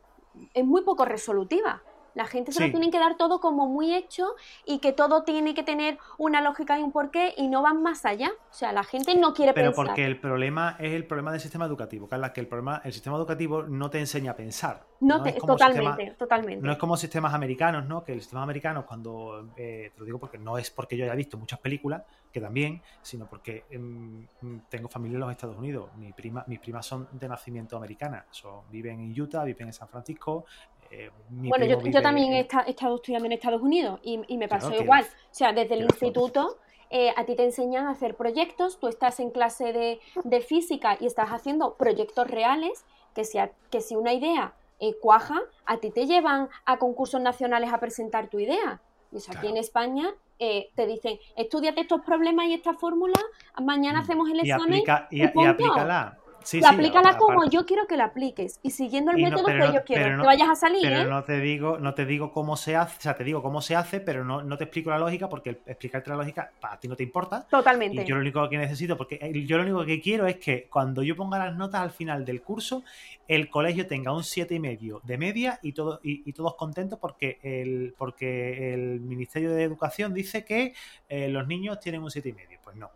es 0.54 0.64
muy 0.64 0.82
poco 0.82 1.04
resolutiva. 1.04 1.82
La 2.16 2.24
gente 2.24 2.50
se 2.50 2.64
lo 2.64 2.70
tiene 2.70 2.90
que 2.90 2.98
dar 2.98 3.18
todo 3.18 3.40
como 3.40 3.68
muy 3.68 3.94
hecho 3.94 4.34
y 4.64 4.78
que 4.78 4.92
todo 4.92 5.22
tiene 5.22 5.52
que 5.52 5.62
tener 5.62 5.98
una 6.16 6.40
lógica 6.40 6.78
y 6.78 6.82
un 6.82 6.90
porqué 6.90 7.34
y 7.36 7.48
no 7.48 7.60
van 7.60 7.82
más 7.82 8.06
allá. 8.06 8.30
O 8.50 8.54
sea, 8.54 8.72
la 8.72 8.84
gente 8.84 9.14
no 9.16 9.34
quiere 9.34 9.52
Pero 9.52 9.74
porque 9.74 10.06
el 10.06 10.18
problema 10.18 10.76
es 10.78 10.94
el 10.94 11.04
problema 11.04 11.30
del 11.30 11.40
sistema 11.40 11.66
educativo, 11.66 12.08
Carla, 12.08 12.32
que 12.32 12.40
el 12.40 12.48
problema, 12.48 12.80
el 12.84 12.94
sistema 12.94 13.16
educativo 13.16 13.64
no 13.64 13.90
te 13.90 13.98
enseña 13.98 14.30
a 14.30 14.34
pensar. 14.34 14.86
No, 15.00 15.22
te, 15.22 15.32
totalmente, 15.32 16.12
totalmente. 16.18 16.64
No 16.64 16.72
es 16.72 16.78
como 16.78 16.96
sistemas 16.96 17.34
americanos, 17.34 17.86
¿no? 17.86 18.02
Que 18.02 18.14
el 18.14 18.20
sistema 18.20 18.42
americano, 18.42 18.86
cuando, 18.86 19.50
eh, 19.54 19.92
te 19.92 20.00
lo 20.00 20.06
digo 20.06 20.18
porque 20.18 20.38
no 20.38 20.56
es 20.56 20.70
porque 20.70 20.96
yo 20.96 21.04
haya 21.04 21.14
visto 21.14 21.36
muchas 21.36 21.58
películas, 21.58 22.02
que 22.32 22.40
también, 22.40 22.82
sino 23.02 23.26
porque 23.26 23.64
em, 23.70 24.26
tengo 24.68 24.88
familia 24.88 25.16
en 25.16 25.20
los 25.20 25.30
Estados 25.30 25.56
Unidos. 25.56 25.90
Mi 25.96 26.12
prima, 26.12 26.44
mis 26.46 26.60
primas 26.60 26.86
son 26.86 27.08
de 27.12 27.28
nacimiento 27.28 27.76
americana, 27.76 28.24
son, 28.30 28.62
viven 28.70 29.00
en 29.00 29.20
Utah, 29.20 29.44
viven 29.44 29.68
en 29.68 29.72
San 29.72 29.88
Francisco, 29.88 30.46
eh, 30.90 31.10
bueno, 31.28 31.64
yo, 31.66 32.02
también 32.02 32.32
he, 32.32 32.40
estado 32.40 32.96
estudiando 32.96 33.26
en 33.26 33.32
Estados 33.32 33.62
Unidos 33.62 34.00
y, 34.02 34.36
me 34.36 34.48
pasó 34.48 34.74
igual. 34.74 35.04
O 35.04 35.34
sea, 35.34 35.52
desde 35.52 35.74
el 35.74 35.82
instituto 35.82 36.58
eh, 36.90 37.12
a 37.16 37.24
ti 37.24 37.34
te 37.34 37.44
enseñan 37.44 37.86
a 37.86 37.90
hacer 37.90 38.16
proyectos, 38.16 38.78
tú 38.78 38.88
estás 38.88 39.18
en 39.20 39.30
clase 39.30 39.72
de, 39.72 40.40
física 40.40 40.96
y 41.00 41.06
estás 41.06 41.30
haciendo 41.30 41.74
proyectos 41.74 42.28
reales, 42.28 42.84
que 43.14 43.24
si, 43.24 43.38
que 43.70 43.80
si 43.80 43.96
una 43.96 44.12
idea 44.12 44.54
eh, 44.78 44.94
cuaja, 45.00 45.40
a 45.64 45.78
ti 45.78 45.90
te 45.90 46.06
llevan 46.06 46.48
a 46.64 46.78
concursos 46.78 47.20
nacionales 47.20 47.72
a 47.72 47.78
presentar 47.80 48.28
tu 48.28 48.38
idea. 48.38 48.80
Y 49.10 49.18
aquí 49.34 49.46
en 49.46 49.56
España 49.56 50.14
eh, 50.38 50.70
te 50.74 50.86
dicen, 50.86 51.18
estudiate 51.36 51.80
estos 51.80 52.02
problemas 52.02 52.46
y 52.46 52.54
esta 52.54 52.74
fórmula, 52.74 53.18
mañana 53.62 54.00
mm. 54.00 54.02
hacemos 54.02 54.28
el 54.28 54.40
examen 54.40 54.82
y, 55.10 55.22
aplícala 55.22 56.18
aplícala 56.64 57.16
como 57.16 57.48
yo 57.48 57.66
quiero 57.66 57.86
que 57.86 57.96
la 57.96 58.06
apliques 58.06 58.60
y 58.62 58.70
siguiendo 58.70 59.12
el 59.12 59.22
método 59.22 59.46
que 59.46 59.72
yo 59.72 59.84
quiero. 59.84 60.20
que 60.20 60.26
vayas 60.26 60.48
a 60.48 60.54
salir. 60.54 60.82
Pero 60.82 61.00
¿eh? 61.00 61.04
no 61.06 61.24
te 61.24 61.40
digo, 61.40 61.78
no 61.78 61.94
te 61.94 62.06
digo 62.06 62.32
cómo 62.32 62.56
se 62.56 62.76
hace, 62.76 62.96
o 62.98 63.00
sea, 63.00 63.14
te 63.14 63.24
digo 63.24 63.42
cómo 63.42 63.60
se 63.60 63.76
hace, 63.76 64.00
pero 64.00 64.24
no, 64.24 64.42
no 64.42 64.56
te 64.56 64.64
explico 64.64 64.90
la 64.90 64.98
lógica 64.98 65.28
porque 65.28 65.60
explicarte 65.66 66.10
la 66.10 66.16
lógica 66.16 66.50
para 66.60 66.78
ti 66.78 66.88
no 66.88 66.96
te 66.96 67.02
importa. 67.02 67.46
Totalmente. 67.48 68.02
Y 68.02 68.04
yo 68.04 68.14
lo 68.14 68.20
único 68.20 68.48
que 68.48 68.58
necesito, 68.58 68.96
porque 68.96 69.18
yo 69.46 69.56
lo 69.56 69.62
único 69.64 69.84
que 69.84 70.00
quiero 70.00 70.26
es 70.26 70.36
que 70.36 70.68
cuando 70.68 71.02
yo 71.02 71.16
ponga 71.16 71.38
las 71.38 71.56
notas 71.56 71.80
al 71.80 71.90
final 71.90 72.24
del 72.24 72.42
curso, 72.42 72.82
el 73.28 73.48
colegio 73.48 73.86
tenga 73.86 74.12
un 74.12 74.24
siete 74.24 74.54
y 74.54 74.60
medio 74.60 75.00
de 75.04 75.18
media 75.18 75.58
y, 75.62 75.72
todo, 75.72 76.00
y, 76.02 76.32
todos 76.32 76.54
contentos 76.54 76.98
porque 76.98 77.38
el, 77.42 77.94
porque 77.96 78.74
el 78.74 79.00
Ministerio 79.00 79.52
de 79.52 79.62
Educación 79.62 80.14
dice 80.14 80.44
que 80.44 80.74
eh, 81.08 81.28
los 81.28 81.46
niños 81.46 81.80
tienen 81.80 82.02
un 82.02 82.10
siete 82.10 82.28
y 82.28 82.32
medio. 82.32 82.58
Pues 82.62 82.76
no. 82.76 82.90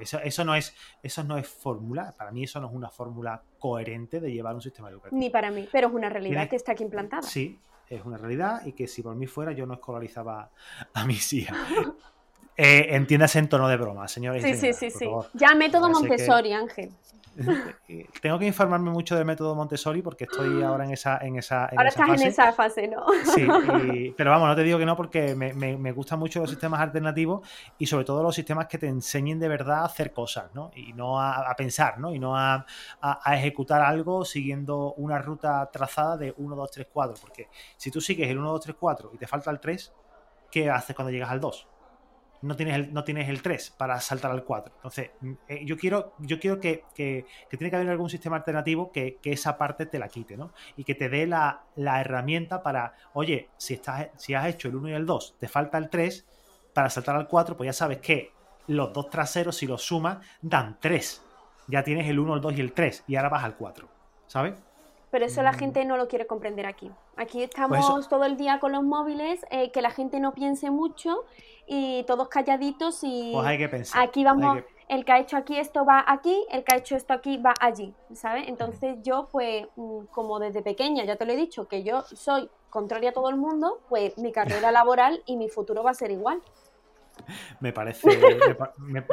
Eso, 0.00 0.18
eso, 0.20 0.44
no 0.44 0.54
es, 0.54 0.74
eso 1.02 1.24
no 1.24 1.38
es 1.38 1.48
fórmula, 1.48 2.14
para 2.16 2.30
mí 2.30 2.44
eso 2.44 2.60
no 2.60 2.68
es 2.68 2.74
una 2.74 2.90
fórmula 2.90 3.42
coherente 3.58 4.20
de 4.20 4.32
llevar 4.32 4.54
un 4.54 4.62
sistema 4.62 4.88
educativo. 4.88 5.18
Ni 5.18 5.30
para 5.30 5.50
mí, 5.50 5.68
pero 5.70 5.88
es 5.88 5.94
una 5.94 6.08
realidad 6.08 6.48
que 6.48 6.56
está 6.56 6.72
aquí 6.72 6.82
implantada. 6.82 7.22
Sí, 7.22 7.58
es 7.88 8.04
una 8.04 8.16
realidad 8.16 8.64
y 8.64 8.72
que 8.72 8.86
si 8.86 9.02
por 9.02 9.14
mí 9.14 9.26
fuera 9.26 9.52
yo 9.52 9.66
no 9.66 9.74
escolarizaba 9.74 10.50
a 10.92 11.06
mis 11.06 11.32
hijas. 11.32 11.56
eh, 12.56 12.88
entiéndase 12.90 13.38
en 13.38 13.48
tono 13.48 13.68
de 13.68 13.76
broma, 13.76 14.08
señores. 14.08 14.42
Sí, 14.42 14.54
sí, 14.54 14.72
sí, 14.72 14.90
sí. 14.90 15.08
Ya 15.34 15.54
método 15.54 15.88
Montessori, 15.88 16.52
Ángel. 16.52 16.90
Tengo 18.20 18.38
que 18.38 18.46
informarme 18.46 18.90
mucho 18.90 19.16
del 19.16 19.24
método 19.24 19.54
Montessori 19.54 20.02
porque 20.02 20.24
estoy 20.24 20.62
ahora 20.62 20.84
en 20.84 20.92
esa, 20.92 21.18
en 21.18 21.36
esa, 21.36 21.66
ahora 21.66 21.88
estás 21.88 22.20
en 22.20 22.28
esa 22.28 22.52
fase, 22.52 22.88
¿no? 22.88 23.04
Sí, 23.24 23.46
pero 24.16 24.30
vamos, 24.30 24.48
no 24.48 24.54
te 24.54 24.62
digo 24.62 24.78
que 24.78 24.86
no 24.86 24.96
porque 24.96 25.34
me, 25.34 25.52
me, 25.54 25.92
gustan 25.92 26.18
mucho 26.18 26.40
los 26.40 26.50
sistemas 26.50 26.80
alternativos 26.80 27.48
y 27.78 27.86
sobre 27.86 28.04
todo 28.04 28.22
los 28.22 28.34
sistemas 28.34 28.66
que 28.66 28.78
te 28.78 28.86
enseñen 28.86 29.38
de 29.38 29.48
verdad 29.48 29.80
a 29.80 29.84
hacer 29.84 30.12
cosas, 30.12 30.54
¿no? 30.54 30.70
Y 30.74 30.92
no 30.92 31.20
a, 31.20 31.54
pensar, 31.56 31.98
¿no? 31.98 32.14
Y 32.14 32.18
no 32.18 32.36
a, 32.36 32.64
a, 33.00 33.36
ejecutar 33.36 33.82
algo 33.82 34.24
siguiendo 34.24 34.94
una 34.94 35.18
ruta 35.18 35.68
trazada 35.70 36.16
de 36.16 36.34
1, 36.36 36.56
2, 36.56 36.70
3, 36.70 36.86
4. 36.92 37.16
Porque 37.20 37.48
si 37.76 37.90
tú 37.90 38.00
sigues 38.00 38.28
el 38.28 38.38
1, 38.38 38.52
2, 38.52 38.60
3, 38.60 38.76
4 38.78 39.10
y 39.14 39.18
te 39.18 39.26
falta 39.26 39.50
el 39.50 39.60
3, 39.60 39.92
¿qué 40.50 40.70
haces 40.70 40.94
cuando 40.94 41.10
llegas 41.10 41.30
al 41.30 41.40
2? 41.40 41.68
No 42.42 42.56
tienes 42.56 42.74
el, 42.74 42.92
no 42.92 43.04
tienes 43.04 43.28
el 43.28 43.42
3 43.42 43.74
para 43.76 44.00
saltar 44.00 44.30
al 44.30 44.44
4. 44.44 44.72
Entonces, 44.76 45.10
mm, 45.20 45.32
eh, 45.48 45.64
yo 45.64 45.76
quiero, 45.76 46.14
yo 46.18 46.38
quiero 46.38 46.60
que, 46.60 46.84
que, 46.94 47.26
tiene 47.50 47.70
que 47.70 47.76
haber 47.76 47.88
algún 47.88 48.10
sistema 48.10 48.36
alternativo 48.36 48.90
que, 48.92 49.18
esa 49.24 49.58
parte 49.58 49.86
te 49.86 49.98
la 49.98 50.08
quite, 50.08 50.36
¿no? 50.36 50.52
Y 50.76 50.84
que 50.84 50.94
te 50.94 51.08
dé 51.08 51.26
la, 51.26 51.62
herramienta 51.76 52.62
para, 52.62 52.94
oye, 53.12 53.48
si, 53.56 53.74
estás, 53.74 54.08
si 54.16 54.34
has 54.34 54.46
hecho 54.46 54.68
el 54.68 54.76
1 54.76 54.88
y 54.90 54.92
el 54.92 55.06
2, 55.06 55.36
te 55.38 55.48
falta 55.48 55.78
el 55.78 55.88
3, 55.88 56.26
para 56.74 56.90
saltar 56.90 57.16
al 57.16 57.28
4, 57.28 57.56
pues 57.56 57.66
ya 57.66 57.72
sabes 57.72 57.98
que 57.98 58.32
los 58.66 58.92
dos 58.92 59.10
traseros, 59.10 59.56
si 59.56 59.66
los 59.66 59.82
sumas, 59.82 60.18
dan 60.40 60.78
3. 60.80 61.22
Ya 61.68 61.82
tienes 61.82 62.08
el 62.08 62.18
1, 62.18 62.36
el 62.36 62.40
2 62.40 62.54
y 62.56 62.60
el 62.60 62.72
3, 62.72 63.04
y 63.06 63.16
ahora 63.16 63.28
vas 63.28 63.44
al 63.44 63.56
4, 63.56 63.88
¿sabes? 64.26 64.54
Pero 65.10 65.26
eso 65.26 65.42
la 65.42 65.52
mm. 65.52 65.56
gente 65.56 65.84
no 65.84 65.96
lo 65.96 66.08
quiere 66.08 66.26
comprender 66.26 66.66
aquí. 66.66 66.90
Aquí 67.16 67.38
pues 67.38 67.50
estamos 67.50 68.08
todo 68.08 68.24
el 68.24 68.36
día 68.36 68.60
con 68.60 68.72
los 68.72 68.82
móviles, 68.82 69.44
eh, 69.50 69.70
que 69.72 69.82
la 69.82 69.90
gente 69.90 70.20
no 70.20 70.32
piense 70.32 70.70
mucho 70.70 71.24
y 71.66 72.04
todos 72.04 72.28
calladitos 72.28 73.00
y 73.02 73.30
pues 73.32 73.46
hay 73.46 73.58
que 73.58 73.68
pensar. 73.68 74.02
aquí 74.02 74.24
vamos, 74.24 74.58
el 74.88 75.04
que 75.04 75.12
ha 75.12 75.18
hecho 75.20 75.36
aquí 75.36 75.56
esto 75.56 75.84
va 75.84 76.04
aquí, 76.06 76.44
el 76.50 76.64
que 76.64 76.74
ha 76.74 76.78
hecho 76.78 76.96
esto 76.96 77.12
aquí 77.12 77.38
va 77.38 77.54
allí, 77.60 77.94
¿sabes? 78.12 78.48
Entonces 78.48 78.96
yo 79.02 79.28
pues 79.30 79.66
mm, 79.76 80.06
como 80.10 80.40
desde 80.40 80.62
pequeña, 80.62 81.04
ya 81.04 81.16
te 81.16 81.24
lo 81.24 81.32
he 81.32 81.36
dicho, 81.36 81.68
que 81.68 81.84
yo 81.84 82.02
soy 82.02 82.50
contraria 82.70 83.10
a 83.10 83.12
todo 83.12 83.28
el 83.30 83.36
mundo, 83.36 83.80
pues 83.88 84.18
mi 84.18 84.32
carrera 84.32 84.72
laboral 84.72 85.22
y 85.26 85.36
mi 85.36 85.48
futuro 85.48 85.82
va 85.82 85.92
a 85.92 85.94
ser 85.94 86.10
igual. 86.10 86.42
me 87.60 87.72
parece 87.72 88.08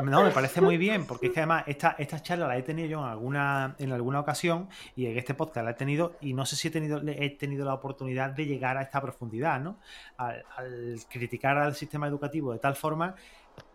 no, 0.04 0.24
me 0.24 0.32
parece 0.32 0.62
muy 0.62 0.78
bien 0.78 1.06
porque 1.06 1.28
es 1.28 1.34
que 1.34 1.40
además 1.40 1.64
esta, 1.68 1.96
esta 1.98 2.22
charla 2.22 2.48
la 2.48 2.58
he 2.58 2.64
tenido 2.64 2.88
yo 2.88 3.00
en 3.00 3.06
alguna 3.06 3.76
en 3.80 3.92
alguna 3.92 4.20
ocasión 4.20 4.70
y 4.96 5.06
en 5.06 5.18
este 5.18 5.34
podcast 5.34 5.66
la 5.66 5.72
he 5.72 5.76
tenido 5.76 6.16
y 6.22 6.34
no 6.34 6.46
sé 6.46 6.56
si 6.56 6.68
he 6.68 6.72
tenido 6.72 7.02
he 7.06 7.30
tenido 7.32 7.66
la 7.66 7.74
oportunidad 7.74 8.32
de 8.32 8.46
llegar 8.46 8.78
a 8.78 8.82
esta 8.82 9.02
profundidad 9.02 9.60
no 9.60 9.78
al, 10.18 11.00
criticar 11.10 11.58
al 11.58 11.76
sistema 11.76 12.08
educativo 12.08 12.54
de 12.54 12.60
tal 12.60 12.76
forma 12.76 13.16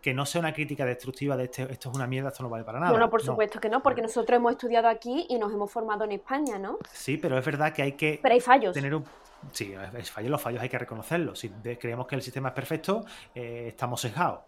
que 0.01 0.13
no 0.13 0.25
sea 0.25 0.39
una 0.39 0.53
crítica 0.53 0.85
destructiva 0.85 1.37
de 1.37 1.45
este, 1.45 1.63
esto 1.71 1.89
es 1.89 1.95
una 1.95 2.07
mierda, 2.07 2.29
esto 2.29 2.43
no 2.43 2.49
vale 2.49 2.63
para 2.63 2.79
nada. 2.79 2.91
Bueno, 2.91 3.09
por 3.09 3.21
supuesto 3.21 3.59
que 3.59 3.69
no, 3.69 3.81
porque 3.81 4.01
nosotros 4.01 4.35
hemos 4.35 4.51
estudiado 4.51 4.87
aquí 4.87 5.25
y 5.29 5.37
nos 5.37 5.53
hemos 5.53 5.71
formado 5.71 6.03
en 6.03 6.11
España, 6.13 6.59
¿no? 6.59 6.77
Sí, 6.91 7.17
pero 7.17 7.37
es 7.37 7.45
verdad 7.45 7.73
que 7.73 7.81
hay 7.81 7.91
que 7.93 8.19
pero 8.21 8.33
hay 8.33 8.41
fallos. 8.41 8.73
tener 8.73 8.93
un, 8.93 9.05
Sí, 9.51 9.73
es 9.97 10.11
fallo, 10.11 10.29
los 10.29 10.41
fallos 10.41 10.61
hay 10.61 10.69
que 10.69 10.79
reconocerlos. 10.79 11.39
Si 11.39 11.49
creemos 11.49 12.07
que 12.07 12.15
el 12.15 12.21
sistema 12.21 12.49
es 12.49 12.55
perfecto, 12.55 13.03
eh, 13.35 13.65
estamos 13.69 13.99
sesgados. 13.99 14.39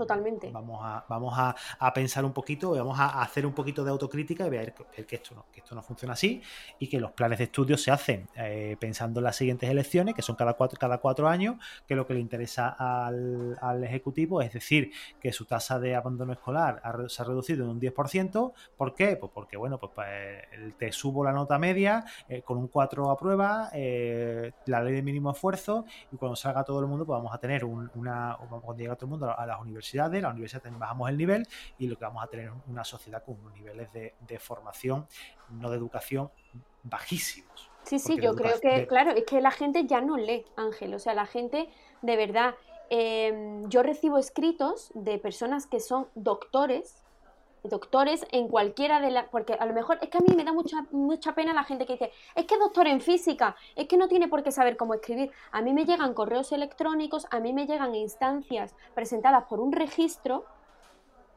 Totalmente. 0.00 0.50
Vamos 0.50 0.80
a, 0.82 1.04
vamos 1.10 1.34
a, 1.36 1.92
pensar 1.92 2.24
un 2.24 2.32
poquito, 2.32 2.70
vamos 2.70 2.98
a 2.98 3.20
hacer 3.20 3.44
un 3.44 3.52
poquito 3.52 3.84
de 3.84 3.90
autocrítica 3.90 4.46
y 4.46 4.48
ver, 4.48 4.72
que, 4.72 5.14
esto 5.14 5.34
no, 5.34 5.44
que 5.52 5.60
esto 5.60 5.74
no 5.74 5.82
funciona 5.82 6.14
así 6.14 6.40
y 6.78 6.88
que 6.88 6.98
los 6.98 7.12
planes 7.12 7.36
de 7.36 7.44
estudio 7.44 7.76
se 7.76 7.90
hacen 7.90 8.26
eh, 8.34 8.78
pensando 8.80 9.20
en 9.20 9.24
las 9.24 9.36
siguientes 9.36 9.68
elecciones, 9.68 10.14
que 10.14 10.22
son 10.22 10.36
cada 10.36 10.54
cuatro, 10.54 10.78
cada 10.78 10.96
cuatro 10.98 11.28
años, 11.28 11.56
que 11.86 11.96
lo 11.96 12.06
que 12.06 12.14
le 12.14 12.20
interesa 12.20 12.70
al, 12.70 13.58
Ejecutivo 13.84 14.40
es 14.40 14.54
decir, 14.54 14.90
que 15.20 15.32
su 15.32 15.44
tasa 15.44 15.78
de 15.78 15.94
abandono 15.94 16.32
escolar 16.32 16.80
se 17.08 17.20
ha 17.20 17.24
reducido 17.26 17.64
en 17.64 17.70
un 17.70 17.80
10%. 17.80 18.52
¿Por 18.78 18.94
qué? 18.94 19.16
Pues 19.16 19.30
porque, 19.34 19.58
bueno, 19.58 19.78
pues, 19.78 19.92
pues 19.94 20.76
te 20.78 20.92
subo 20.92 21.24
la 21.24 21.32
nota 21.32 21.58
media 21.58 22.04
eh, 22.28 22.40
con 22.40 22.56
un 22.56 22.68
4 22.68 23.10
a 23.10 23.16
prueba, 23.18 23.68
eh, 23.74 24.52
la 24.64 24.82
ley 24.82 24.94
de 24.94 25.02
mínimo 25.02 25.30
esfuerzo 25.30 25.84
y 26.10 26.16
cuando 26.16 26.36
salga 26.36 26.64
todo 26.64 26.80
el 26.80 26.86
mundo, 26.86 27.04
pues 27.04 27.18
vamos 27.18 27.34
a 27.34 27.38
tener 27.38 27.66
una, 27.66 28.38
cuando 28.48 28.76
llegue 28.76 28.94
todo 28.96 29.06
el 29.06 29.10
mundo 29.10 29.38
a 29.38 29.49
las 29.50 29.60
universidades 29.60 29.80
universidades, 29.80 30.22
la 30.22 30.30
universidad 30.30 30.62
también 30.62 30.80
bajamos 30.80 31.10
el 31.10 31.16
nivel 31.16 31.46
y 31.78 31.86
lo 31.86 31.96
que 31.96 32.04
vamos 32.04 32.22
a 32.22 32.26
tener 32.26 32.46
es 32.46 32.52
una 32.66 32.84
sociedad 32.84 33.22
con 33.24 33.38
unos 33.40 33.54
niveles 33.54 33.88
de, 33.92 34.38
formación, 34.38 35.06
no 35.50 35.70
de 35.70 35.76
educación, 35.76 36.30
bajísimos. 36.82 37.70
Sí, 37.82 37.98
sí, 37.98 38.16
yo 38.20 38.34
creo 38.34 38.60
que, 38.60 38.86
claro, 38.86 39.12
es 39.12 39.24
que 39.24 39.40
la 39.40 39.50
gente 39.50 39.86
ya 39.86 40.00
no 40.00 40.16
lee, 40.16 40.44
Ángel, 40.56 40.94
o 40.94 40.98
sea, 40.98 41.14
la 41.14 41.26
gente 41.26 41.68
de 42.02 42.16
verdad, 42.16 42.54
em, 42.90 43.68
yo 43.68 43.82
recibo 43.82 44.18
escritos 44.18 44.90
de 44.94 45.18
personas 45.18 45.66
que 45.66 45.80
son 45.80 46.08
doctores, 46.14 47.02
doctores 47.62 48.26
en 48.30 48.48
cualquiera 48.48 49.00
de 49.00 49.10
las... 49.10 49.28
Porque 49.28 49.54
a 49.54 49.66
lo 49.66 49.74
mejor 49.74 49.98
es 50.00 50.08
que 50.08 50.18
a 50.18 50.20
mí 50.20 50.34
me 50.34 50.44
da 50.44 50.52
mucha, 50.52 50.86
mucha 50.90 51.34
pena 51.34 51.52
la 51.52 51.64
gente 51.64 51.86
que 51.86 51.94
dice, 51.94 52.12
es 52.34 52.44
que 52.46 52.58
doctor 52.58 52.86
en 52.86 53.00
física, 53.00 53.56
es 53.76 53.86
que 53.88 53.96
no 53.96 54.08
tiene 54.08 54.28
por 54.28 54.42
qué 54.42 54.52
saber 54.52 54.76
cómo 54.76 54.94
escribir. 54.94 55.30
A 55.52 55.62
mí 55.62 55.72
me 55.72 55.84
llegan 55.84 56.14
correos 56.14 56.52
electrónicos, 56.52 57.26
a 57.30 57.40
mí 57.40 57.52
me 57.52 57.66
llegan 57.66 57.94
instancias 57.94 58.74
presentadas 58.94 59.44
por 59.44 59.60
un 59.60 59.72
registro 59.72 60.44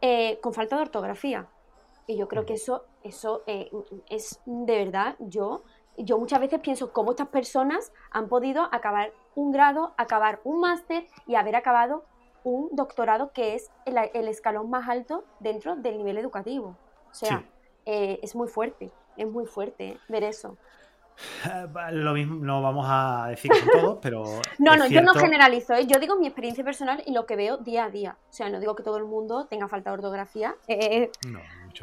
eh, 0.01 0.39
con 0.41 0.53
falta 0.53 0.75
de 0.75 0.83
ortografía. 0.83 1.47
Y 2.07 2.17
yo 2.17 2.27
creo 2.27 2.45
que 2.45 2.53
eso, 2.53 2.83
eso 3.03 3.43
eh, 3.47 3.71
es 4.09 4.41
de 4.45 4.83
verdad, 4.83 5.15
yo, 5.19 5.63
yo 5.97 6.17
muchas 6.17 6.39
veces 6.41 6.59
pienso 6.59 6.91
cómo 6.91 7.11
estas 7.11 7.29
personas 7.29 7.93
han 8.11 8.27
podido 8.27 8.67
acabar 8.71 9.13
un 9.35 9.51
grado, 9.51 9.93
acabar 9.97 10.41
un 10.43 10.59
máster 10.59 11.07
y 11.25 11.35
haber 11.35 11.55
acabado 11.55 12.03
un 12.43 12.69
doctorado 12.73 13.31
que 13.31 13.55
es 13.55 13.71
el, 13.85 14.27
escalón 14.27 14.69
más 14.69 14.87
alto 14.89 15.23
dentro 15.39 15.75
del 15.75 15.97
nivel 15.97 16.17
educativo. 16.17 16.75
O 17.11 17.13
sea, 17.13 17.43
eh, 17.85 18.19
es 18.21 18.35
muy 18.35 18.47
fuerte, 18.47 18.91
es 19.17 19.27
muy 19.27 19.45
fuerte 19.45 19.97
ver 20.07 20.23
eso. 20.23 20.57
Lo 21.91 22.13
mismo, 22.13 22.43
no 22.43 22.61
vamos 22.61 22.85
a 22.89 23.27
decir 23.29 23.51
con 23.51 23.69
todos, 23.81 23.99
pero. 24.01 24.23
no, 24.57 24.75
no, 24.75 24.87
yo 24.87 25.01
no 25.01 25.13
generalizo, 25.13 25.73
¿eh? 25.73 25.85
yo 25.85 25.99
digo 25.99 26.15
mi 26.15 26.27
experiencia 26.27 26.63
personal 26.63 27.03
y 27.05 27.13
lo 27.13 27.25
que 27.25 27.35
veo 27.35 27.57
día 27.57 27.85
a 27.85 27.89
día. 27.89 28.17
O 28.29 28.33
sea, 28.33 28.49
no 28.49 28.59
digo 28.59 28.75
que 28.75 28.83
todo 28.83 28.97
el 28.97 29.05
mundo 29.05 29.45
tenga 29.45 29.67
falta 29.67 29.91
de 29.91 29.95
ortografía, 29.95 30.55
eh, 30.67 31.11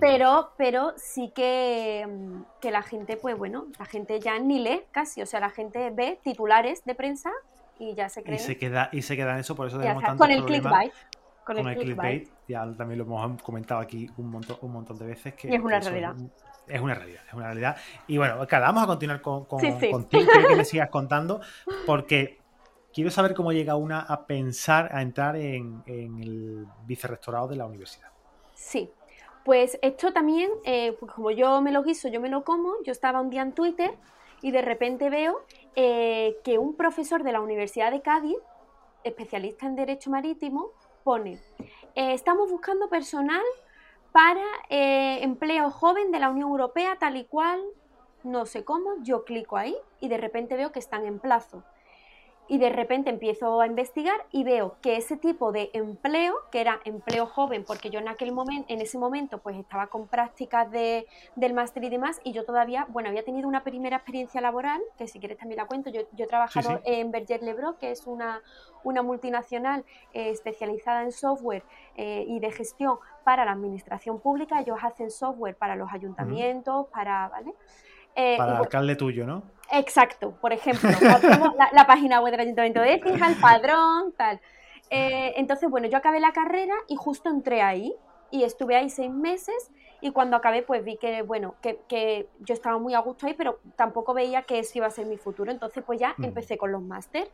pero, 0.00 0.50
pero 0.56 0.94
sí 0.96 1.30
que, 1.34 2.06
mm, 2.08 2.42
que 2.60 2.70
la 2.70 2.82
gente, 2.82 3.16
pues 3.16 3.36
bueno, 3.36 3.66
la 3.78 3.84
gente 3.84 4.20
ya 4.20 4.38
ni 4.38 4.58
lee 4.58 4.82
casi, 4.90 5.22
o 5.22 5.26
sea, 5.26 5.40
la 5.40 5.50
gente 5.50 5.90
ve 5.90 6.18
titulares 6.22 6.84
de 6.84 6.94
prensa 6.94 7.30
y 7.80 7.94
ya 7.94 8.08
se. 8.08 8.22
Y 8.26 8.38
se 8.38 8.58
queda, 8.58 8.90
y 8.92 9.02
se 9.02 9.16
queda 9.16 9.32
en 9.32 9.40
eso, 9.40 9.56
por 9.56 9.66
eso 9.66 9.78
tenemos 9.78 10.04
tanto 10.04 10.22
Con 10.22 10.30
el 10.30 10.44
clickbait. 10.44 10.92
Con, 11.44 11.56
el, 11.66 11.76
clickbait. 11.76 12.28
Ya 12.46 12.70
también 12.76 12.98
lo 12.98 13.04
hemos 13.04 13.42
comentado 13.42 13.80
aquí 13.80 14.08
un 14.18 14.30
montón, 14.30 14.58
un 14.60 14.72
montón 14.72 14.98
de 14.98 15.06
veces. 15.06 15.34
Que, 15.34 15.48
y 15.48 15.54
es 15.54 15.60
una 15.60 15.80
realidad. 15.80 16.14
Es, 16.68 16.80
una 16.80 16.94
realidad, 16.94 17.22
es 17.26 17.34
una 17.34 17.46
realidad. 17.46 17.76
Y 18.06 18.18
bueno, 18.18 18.46
claro, 18.46 18.66
vamos 18.66 18.84
a 18.84 18.86
continuar 18.86 19.20
con, 19.22 19.46
con 19.46 19.60
contigo, 19.60 20.30
que 20.48 20.56
me 20.56 20.64
sigas 20.64 20.90
contando, 20.90 21.40
porque 21.86 22.38
quiero 22.92 23.10
saber 23.10 23.34
cómo 23.34 23.50
llega 23.52 23.74
una 23.74 24.00
a 24.00 24.26
pensar, 24.26 24.90
a 24.92 25.02
entrar 25.02 25.36
en, 25.36 25.82
el 25.86 26.66
vicerrectorado 26.84 27.48
de 27.48 27.56
la 27.56 27.64
universidad. 27.64 28.10
Sí, 28.54 28.90
pues 29.44 29.78
esto 29.80 30.12
también, 30.12 30.50
eh, 30.64 30.94
pues 31.00 31.10
como 31.12 31.30
yo 31.30 31.60
me 31.62 31.72
lo 31.72 31.82
guiso, 31.82 32.08
yo 32.08 32.20
me 32.20 32.28
lo 32.28 32.44
como, 32.44 32.74
yo 32.84 32.92
estaba 32.92 33.20
un 33.20 33.30
día 33.30 33.42
en 33.42 33.52
Twitter 33.52 33.96
y 34.42 34.50
de 34.50 34.62
repente 34.62 35.10
veo 35.10 35.44
eh, 35.76 36.38
que 36.44 36.58
un 36.58 36.74
profesor 36.74 37.22
de 37.22 37.32
la 37.32 37.40
Universidad 37.40 37.90
de 37.90 38.02
Cádiz, 38.02 38.36
especialista 39.04 39.66
en 39.66 39.76
Derecho 39.76 40.10
Marítimo, 40.10 40.70
pone, 41.04 41.40
eh, 41.94 42.12
estamos 42.12 42.50
buscando 42.50 42.88
personal 42.88 43.42
para 44.12 44.44
eh, 44.68 45.22
empleo 45.22 45.70
joven 45.70 46.10
de 46.10 46.18
la 46.18 46.30
Unión 46.30 46.50
Europea, 46.50 46.96
tal 46.98 47.16
y 47.16 47.24
cual, 47.24 47.60
no 48.24 48.46
sé 48.46 48.64
cómo, 48.64 48.94
yo 49.02 49.24
clico 49.24 49.56
ahí 49.56 49.76
y 50.00 50.08
de 50.08 50.18
repente 50.18 50.56
veo 50.56 50.72
que 50.72 50.78
están 50.78 51.06
en 51.06 51.18
plazo 51.18 51.62
y 52.50 52.58
de 52.58 52.68
repente 52.68 53.10
empiezo 53.10 53.60
a 53.60 53.66
investigar 53.68 54.26
y 54.32 54.42
veo 54.42 54.74
que 54.82 54.96
ese 54.96 55.16
tipo 55.16 55.52
de 55.52 55.70
empleo, 55.72 56.34
que 56.50 56.60
era 56.60 56.80
empleo 56.84 57.26
joven, 57.26 57.64
porque 57.64 57.90
yo 57.90 58.00
en 58.00 58.08
aquel 58.08 58.32
momento, 58.32 58.66
en 58.68 58.80
ese 58.80 58.98
momento, 58.98 59.38
pues 59.38 59.56
estaba 59.56 59.86
con 59.86 60.08
prácticas 60.08 60.68
de, 60.68 61.06
del 61.36 61.54
máster 61.54 61.84
y 61.84 61.90
demás, 61.90 62.20
y 62.24 62.32
yo 62.32 62.44
todavía, 62.44 62.88
bueno, 62.88 63.08
había 63.08 63.22
tenido 63.22 63.46
una 63.46 63.62
primera 63.62 63.98
experiencia 63.98 64.40
laboral, 64.40 64.80
que 64.98 65.06
si 65.06 65.20
quieres 65.20 65.38
también 65.38 65.58
la 65.58 65.66
cuento, 65.66 65.90
yo, 65.90 66.00
he 66.00 66.26
trabajado 66.26 66.80
en 66.84 67.12
Berger 67.12 67.40
Lebro, 67.40 67.78
que 67.78 67.92
es 67.92 68.04
una, 68.08 68.42
una 68.82 69.02
multinacional 69.02 69.84
eh, 70.12 70.30
especializada 70.30 71.04
en 71.04 71.12
software 71.12 71.62
eh, 71.94 72.24
y 72.26 72.40
de 72.40 72.50
gestión 72.50 72.98
para 73.22 73.44
la 73.44 73.52
administración 73.52 74.18
pública, 74.18 74.60
ellos 74.60 74.78
hacen 74.82 75.12
software 75.12 75.54
para 75.54 75.76
los 75.76 75.92
ayuntamientos, 75.92 76.88
para, 76.88 77.28
¿vale? 77.28 77.54
Eh, 78.20 78.36
para 78.36 78.52
el 78.52 78.58
alcalde 78.58 78.96
tuyo, 78.96 79.26
¿no? 79.26 79.42
Exacto, 79.72 80.34
por 80.40 80.52
ejemplo, 80.52 80.90
la, 81.72 81.86
página 81.86 82.20
web 82.20 82.32
del 82.32 82.40
Ayuntamiento 82.40 82.80
de 82.80 82.94
Écija, 82.94 83.28
el 83.28 83.36
padrón, 83.36 84.12
tal. 84.16 84.40
Eh, 84.90 85.34
entonces, 85.36 85.70
bueno, 85.70 85.86
yo 85.86 85.96
acabé 85.96 86.20
la 86.20 86.32
carrera 86.32 86.74
y 86.88 86.96
justo 86.96 87.30
entré 87.30 87.62
ahí 87.62 87.94
y 88.30 88.42
estuve 88.42 88.76
ahí 88.76 88.90
seis 88.90 89.10
meses 89.10 89.70
y 90.00 90.10
cuando 90.10 90.36
acabé 90.36 90.62
pues 90.62 90.84
vi 90.84 90.96
que, 90.96 91.22
bueno, 91.22 91.54
que, 91.62 92.28
yo 92.40 92.54
estaba 92.54 92.78
muy 92.78 92.94
a 92.94 92.98
gusto 92.98 93.26
ahí, 93.26 93.34
pero 93.34 93.60
tampoco 93.76 94.12
veía 94.12 94.42
que 94.42 94.58
eso 94.58 94.78
iba 94.78 94.86
a 94.86 94.90
ser 94.90 95.06
mi 95.06 95.16
futuro, 95.16 95.50
entonces 95.50 95.84
pues 95.86 96.00
ya 96.00 96.14
mm. 96.16 96.24
empecé 96.24 96.58
con 96.58 96.72
los 96.72 96.82
máster. 96.82 97.30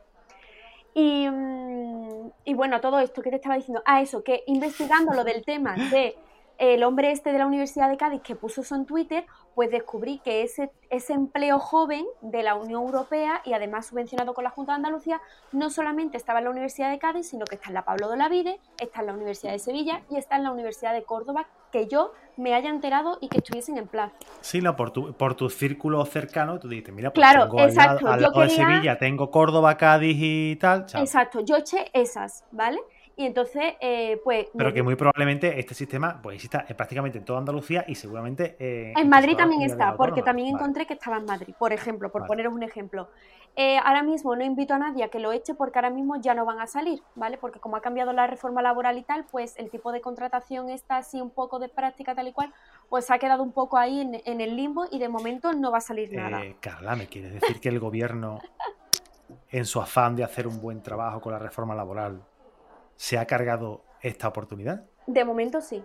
Y, 0.94 1.28
mm, 1.28 2.30
y, 2.44 2.54
bueno, 2.54 2.80
todo 2.80 2.98
esto 3.00 3.22
que 3.22 3.30
te 3.30 3.36
estaba 3.36 3.56
diciendo, 3.56 3.82
ah, 3.84 4.00
eso, 4.00 4.22
que 4.22 4.44
investigando 4.46 5.12
lo 5.12 5.24
del 5.24 5.44
tema 5.44 5.74
de 5.74 6.16
el 6.58 6.82
hombre 6.84 7.10
este 7.10 7.32
de 7.32 7.38
la 7.38 7.46
Universidad 7.46 7.90
de 7.90 7.96
Cádiz 7.96 8.22
que 8.22 8.36
puso 8.36 8.62
eso 8.62 8.74
en 8.74 8.86
Twitter, 8.86 9.26
pues 9.54 9.70
descubrí 9.70 10.18
que 10.18 10.42
ese, 10.42 10.70
ese 10.90 11.14
empleo 11.14 11.58
joven 11.58 12.04
de 12.20 12.42
la 12.42 12.54
Unión 12.54 12.82
Europea 12.82 13.40
y 13.44 13.54
además 13.54 13.86
subvencionado 13.86 14.34
con 14.34 14.44
la 14.44 14.50
Junta 14.50 14.72
de 14.72 14.76
Andalucía, 14.76 15.20
no 15.52 15.70
solamente 15.70 16.16
estaba 16.16 16.40
en 16.40 16.44
la 16.44 16.50
Universidad 16.50 16.90
de 16.90 16.98
Cádiz, 16.98 17.28
sino 17.28 17.46
que 17.46 17.54
está 17.54 17.68
en 17.68 17.74
la 17.74 17.84
Pablo 17.84 18.10
de 18.10 18.16
la 18.16 18.28
Vide, 18.28 18.60
está 18.78 19.00
en 19.00 19.06
la 19.06 19.14
Universidad 19.14 19.52
de 19.52 19.58
Sevilla 19.58 20.02
y 20.10 20.16
está 20.16 20.36
en 20.36 20.44
la 20.44 20.52
Universidad 20.52 20.92
de 20.92 21.04
Córdoba, 21.04 21.46
que 21.72 21.86
yo 21.86 22.12
me 22.36 22.54
haya 22.54 22.68
enterado 22.68 23.18
y 23.20 23.28
que 23.28 23.38
estuviesen 23.38 23.78
en 23.78 23.86
plazo. 23.86 24.14
Sí, 24.40 24.60
no, 24.60 24.76
por 24.76 24.90
tu, 24.90 25.14
por 25.14 25.34
tu 25.34 25.48
círculo 25.48 26.04
cercano, 26.04 26.58
tú 26.58 26.68
dices, 26.68 26.94
mira, 26.94 27.10
pues 27.10 27.26
claro, 27.26 27.48
tengo 27.48 27.64
exacto, 27.64 28.08
al, 28.08 28.20
lado, 28.20 28.40
de 28.40 28.50
Sevilla, 28.50 28.98
tengo 28.98 29.30
Córdoba, 29.30 29.76
Cádiz 29.76 30.16
y 30.20 30.56
tal. 30.56 30.86
Exacto, 30.94 31.40
yo 31.40 31.56
eché 31.56 31.90
esas, 31.92 32.44
¿vale? 32.52 32.78
Y 33.18 33.24
entonces, 33.24 33.74
eh, 33.80 34.20
pues... 34.22 34.48
Pero 34.54 34.74
que 34.74 34.82
muy 34.82 34.94
probablemente 34.94 35.58
este 35.58 35.74
sistema 35.74 36.20
pues 36.22 36.34
exista 36.34 36.66
prácticamente 36.76 37.16
en 37.16 37.24
toda 37.24 37.38
Andalucía 37.38 37.82
y 37.88 37.94
seguramente... 37.94 38.56
Eh, 38.58 38.92
en 38.94 39.08
Madrid 39.08 39.34
también 39.36 39.62
está, 39.62 39.96
porque 39.96 40.22
también 40.22 40.54
encontré 40.54 40.86
que 40.86 40.92
estaba 40.92 41.16
en 41.16 41.24
Madrid, 41.24 41.54
por 41.58 41.72
ejemplo, 41.72 42.12
por 42.12 42.26
poneros 42.26 42.52
un 42.52 42.62
ejemplo. 42.62 43.08
Eh, 43.56 43.78
ahora 43.78 44.02
mismo 44.02 44.36
no 44.36 44.44
invito 44.44 44.74
a 44.74 44.78
nadie 44.78 45.02
a 45.02 45.08
que 45.08 45.18
lo 45.18 45.32
eche 45.32 45.54
porque 45.54 45.78
ahora 45.78 45.88
mismo 45.88 46.20
ya 46.20 46.34
no 46.34 46.44
van 46.44 46.60
a 46.60 46.66
salir, 46.66 47.00
¿vale? 47.14 47.38
Porque 47.38 47.58
como 47.58 47.76
ha 47.76 47.80
cambiado 47.80 48.12
la 48.12 48.26
reforma 48.26 48.60
laboral 48.60 48.98
y 48.98 49.02
tal, 49.02 49.24
pues 49.24 49.56
el 49.56 49.70
tipo 49.70 49.92
de 49.92 50.02
contratación 50.02 50.68
está 50.68 50.98
así 50.98 51.18
un 51.18 51.30
poco 51.30 51.58
de 51.58 51.70
práctica 51.70 52.14
tal 52.14 52.28
y 52.28 52.32
cual, 52.34 52.52
pues 52.90 53.10
ha 53.10 53.18
quedado 53.18 53.42
un 53.42 53.52
poco 53.52 53.78
ahí 53.78 54.02
en, 54.02 54.20
en 54.26 54.42
el 54.42 54.56
limbo 54.56 54.84
y 54.90 54.98
de 54.98 55.08
momento 55.08 55.54
no 55.54 55.70
va 55.72 55.78
a 55.78 55.80
salir 55.80 56.12
nada. 56.12 56.42
Carla, 56.60 56.96
¿me 56.96 57.06
quieres 57.06 57.32
decir 57.32 57.60
que 57.60 57.70
el 57.70 57.80
gobierno, 57.80 58.40
en 59.48 59.64
su 59.64 59.80
afán 59.80 60.16
de 60.16 60.24
hacer 60.24 60.46
un 60.46 60.60
buen 60.60 60.82
trabajo 60.82 61.22
con 61.22 61.32
la 61.32 61.38
reforma 61.38 61.74
laboral, 61.74 62.20
se 62.96 63.18
ha 63.18 63.26
cargado 63.26 63.82
esta 64.02 64.28
oportunidad? 64.28 64.84
De 65.06 65.24
momento 65.24 65.60
sí. 65.60 65.82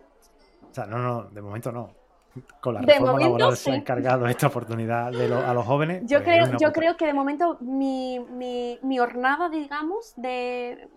O 0.69 0.73
sea, 0.73 0.85
no, 0.85 0.97
no, 0.97 1.23
de 1.23 1.41
momento 1.41 1.71
no. 1.71 1.93
Con 2.61 2.75
la 2.75 2.81
reforma 2.81 3.19
laboral 3.19 3.57
se 3.57 3.73
ha 3.73 3.83
cargado 3.83 4.25
esta 4.25 4.47
oportunidad 4.47 5.07
a 5.07 5.53
los 5.53 5.65
jóvenes. 5.65 6.03
Yo, 6.05 6.23
pues 6.23 6.45
creo, 6.45 6.57
yo 6.57 6.71
creo 6.71 6.95
que 6.95 7.05
de 7.05 7.13
momento 7.13 7.57
mi, 7.59 8.19
mi, 8.19 8.79
mi 8.83 8.99
hornada, 9.01 9.49
digamos, 9.49 10.13
de 10.15 10.87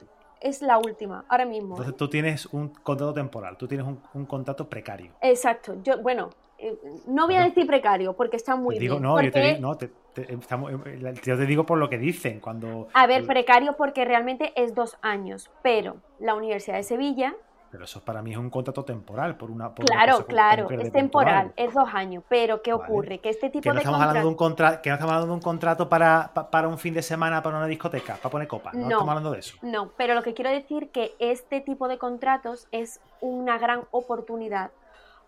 es 0.44 0.60
la 0.60 0.78
última, 0.78 1.24
ahora 1.28 1.46
mismo. 1.46 1.70
Entonces 1.70 1.96
tú 1.96 2.08
tienes 2.08 2.46
un 2.46 2.68
contrato 2.68 3.14
temporal, 3.14 3.56
tú 3.56 3.66
tienes 3.66 3.86
un, 3.86 4.26
contrato 4.26 4.68
precario. 4.68 5.12
Exacto. 5.22 5.76
Yo, 5.82 6.02
bueno, 6.02 6.28
eh, 6.58 6.78
no 7.06 7.26
voy 7.26 7.36
a 7.36 7.44
decir 7.44 7.66
precario 7.66 8.12
porque 8.12 8.36
está 8.36 8.54
muy 8.54 8.78
digo, 8.78 8.96
bien. 8.96 9.02
No, 9.02 9.22
yo 9.22 9.32
te 9.32 9.40
digo, 9.40 9.60
no, 9.60 9.74
te, 9.76 9.90
yo 10.14 11.36
te 11.36 11.46
digo 11.46 11.66
por 11.66 11.78
lo 11.78 11.88
que 11.88 11.98
dicen 11.98 12.40
cuando... 12.40 12.88
A 12.94 13.06
ver, 13.06 13.26
precario 13.26 13.76
porque 13.76 14.04
realmente 14.04 14.52
es 14.56 14.74
dos 14.74 14.96
años, 15.02 15.50
pero 15.62 15.96
la 16.18 16.34
Universidad 16.34 16.76
de 16.76 16.82
Sevilla... 16.82 17.34
Pero 17.70 17.86
eso 17.86 18.04
para 18.04 18.22
mí 18.22 18.30
es 18.30 18.36
un 18.36 18.50
contrato 18.50 18.84
temporal, 18.84 19.36
por 19.36 19.50
una... 19.50 19.74
claro, 19.74 20.24
claro, 20.26 20.70
es 20.70 20.92
temporal, 20.92 21.52
es 21.56 21.74
dos 21.74 21.88
años, 21.92 22.22
pero 22.28 22.62
¿qué 22.62 22.72
ocurre? 22.72 23.18
Que 23.18 23.30
este 23.30 23.50
tipo 23.50 23.62
que 23.62 23.70
no 23.70 23.78
estamos 23.78 24.00
hablando 24.00 24.20
de 24.20 24.28
un 24.28 24.36
contrato 24.36 24.80
Que 24.80 24.90
no 24.90 24.94
estamos 24.94 25.12
hablando 25.12 25.32
de 25.32 25.34
un 25.34 25.42
contrato 25.42 25.88
para, 25.88 26.32
para 26.32 26.68
un 26.68 26.78
fin 26.78 26.94
de 26.94 27.02
semana, 27.02 27.42
para 27.42 27.56
una 27.56 27.66
discoteca, 27.66 28.14
para 28.14 28.30
poner 28.30 28.46
copas, 28.46 28.74
no, 28.74 28.82
no 28.82 28.86
estamos 28.90 29.08
hablando 29.08 29.32
de 29.32 29.40
eso. 29.40 29.56
No, 29.62 29.90
pero 29.96 30.14
lo 30.14 30.22
que 30.22 30.34
quiero 30.34 30.50
decir 30.50 30.90
que 30.90 31.16
este 31.18 31.60
tipo 31.60 31.88
de 31.88 31.98
contratos 31.98 32.68
es 32.70 33.00
una 33.20 33.58
gran 33.58 33.82
oportunidad 33.90 34.70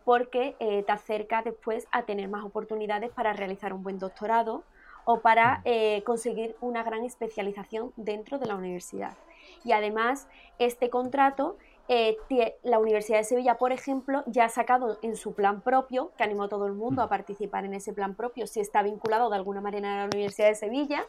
porque 0.06 0.54
eh, 0.60 0.84
te 0.84 0.92
acerca 0.92 1.42
después 1.42 1.88
a 1.90 2.04
tener 2.04 2.28
más 2.28 2.44
oportunidades 2.44 3.10
para 3.10 3.32
realizar 3.32 3.72
un 3.72 3.82
buen 3.82 3.98
doctorado, 3.98 4.62
o 5.06 5.20
para 5.20 5.62
eh, 5.64 6.02
conseguir 6.04 6.56
una 6.60 6.82
gran 6.82 7.04
especialización 7.04 7.92
dentro 7.96 8.38
de 8.38 8.46
la 8.46 8.56
universidad. 8.56 9.16
Y 9.64 9.72
además, 9.72 10.28
este 10.58 10.90
contrato, 10.90 11.56
eh, 11.88 12.16
la 12.64 12.80
Universidad 12.80 13.18
de 13.18 13.24
Sevilla, 13.24 13.56
por 13.56 13.70
ejemplo, 13.70 14.24
ya 14.26 14.44
ha 14.44 14.48
sacado 14.48 14.98
en 15.02 15.16
su 15.16 15.32
plan 15.32 15.60
propio, 15.60 16.10
que 16.18 16.24
animó 16.24 16.44
a 16.44 16.48
todo 16.48 16.66
el 16.66 16.72
mundo 16.72 17.02
a 17.02 17.08
participar 17.08 17.64
en 17.64 17.74
ese 17.74 17.92
plan 17.92 18.16
propio, 18.16 18.48
si 18.48 18.58
está 18.58 18.82
vinculado 18.82 19.30
de 19.30 19.36
alguna 19.36 19.60
manera 19.60 19.94
a 19.94 19.98
la 19.98 20.04
Universidad 20.06 20.48
de 20.48 20.56
Sevilla, 20.56 21.04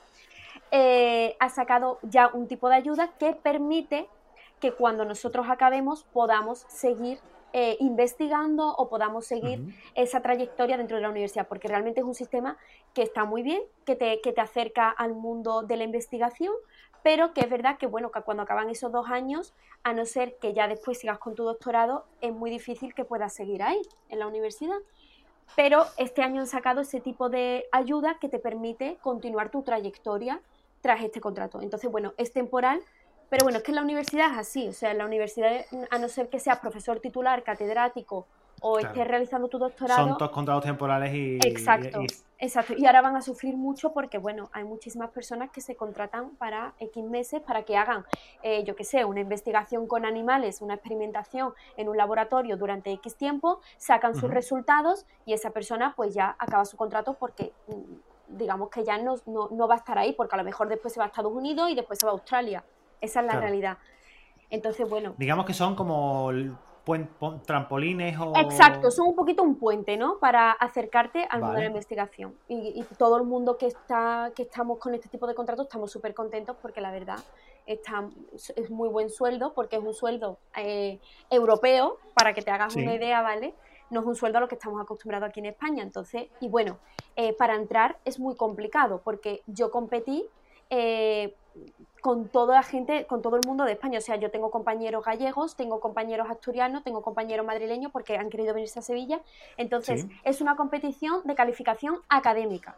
eh, 0.72 1.36
ha 1.40 1.50
sacado 1.50 1.98
ya 2.04 2.30
un 2.32 2.48
tipo 2.48 2.70
de 2.70 2.76
ayuda 2.76 3.14
que 3.18 3.34
permite 3.34 4.08
que 4.60 4.74
cuando 4.74 5.06
nosotros 5.06 5.48
acabemos 5.50 6.04
podamos 6.04 6.66
seguir 6.68 7.20
eh, 7.60 7.76
investigando 7.80 8.68
o 8.68 8.88
podamos 8.88 9.26
seguir 9.26 9.74
esa 9.96 10.22
trayectoria 10.22 10.78
dentro 10.78 10.96
de 10.96 11.02
la 11.02 11.10
universidad, 11.10 11.48
porque 11.48 11.68
realmente 11.68 12.02
es 12.02 12.06
un 12.06 12.14
sistema 12.14 12.56
que 12.94 13.02
está 13.02 13.26
muy 13.26 13.42
bien, 13.42 13.64
que 13.84 13.96
te, 13.96 14.22
que 14.22 14.32
te 14.32 14.42
acerca 14.42 14.92
al 14.92 15.16
mundo 15.16 15.64
de 15.64 15.76
la 15.76 15.84
investigación, 15.84 16.54
pero 17.02 17.34
que 17.34 17.42
es 17.42 17.50
verdad 17.50 17.80
que, 17.80 17.88
bueno, 17.88 18.12
que 18.12 18.22
cuando 18.22 18.44
acaban 18.44 18.70
esos 18.70 18.92
dos 18.92 19.10
años, 19.10 19.56
a 19.82 19.94
no 19.94 20.06
ser 20.06 20.38
que 20.38 20.54
ya 20.54 20.68
después 20.68 21.00
sigas 21.00 21.18
con 21.18 21.34
tu 21.34 21.46
doctorado, 21.46 22.06
es 22.22 22.32
muy 22.32 22.52
difícil 22.52 22.94
que 22.94 23.06
puedas 23.06 23.34
seguir 23.34 23.64
ahí, 23.64 23.82
en 24.10 24.20
la 24.20 24.28
universidad. 24.28 24.78
Pero 25.56 25.84
este 25.98 26.22
año 26.22 26.42
han 26.42 26.48
sacado 26.48 26.82
ese 26.82 27.00
tipo 27.00 27.28
de 27.28 27.66
ayuda 27.72 28.20
que 28.22 28.30
te 28.30 28.38
permite 28.38 29.00
continuar 29.02 29.50
tu 29.50 29.64
trayectoria 29.64 30.42
tras 30.82 31.04
este 31.04 31.22
contrato. 31.22 31.60
Entonces, 31.64 31.90
bueno, 31.90 32.14
es 32.18 32.34
temporal, 32.34 32.84
pero 33.30 33.44
bueno, 33.44 33.58
es 33.58 33.64
que 33.64 33.72
en 33.72 33.76
la 33.76 33.82
universidad 33.82 34.32
es 34.32 34.38
así, 34.38 34.68
o 34.68 34.74
sea, 34.74 34.92
en 34.92 34.98
la 34.98 35.06
universidad, 35.06 35.66
a 35.90 35.98
no 35.98 36.08
ser 36.08 36.30
que 36.30 36.40
seas 36.40 36.60
profesor 36.60 37.00
titular, 37.00 37.44
catedrático 37.44 38.28
o 38.62 38.80
estés 38.80 39.08
realizando 39.08 39.48
tu 39.48 39.60
doctorado. 39.60 40.08
Son 40.08 40.18
todos 40.18 40.32
contratos 40.32 40.64
temporales 40.64 41.14
y. 41.14 41.38
Exacto, 41.46 42.00
exacto. 42.40 42.74
Y 42.76 42.86
ahora 42.86 43.02
van 43.02 43.16
a 43.16 43.22
sufrir 43.22 43.56
mucho 43.56 43.94
porque, 43.94 44.18
bueno, 44.18 44.50
hay 44.52 44.64
muchísimas 44.64 45.12
personas 45.12 45.52
que 45.52 45.62
se 45.62 45.76
contratan 45.76 46.32
para 46.38 46.74
X 46.80 47.04
meses 47.04 47.42
para 47.42 47.64
que 47.64 47.78
hagan, 47.78 48.06
eh, 48.42 48.64
yo 48.64 48.76
qué 48.76 48.84
sé, 48.84 49.06
una 49.06 49.20
investigación 49.20 49.88
con 49.88 50.06
animales, 50.06 50.62
una 50.62 50.76
experimentación 50.76 51.54
en 51.76 51.90
un 51.90 51.98
laboratorio 51.98 52.58
durante 52.58 52.92
X 52.94 53.16
tiempo, 53.16 53.60
sacan 53.78 54.16
sus 54.16 54.32
resultados 54.32 55.06
y 55.26 55.34
esa 55.34 55.52
persona, 55.52 55.94
pues 55.96 56.14
ya 56.14 56.36
acaba 56.40 56.66
su 56.66 56.78
contrato 56.78 57.14
porque 57.14 57.54
mm, 57.68 58.38
digamos 58.38 58.70
que 58.70 58.84
ya 58.84 58.98
no, 58.98 59.16
no 59.26 59.68
va 59.68 59.76
a 59.76 59.78
estar 59.78 59.98
ahí, 59.98 60.14
porque 60.14 60.36
a 60.36 60.38
lo 60.40 60.44
mejor 60.44 60.68
después 60.68 60.94
se 60.94 61.00
va 61.00 61.06
a 61.06 61.08
Estados 61.10 61.32
Unidos 61.32 61.70
y 61.70 61.76
después 61.76 62.00
se 62.00 62.06
va 62.06 62.12
a 62.12 62.14
Australia. 62.14 62.64
Esa 63.02 63.22
es 63.22 63.26
la 63.26 63.40
realidad. 63.40 63.78
Entonces, 64.50 64.90
bueno. 64.90 65.14
Digamos 65.18 65.46
que 65.46 65.54
son 65.54 65.76
como 65.76 66.32
trampolines 67.46 68.18
o... 68.20 68.34
Exacto, 68.38 68.92
son 68.92 69.10
un 69.10 69.16
poquito 69.16 69.44
un 69.44 69.56
puente, 69.56 69.98
¿no? 69.98 70.20
Para 70.20 70.52
acercarte 70.52 71.28
al 71.30 71.42
mundo 71.42 71.56
de 71.56 71.62
la 71.62 71.68
investigación. 71.68 72.36
Y, 72.48 72.84
todo 72.98 73.18
el 73.18 73.24
mundo 73.24 73.58
que 73.58 73.68
está 73.68 74.32
que 74.36 74.44
estamos 74.44 74.80
con 74.80 74.94
este 74.94 75.10
tipo 75.10 75.28
de 75.28 75.36
contratos 75.36 75.66
estamos 75.66 75.92
súper 75.92 76.14
contentos 76.14 76.56
porque 76.62 76.82
la 76.82 76.92
verdad 76.92 77.20
está, 77.66 78.08
es 78.34 78.70
muy 78.70 78.88
buen 78.88 79.10
sueldo, 79.10 79.54
porque 79.54 79.76
es 79.76 79.84
un 79.84 79.94
sueldo 79.94 80.40
eh, 80.56 81.00
europeo, 81.30 81.98
para 82.14 82.34
que 82.34 82.42
te 82.42 82.52
hagas 82.52 82.76
una 82.76 82.94
idea, 82.94 83.22
¿vale? 83.22 83.54
No 83.90 84.00
es 84.00 84.06
un 84.06 84.16
sueldo 84.16 84.38
a 84.38 84.42
lo 84.42 84.48
que 84.48 84.56
estamos 84.56 84.82
acostumbrados 84.82 85.30
aquí 85.30 85.42
en 85.42 85.48
España. 85.48 85.84
Entonces, 85.84 86.28
y 86.40 86.48
bueno, 86.48 86.78
eh, 87.16 87.34
para 87.34 87.56
entrar 87.56 87.98
es 88.06 88.20
muy 88.20 88.36
complicado 88.36 89.02
porque 89.04 89.44
yo 89.48 89.72
competí 89.72 90.26
eh, 90.70 91.36
con 92.02 92.30
toda 92.30 92.56
la 92.56 92.64
gente, 92.64 93.06
con 93.06 93.22
todo 93.22 93.36
el 93.36 93.46
mundo 93.46 93.66
de 93.66 93.74
España. 93.74 93.98
O 94.00 94.02
sea, 94.02 94.16
yo 94.16 94.32
tengo 94.32 94.52
compañeros 94.52 95.04
gallegos, 95.04 95.56
tengo 95.56 95.80
compañeros 95.80 96.30
asturianos, 96.30 96.84
tengo 96.84 97.02
compañeros 97.02 97.46
madrileños 97.46 97.92
porque 97.92 98.18
han 98.18 98.30
querido 98.30 98.54
venirse 98.54 98.80
a 98.80 98.82
Sevilla. 98.82 99.22
Entonces, 99.58 100.08
es 100.24 100.42
una 100.42 100.56
competición 100.56 101.22
de 101.26 101.36
calificación 101.36 102.00
académica. 102.10 102.78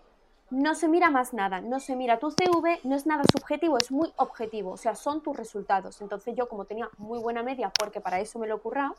no 0.51 0.73
se 0.73 0.87
mira 0.87 1.11
más 1.11 1.31
nada, 1.31 1.61
no 1.61 1.79
se 1.79 1.95
mira 1.95 2.17
tu 2.17 2.31
CV, 2.31 2.79
no 2.83 2.95
es 2.95 3.05
nada 3.05 3.23
subjetivo, 3.31 3.77
es 3.77 3.91
muy 3.91 4.11
objetivo, 4.15 4.71
o 4.71 4.77
sea, 4.77 4.95
son 4.95 5.21
tus 5.21 5.37
resultados. 5.37 6.01
Entonces 6.01 6.35
yo 6.35 6.47
como 6.49 6.65
tenía 6.65 6.89
muy 6.97 7.19
buena 7.19 7.43
media, 7.43 7.71
porque 7.77 8.01
para 8.01 8.19
eso 8.19 8.39
me 8.39 8.47
lo 8.47 8.55
he 8.55 8.59
currado, 8.59 8.95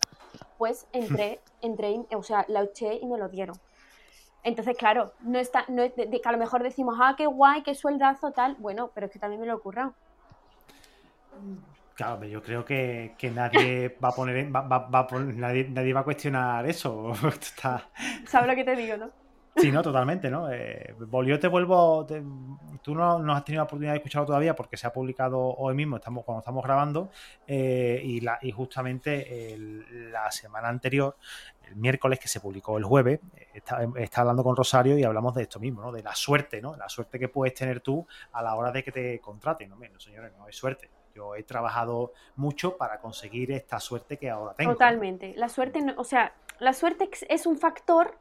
pues 0.58 0.86
entré, 0.92 1.40
entré, 1.60 2.06
o 2.14 2.22
sea, 2.22 2.44
la 2.46 2.62
eché 2.62 3.00
y 3.02 3.06
me 3.06 3.18
lo 3.18 3.28
dieron. 3.28 3.56
Entonces, 4.42 4.76
claro, 4.76 5.12
no 5.20 5.38
está, 5.38 5.64
no 5.68 5.82
es 5.82 5.94
de, 5.96 6.08
que 6.08 6.28
a 6.28 6.32
lo 6.32 6.38
mejor 6.38 6.62
decimos, 6.62 6.96
ah, 7.00 7.14
qué 7.16 7.26
guay, 7.26 7.62
qué 7.62 7.74
sueldazo, 7.74 8.32
tal, 8.32 8.56
bueno, 8.58 8.90
pero 8.94 9.06
es 9.06 9.12
que 9.12 9.18
también 9.18 9.40
me 9.40 9.46
lo 9.46 9.56
he 9.56 9.60
currado. 9.60 9.94
Claro, 11.94 12.24
yo 12.24 12.42
creo 12.42 12.64
que, 12.64 13.14
nadie 13.34 13.96
va 14.02 14.08
a 14.08 14.12
poner, 14.12 14.54
va, 14.54 14.62
va, 14.62 15.08
nadie, 15.34 15.68
nadie, 15.68 15.92
va 15.92 16.00
a 16.00 16.04
cuestionar 16.04 16.66
eso. 16.66 17.12
¿Sabes 18.26 18.48
lo 18.48 18.54
que 18.54 18.64
te 18.64 18.74
digo, 18.76 18.96
no? 18.96 19.10
Sí, 19.56 19.70
no, 19.72 19.82
totalmente, 19.82 20.30
¿no? 20.30 20.50
Eh, 20.50 20.94
yo 21.26 21.40
te 21.40 21.48
vuelvo. 21.48 22.06
tú 22.82 22.94
no, 22.94 23.18
no, 23.18 23.34
has 23.34 23.44
tenido 23.44 23.60
la 23.60 23.64
oportunidad 23.64 23.92
de 23.92 23.98
escucharlo 23.98 24.26
todavía 24.26 24.54
porque 24.54 24.76
se 24.76 24.86
ha 24.86 24.92
publicado 24.92 25.38
hoy 25.38 25.74
mismo, 25.74 25.96
estamos 25.96 26.24
cuando 26.24 26.40
estamos 26.40 26.64
grabando, 26.64 27.10
eh, 27.46 28.00
y, 28.02 28.20
la, 28.20 28.38
y 28.40 28.52
justamente 28.52 29.56
la 30.12 30.30
semana 30.30 30.68
anterior, 30.68 31.16
el 31.68 31.76
miércoles 31.76 32.18
que 32.18 32.28
se 32.28 32.40
publicó 32.40 32.78
el 32.78 32.84
jueves, 32.84 33.20
está, 33.52 33.86
está, 33.96 34.20
hablando 34.22 34.44
con 34.44 34.56
Rosario 34.56 34.96
y 34.96 35.04
hablamos 35.04 35.34
de 35.34 35.42
esto 35.42 35.58
mismo, 35.58 35.82
¿no? 35.82 35.92
De 35.92 36.02
la 36.02 36.14
suerte, 36.14 36.60
¿no? 36.60 36.76
La 36.76 36.88
suerte 36.88 37.18
que 37.18 37.28
puedes 37.28 37.54
tener 37.54 37.80
tú 37.80 38.06
a 38.32 38.42
la 38.42 38.54
hora 38.54 38.70
de 38.70 38.82
que 38.82 38.92
te 38.92 39.18
contraten. 39.20 39.68
No, 39.68 39.76
no 39.76 40.00
señores, 40.00 40.32
no 40.38 40.48
es 40.48 40.56
suerte. 40.56 40.88
Yo 41.14 41.34
he 41.34 41.42
trabajado 41.42 42.12
mucho 42.36 42.76
para 42.76 42.98
conseguir 43.00 43.50
esta 43.52 43.80
suerte 43.80 44.16
que 44.16 44.30
ahora 44.30 44.54
tengo. 44.54 44.72
Totalmente. 44.72 45.34
La 45.36 45.48
suerte, 45.48 45.84
o 45.96 46.04
sea, 46.04 46.32
la 46.60 46.72
suerte 46.72 47.10
es 47.28 47.46
un 47.46 47.58
factor 47.58 48.16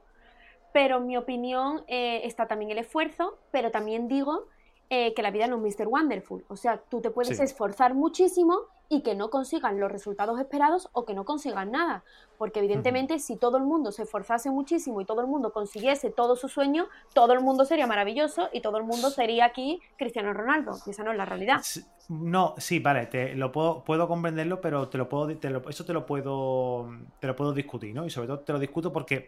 pero 0.74 0.98
en 0.98 1.08
mi 1.08 1.18
opinión 1.18 1.84
eh, 1.88 2.22
está 2.24 2.48
también 2.48 2.72
el 2.72 2.78
esfuerzo, 2.78 3.38
pero 3.52 3.72
también 3.72 4.08
digo 4.08 4.46
eh, 4.92 5.14
que 5.14 5.22
la 5.22 5.30
vida 5.30 5.46
no 5.48 5.64
es 5.64 5.78
Mr. 5.78 5.88
Wonderful. 5.88 6.46
O 6.48 6.56
sea, 6.56 6.82
tú 6.90 7.00
te 7.00 7.12
puedes 7.12 7.40
esforzar 7.40 7.94
muchísimo 7.94 8.62
y 8.92 9.02
que 9.02 9.14
no 9.14 9.30
consigan 9.30 9.80
los 9.80 9.92
resultados 9.92 10.40
esperados 10.40 10.90
o 10.94 11.06
que 11.06 11.14
no 11.14 11.26
consigan 11.26 11.72
nada. 11.72 12.04
Porque 12.40 12.58
evidentemente 12.58 13.20
si 13.20 13.38
todo 13.38 13.58
el 13.58 13.64
mundo 13.64 13.92
se 13.92 14.04
esforzase 14.04 14.50
muchísimo 14.50 15.00
y 15.00 15.06
todo 15.06 15.22
el 15.22 15.28
mundo 15.28 15.54
consiguiese 15.54 16.10
todo 16.10 16.36
su 16.36 16.50
sueño, 16.50 16.88
todo 17.14 17.34
el 17.34 17.42
mundo 17.42 17.66
sería 17.66 17.86
maravilloso 17.86 18.50
y 18.52 18.62
todo 18.62 18.78
el 18.78 18.84
mundo 18.84 19.12
sería 19.12 19.46
aquí 19.46 19.80
Cristiano 19.96 20.34
Ronaldo. 20.34 20.76
Y 20.88 20.90
esa 20.90 21.04
no 21.04 21.12
es 21.12 21.18
la 21.18 21.26
realidad. 21.26 21.62
No, 22.10 22.56
sí, 22.58 22.80
vale, 22.80 23.06
te 23.06 23.36
lo 23.36 23.52
puedo, 23.52 23.84
puedo 23.84 24.08
comprenderlo, 24.08 24.60
pero 24.60 24.90
te 24.90 24.98
lo 24.98 25.08
puedo, 25.08 25.30
eso 25.30 25.86
te 25.86 25.94
lo 25.94 26.08
puedo, 26.08 26.90
te 27.20 27.28
lo 27.28 27.36
puedo 27.36 27.54
discutir, 27.54 27.94
¿no? 27.94 28.08
Y 28.08 28.10
sobre 28.10 28.28
todo 28.28 28.40
te 28.40 28.54
lo 28.54 28.58
discuto 28.58 28.92
porque 28.92 29.28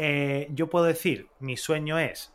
eh, 0.00 0.46
yo 0.52 0.70
puedo 0.70 0.84
decir, 0.84 1.28
mi 1.40 1.56
sueño 1.56 1.98
es 1.98 2.32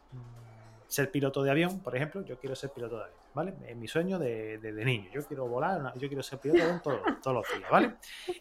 ser 0.86 1.10
piloto 1.10 1.42
de 1.44 1.50
avión, 1.50 1.80
por 1.80 1.96
ejemplo, 1.96 2.22
yo 2.22 2.38
quiero 2.38 2.58
ser 2.58 2.72
piloto 2.72 2.98
de 2.98 3.04
avión, 3.04 3.18
¿vale? 3.34 3.54
Es 3.66 3.78
mi 3.78 3.88
sueño 3.88 4.20
de, 4.20 4.60
niño, 4.86 5.10
yo 5.14 5.26
quiero 5.26 5.48
volar, 5.48 5.94
yo 5.98 6.10
quiero 6.10 6.22
ser 6.22 6.40
piloto 6.40 6.58
de 6.58 6.64
avión 6.66 6.82
todos, 6.82 7.34
los 7.34 7.58
días, 7.58 7.72
¿vale? 7.72 7.96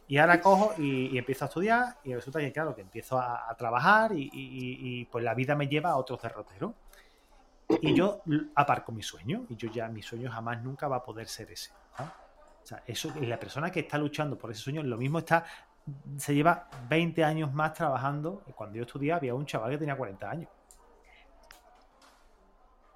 Y 0.08 0.18
ahora 0.18 0.40
cojo 0.40 0.74
y, 0.76 1.16
empiezo 1.16 1.44
a 1.44 1.48
estudiar 1.48 1.98
y 2.02 2.12
resulta 2.12 2.40
que, 2.40 2.50
claro, 2.50 2.74
que 2.74 2.80
empiezo 2.80 3.16
a, 3.16 3.54
trabajar 3.56 4.10
y, 4.12 5.04
pues 5.04 5.22
la 5.22 5.34
vida 5.34 5.54
me 5.54 5.68
lleva 5.68 5.90
a 5.90 5.96
otros 5.96 6.20
derroteros. 6.20 6.72
Y 7.80 7.94
yo 7.94 8.22
aparco 8.56 8.90
mi 8.90 9.04
sueño 9.04 9.46
y 9.48 9.54
yo 9.54 9.70
ya, 9.70 9.86
mi 9.86 10.02
sueño 10.02 10.32
jamás 10.32 10.60
nunca 10.64 10.88
va 10.88 10.96
a 10.96 11.02
poder 11.04 11.28
ser 11.28 11.52
ese. 11.52 11.70
O 11.96 12.66
sea, 12.66 12.82
eso, 12.86 13.12
la 13.20 13.38
persona 13.38 13.70
que 13.70 13.80
está 13.80 13.98
luchando 13.98 14.36
por 14.36 14.50
ese 14.50 14.62
sueño, 14.62 14.82
lo 14.82 14.96
mismo 14.96 15.20
está 15.20 15.44
se 16.16 16.34
lleva 16.34 16.68
20 16.88 17.24
años 17.24 17.52
más 17.52 17.74
trabajando. 17.74 18.42
Cuando 18.54 18.76
yo 18.76 18.82
estudiaba 18.82 19.18
había 19.18 19.34
un 19.34 19.46
chaval 19.46 19.70
que 19.72 19.78
tenía 19.78 19.96
40 19.96 20.30
años. 20.30 20.48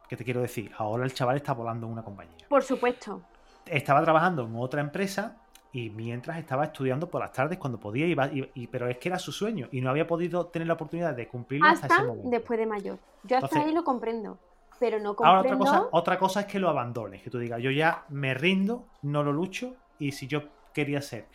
¿Qué 0.08 0.16
te 0.16 0.24
quiero 0.24 0.40
decir? 0.40 0.70
Ahora 0.78 1.04
el 1.04 1.12
chaval 1.12 1.36
está 1.36 1.52
volando 1.52 1.86
en 1.86 1.92
una 1.92 2.02
compañía. 2.02 2.46
Por 2.48 2.62
supuesto. 2.62 3.22
Estaba 3.66 4.02
trabajando 4.02 4.44
en 4.44 4.54
otra 4.56 4.80
empresa 4.80 5.36
y 5.72 5.90
mientras 5.90 6.38
estaba 6.38 6.64
estudiando 6.64 7.10
por 7.10 7.20
las 7.20 7.32
tardes 7.32 7.58
cuando 7.58 7.78
podía, 7.78 8.06
iba, 8.06 8.30
y, 8.32 8.66
pero 8.68 8.88
es 8.88 8.98
que 8.98 9.08
era 9.08 9.18
su 9.18 9.32
sueño 9.32 9.68
y 9.72 9.80
no 9.80 9.90
había 9.90 10.06
podido 10.06 10.46
tener 10.46 10.68
la 10.68 10.74
oportunidad 10.74 11.14
de 11.14 11.26
cumplirlo 11.26 11.66
hasta, 11.66 11.86
ese 11.88 12.02
momento. 12.04 12.30
después 12.30 12.58
de 12.58 12.66
mayor. 12.66 12.98
Yo 13.24 13.36
hasta 13.36 13.58
ahí 13.58 13.74
lo 13.74 13.82
comprendo, 13.82 14.38
pero 14.78 15.00
no 15.00 15.16
comprendo... 15.16 15.36
Ahora 15.36 15.40
otra 15.40 15.58
cosa, 15.58 15.88
otra 15.90 16.18
cosa 16.18 16.40
es 16.40 16.46
que 16.46 16.60
lo 16.60 16.70
abandones, 16.70 17.22
que 17.22 17.30
tú 17.30 17.38
digas, 17.38 17.60
yo 17.60 17.70
ya 17.70 18.04
me 18.08 18.32
rindo, 18.32 18.86
no 19.02 19.24
lo 19.24 19.32
lucho 19.32 19.74
y 19.98 20.12
si 20.12 20.28
yo 20.28 20.44
quería 20.72 21.02
ser 21.02 21.26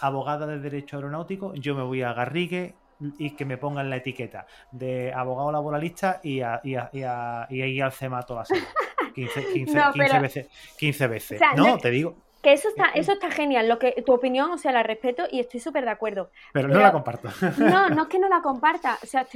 abogada 0.00 0.46
de 0.46 0.58
derecho 0.58 0.96
aeronáutico, 0.96 1.54
yo 1.54 1.74
me 1.74 1.82
voy 1.82 2.02
a 2.02 2.12
Garrigue 2.12 2.74
y 3.18 3.30
que 3.30 3.44
me 3.44 3.56
pongan 3.56 3.88
la 3.88 3.96
etiqueta 3.96 4.46
de 4.70 5.12
abogado 5.12 5.50
laboralista 5.52 6.20
y 6.22 6.40
a, 6.40 6.60
y 6.62 6.74
a, 6.74 6.90
y 6.92 7.02
a, 7.02 7.46
y 7.48 7.62
a 7.62 7.66
ir 7.66 7.82
al 7.82 7.92
CEMA 7.92 8.22
todas 8.22 8.50
las 8.50 8.60
15, 9.14 9.52
15, 9.52 9.82
15 9.94 10.18
veces. 10.18 10.48
15 10.78 11.06
veces. 11.06 11.40
no, 11.56 11.78
te 11.78 11.90
digo. 11.90 12.16
Que 12.42 12.54
eso 12.54 12.68
está, 12.68 12.86
eso 12.94 13.12
está 13.12 13.30
genial, 13.30 13.68
lo 13.68 13.78
que 13.78 14.02
tu 14.02 14.14
opinión, 14.14 14.50
o 14.50 14.56
sea, 14.56 14.72
la 14.72 14.82
respeto 14.82 15.24
y 15.30 15.40
estoy 15.40 15.60
súper 15.60 15.84
de 15.84 15.90
acuerdo. 15.90 16.30
Pero, 16.52 16.68
no 16.68 16.80
la 16.80 16.90
comparto. 16.90 17.28
No, 17.58 17.88
no 17.90 18.02
es 18.02 18.08
que 18.08 18.18
no 18.18 18.28
la 18.28 18.40
comparta, 18.40 18.98
o 19.02 19.06
sea, 19.06 19.26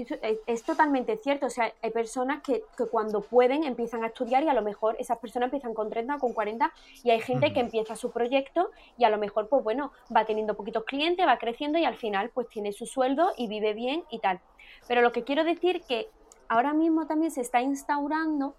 es, 0.47 0.63
totalmente 0.63 1.19
cierto, 1.19 1.47
o 1.47 1.51
sea, 1.51 1.71
hay 1.83 1.91
personas 1.91 2.43
que, 2.43 2.63
que, 2.79 2.87
cuando 2.87 3.21
pueden 3.21 3.65
empiezan 3.65 4.05
a 4.05 4.07
estudiar 4.07 4.43
y 4.43 4.49
a 4.49 4.55
lo 4.55 4.63
mejor 4.63 4.97
esas 4.99 5.19
personas 5.19 5.49
empiezan 5.49 5.75
con 5.75 5.91
30 5.91 6.17
o 6.17 6.19
con 6.19 6.33
40 6.33 6.73
y 7.03 7.11
hay 7.11 7.21
gente 7.21 7.53
que 7.53 7.61
empieza 7.61 7.95
su 7.95 8.11
proyecto 8.11 8.71
y 8.97 9.05
a 9.05 9.11
lo 9.11 9.19
mejor, 9.19 9.49
pues 9.49 9.63
bueno, 9.63 9.93
va 10.15 10.25
teniendo 10.25 10.55
poquitos 10.55 10.85
clientes, 10.85 11.27
va 11.27 11.37
creciendo 11.37 11.79
y 11.79 11.85
al 11.85 11.97
final 11.97 12.31
pues 12.33 12.49
tiene 12.49 12.73
su 12.73 12.87
sueldo 12.87 13.33
y 13.37 13.49
vive 13.49 13.75
bien 13.75 14.05
y 14.11 14.21
tal. 14.21 14.41
Pero 14.89 15.03
lo 15.03 15.13
que 15.13 15.25
quiero 15.25 15.45
decir 15.45 15.83
que 15.87 16.09
ahora 16.49 16.73
mismo 16.73 17.07
también 17.07 17.31
se 17.31 17.43
está 17.43 17.61
instaurando 17.61 18.55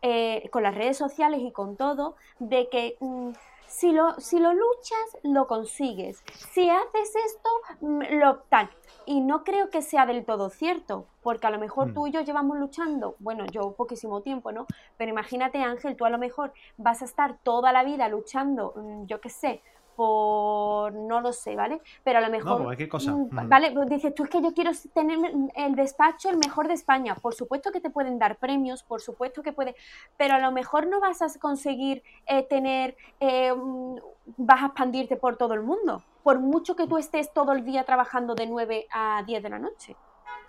eh, 0.00 0.48
con 0.50 0.62
las 0.62 0.74
redes 0.74 0.96
sociales 0.96 1.40
y 1.42 1.52
con 1.52 1.76
todo, 1.76 2.16
de 2.38 2.68
que... 2.70 2.96
Mm, 3.00 3.32
si 3.72 3.90
lo, 3.90 4.20
si 4.20 4.38
lo 4.38 4.52
luchas, 4.52 5.18
lo 5.22 5.46
consigues. 5.46 6.22
Si 6.52 6.68
haces 6.68 7.16
esto, 7.26 7.48
mm, 7.80 8.02
lo 8.20 8.40
tal. 8.50 8.68
Y 9.06 9.22
no 9.22 9.44
creo 9.44 9.70
que 9.70 9.80
sea 9.80 10.04
del 10.04 10.26
todo 10.26 10.50
cierto, 10.50 11.06
porque 11.22 11.46
a 11.46 11.50
lo 11.50 11.58
mejor 11.58 11.88
mm. 11.88 11.94
tú 11.94 12.06
y 12.06 12.12
yo 12.12 12.20
llevamos 12.20 12.58
luchando, 12.58 13.16
bueno, 13.18 13.46
yo 13.46 13.72
poquísimo 13.72 14.20
tiempo, 14.20 14.52
¿no? 14.52 14.66
Pero 14.98 15.10
imagínate, 15.10 15.62
Ángel, 15.62 15.96
tú 15.96 16.04
a 16.04 16.10
lo 16.10 16.18
mejor 16.18 16.52
vas 16.76 17.00
a 17.00 17.06
estar 17.06 17.38
toda 17.42 17.72
la 17.72 17.82
vida 17.82 18.08
luchando, 18.08 18.74
mm, 18.76 19.06
yo 19.06 19.20
qué 19.22 19.30
sé, 19.30 19.62
por 19.96 20.92
no 20.92 21.20
lo 21.20 21.32
sé, 21.32 21.56
¿vale? 21.56 21.80
Pero 22.04 22.18
a 22.18 22.22
lo 22.22 22.30
mejor. 22.30 22.58
No, 22.58 22.64
cualquier 22.64 22.88
cosa. 22.88 23.12
Mm. 23.12 23.48
Vale, 23.48 23.70
pues 23.72 23.88
dices, 23.88 24.14
tú 24.14 24.24
es 24.24 24.30
que 24.30 24.42
yo 24.42 24.52
quiero 24.54 24.70
tener 24.94 25.18
el 25.54 25.74
despacho 25.74 26.30
el 26.30 26.36
mejor 26.36 26.68
de 26.68 26.74
España. 26.74 27.14
Por 27.14 27.34
supuesto 27.34 27.70
que 27.72 27.80
te 27.80 27.90
pueden 27.90 28.18
dar 28.18 28.36
premios, 28.36 28.82
por 28.82 29.00
supuesto 29.00 29.42
que 29.42 29.52
puede. 29.52 29.74
Pero 30.16 30.34
a 30.34 30.38
lo 30.38 30.52
mejor 30.52 30.86
no 30.86 31.00
vas 31.00 31.22
a 31.22 31.38
conseguir 31.38 32.02
eh, 32.26 32.42
tener. 32.42 32.96
Eh, 33.20 33.52
mm, 33.52 33.96
vas 34.36 34.62
a 34.62 34.66
expandirte 34.66 35.16
por 35.16 35.36
todo 35.36 35.54
el 35.54 35.62
mundo. 35.62 36.02
Por 36.22 36.38
mucho 36.38 36.76
que 36.76 36.86
tú 36.86 36.98
estés 36.98 37.32
todo 37.32 37.52
el 37.52 37.64
día 37.64 37.84
trabajando 37.84 38.34
de 38.34 38.46
9 38.46 38.86
a 38.92 39.22
10 39.26 39.42
de 39.42 39.48
la 39.48 39.58
noche. 39.58 39.96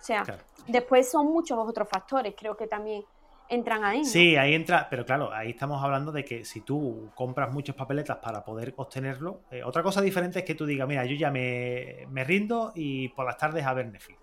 O 0.00 0.06
sea, 0.06 0.24
después 0.66 1.10
son 1.10 1.26
muchos 1.26 1.58
otros 1.58 1.88
factores. 1.88 2.34
Creo 2.36 2.56
que 2.56 2.66
también 2.66 3.04
entran 3.48 3.84
ahí. 3.84 4.04
Sí, 4.04 4.36
ahí 4.36 4.54
entra, 4.54 4.88
pero 4.90 5.04
claro, 5.04 5.32
ahí 5.32 5.50
estamos 5.50 5.82
hablando 5.82 6.12
de 6.12 6.24
que 6.24 6.44
si 6.44 6.60
tú 6.60 7.10
compras 7.14 7.52
muchas 7.52 7.76
papeletas 7.76 8.18
para 8.18 8.44
poder 8.44 8.74
obtenerlo, 8.76 9.40
eh, 9.50 9.62
otra 9.64 9.82
cosa 9.82 10.00
diferente 10.00 10.40
es 10.40 10.44
que 10.44 10.54
tú 10.54 10.66
digas, 10.66 10.88
mira, 10.88 11.04
yo 11.04 11.14
ya 11.16 11.30
me, 11.30 12.06
rindo 12.24 12.72
y 12.74 13.08
por 13.08 13.26
las 13.26 13.36
tardes 13.36 13.64
a 13.64 13.74
ver 13.74 13.86
Netflix. 13.86 14.18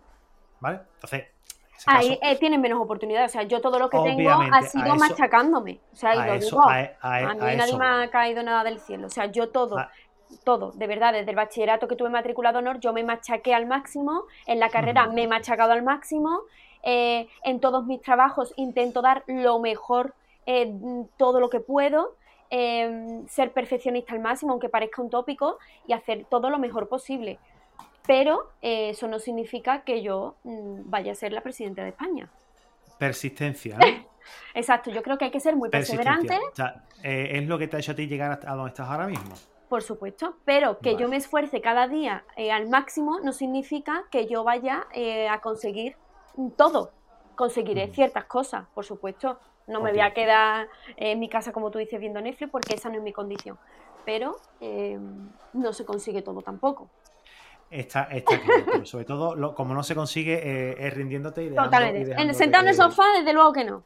¿Vale? 0.59 0.81
Entonces, 0.93 1.25
Ahí 1.87 2.19
eh, 2.21 2.37
tienen 2.37 2.61
menos 2.61 2.79
oportunidades. 2.79 3.31
O 3.31 3.33
sea, 3.33 3.43
yo 3.43 3.59
todo 3.59 3.79
lo 3.79 3.89
que 3.89 3.97
tengo 4.03 4.29
ha 4.29 4.61
sido 4.61 4.95
machacándome. 4.95 5.79
O 5.91 5.95
sea, 5.95 6.13
y 6.13 6.27
lo 6.27 6.45
digo, 6.45 6.69
a, 6.69 7.33
mí 7.33 7.55
nadie 7.55 7.75
me 7.75 7.85
ha 7.85 8.09
caído 8.11 8.43
nada 8.43 8.63
del 8.63 8.79
cielo. 8.79 9.07
O 9.07 9.09
sea, 9.09 9.25
yo 9.25 9.49
todo, 9.49 9.77
todo, 10.43 10.71
de 10.73 10.85
verdad, 10.85 11.13
desde 11.13 11.31
el 11.31 11.35
bachillerato 11.35 11.87
que 11.87 11.95
tuve 11.95 12.09
matriculado 12.09 12.59
honor, 12.59 12.79
yo 12.79 12.93
me 12.93 13.03
machaqué 13.03 13.55
al 13.55 13.65
máximo. 13.65 14.25
En 14.45 14.59
la 14.59 14.69
carrera 14.69 15.07
me 15.07 15.23
he 15.23 15.27
machacado 15.27 15.71
al 15.71 15.81
máximo. 15.81 16.41
Eh, 16.83 17.27
en 17.43 17.59
todos 17.59 17.85
mis 17.85 18.01
trabajos 18.01 18.53
intento 18.55 19.01
dar 19.01 19.23
lo 19.27 19.59
mejor, 19.59 20.13
eh, 20.45 20.73
todo 21.17 21.39
lo 21.39 21.49
que 21.49 21.59
puedo, 21.59 22.15
em, 22.49 23.27
ser 23.27 23.51
perfeccionista 23.51 24.13
al 24.13 24.19
máximo, 24.19 24.51
aunque 24.51 24.69
parezca 24.69 25.01
un 25.01 25.09
tópico, 25.09 25.57
y 25.87 25.93
hacer 25.93 26.25
todo 26.29 26.49
lo 26.49 26.57
mejor 26.57 26.87
posible. 26.87 27.39
Pero 28.07 28.51
eh, 28.61 28.89
eso 28.89 29.07
no 29.07 29.19
significa 29.19 29.81
que 29.83 30.01
yo 30.01 30.35
mm, 30.43 30.89
vaya 30.89 31.11
a 31.11 31.15
ser 31.15 31.33
la 31.33 31.41
presidenta 31.41 31.83
de 31.83 31.89
España. 31.89 32.29
Persistencia. 32.97 33.77
Exacto, 34.53 34.91
yo 34.91 35.01
creo 35.01 35.17
que 35.17 35.25
hay 35.25 35.31
que 35.31 35.39
ser 35.39 35.55
muy 35.55 35.69
perseverante. 35.69 36.37
es 37.03 37.47
lo 37.47 37.57
que 37.57 37.67
te 37.67 37.77
ha 37.77 37.79
hecho 37.79 37.91
a 37.91 37.95
ti 37.95 38.07
llegar 38.07 38.39
a 38.45 38.55
donde 38.55 38.69
estás 38.69 38.89
ahora 38.89 39.07
mismo. 39.07 39.33
Por 39.69 39.81
supuesto, 39.81 40.35
pero 40.43 40.79
que 40.79 40.97
yo 40.97 41.07
me 41.07 41.15
esfuerce 41.15 41.61
cada 41.61 41.87
día 41.87 42.25
al 42.51 42.67
máximo 42.67 43.19
no 43.21 43.31
significa 43.31 44.03
que 44.11 44.27
yo 44.27 44.43
vaya 44.43 44.85
a 45.29 45.39
conseguir 45.39 45.95
todo. 46.57 46.91
Conseguiré 47.35 47.87
ciertas 47.87 48.25
cosas, 48.25 48.65
por 48.73 48.85
supuesto. 48.85 49.39
No 49.67 49.81
me 49.81 49.91
voy 49.91 50.01
a 50.01 50.13
quedar 50.13 50.67
en 50.97 51.19
mi 51.19 51.29
casa, 51.29 51.51
como 51.51 51.71
tú 51.71 51.79
dices, 51.79 51.99
viendo 51.99 52.19
Netflix, 52.19 52.51
porque 52.51 52.75
esa 52.75 52.89
no 52.89 52.95
es 52.95 53.01
mi 53.01 53.13
condición. 53.13 53.57
Pero 54.05 54.37
em, 54.59 55.29
no 55.53 55.73
se 55.73 55.85
consigue 55.85 56.21
todo 56.21 56.41
tampoco. 56.41 56.89
Está, 57.71 58.03
está 58.11 58.37
claro, 58.41 58.65
pero 58.65 58.85
sobre 58.85 59.05
todo, 59.05 59.55
como 59.55 59.73
no 59.73 59.81
se 59.81 59.95
consigue, 59.95 60.33
eh, 60.43 60.75
es 60.77 60.93
rindiéndote 60.93 61.43
y 61.43 61.49
dejando, 61.49 61.71
Totalmente. 61.71 62.21
en, 62.21 62.33
sentado 62.33 62.63
en 62.63 62.69
el 62.69 62.75
sofá, 62.75 63.03
desde 63.17 63.31
luego 63.31 63.53
que 63.53 63.63
no. 63.63 63.83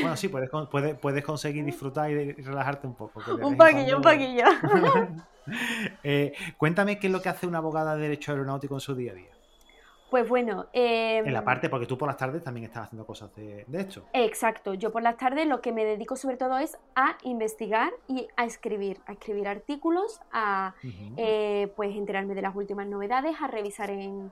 Bueno, 0.00 0.16
sí, 0.16 0.28
puedes, 0.28 0.48
puedes, 0.70 0.98
puedes, 0.98 1.22
conseguir 1.22 1.62
disfrutar 1.62 2.10
y 2.10 2.32
relajarte 2.32 2.86
un 2.86 2.94
poco. 2.94 3.20
Un 3.46 3.58
poquillo, 3.58 3.96
un 3.98 4.02
poquillo. 4.02 4.44
eh, 6.02 6.32
cuéntame 6.56 6.98
qué 6.98 7.08
es 7.08 7.12
lo 7.12 7.20
que 7.20 7.28
hace 7.28 7.46
una 7.46 7.58
abogada 7.58 7.96
de 7.96 8.02
derecho 8.02 8.32
aeronáutico 8.32 8.74
en 8.74 8.80
su 8.80 8.94
día 8.94 9.12
a 9.12 9.14
día. 9.14 9.30
Pues 10.12 10.28
bueno. 10.28 10.66
en 10.74 11.32
la 11.32 11.42
parte, 11.42 11.70
porque 11.70 11.86
tú 11.86 11.96
por 11.96 12.06
las 12.06 12.18
tardes 12.18 12.44
también 12.44 12.66
estás 12.66 12.84
haciendo 12.84 13.06
cosas 13.06 13.34
de, 13.34 13.64
esto. 13.72 14.02
Exacto. 14.12 14.74
Yo 14.74 14.92
por 14.92 15.02
las 15.02 15.16
tardes 15.16 15.46
lo 15.46 15.62
que 15.62 15.72
me 15.72 15.86
dedico 15.86 16.16
sobre 16.16 16.36
todo 16.36 16.58
es 16.58 16.76
a 16.94 17.16
investigar 17.22 17.94
y 18.08 18.28
a 18.36 18.44
escribir. 18.44 19.00
A 19.06 19.12
escribir 19.12 19.48
artículos, 19.48 20.20
a 20.30 20.74
eh, 21.16 21.72
pues 21.76 21.96
enterarme 21.96 22.34
de 22.34 22.42
las 22.42 22.54
últimas 22.54 22.86
novedades, 22.86 23.36
a 23.40 23.46
revisar 23.46 23.88
en, 23.88 24.30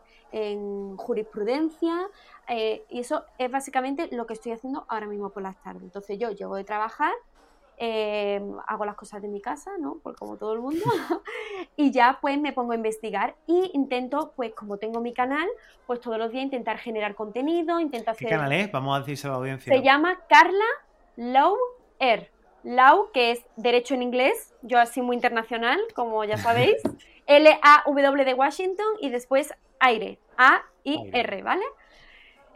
jurisprudencia. 0.99 2.09
Eh, 2.47 2.85
y 2.91 3.01
eso 3.01 3.25
es 3.39 3.51
básicamente 3.51 4.11
lo 4.13 4.27
que 4.27 4.35
estoy 4.35 4.53
haciendo 4.53 4.85
ahora 4.87 5.07
mismo 5.07 5.31
por 5.31 5.43
las 5.43 5.57
tardes. 5.63 5.83
Entonces 5.83 6.19
yo 6.19 6.31
llego 6.31 6.57
de 6.57 6.65
trabajar 6.65 7.15
Em, 7.83 8.59
hago 8.67 8.85
las 8.85 8.95
cosas 8.95 9.23
de 9.23 9.29
mi 9.29 9.41
casa, 9.41 9.71
¿no? 9.79 10.01
Pues 10.03 10.15
como 10.15 10.37
todo 10.37 10.53
el 10.53 10.61
mundo. 10.61 10.85
y 11.77 11.91
ya 11.91 12.19
pues 12.21 12.39
me 12.39 12.53
pongo 12.53 12.73
a 12.73 12.75
investigar 12.75 13.37
y 13.47 13.71
intento, 13.73 14.35
pues 14.37 14.53
como 14.53 14.77
tengo 14.77 15.01
mi 15.01 15.15
canal, 15.15 15.49
pues 15.87 15.99
todos 15.99 16.19
los 16.19 16.31
días 16.31 16.45
intentar 16.45 16.77
generar 16.77 17.15
contenido, 17.15 17.81
intento 17.81 18.11
hacer... 18.11 18.29
¿Qué 18.29 18.35
canal 18.35 18.53
es? 18.53 18.71
Vamos 18.71 18.95
a 18.95 19.01
decirse 19.01 19.29
a 19.29 19.31
la 19.31 19.37
audiencia. 19.39 19.73
Se 19.73 19.83
llama 19.83 20.21
Carla 20.29 20.67
Law 21.17 21.57
Air. 21.99 22.31
Law, 22.65 23.11
que 23.13 23.31
es 23.31 23.47
derecho 23.57 23.95
en 23.95 24.03
inglés, 24.03 24.55
yo 24.61 24.79
así 24.79 25.01
muy 25.01 25.17
internacional, 25.17 25.81
como 25.95 26.23
ya 26.25 26.37
sabéis. 26.37 26.77
L-A-W 27.27 28.25
de 28.27 28.35
Washington 28.35 28.93
y 29.01 29.09
después 29.09 29.55
aire. 29.79 30.19
A-I-R, 30.37 31.43
¿vale? 31.43 31.65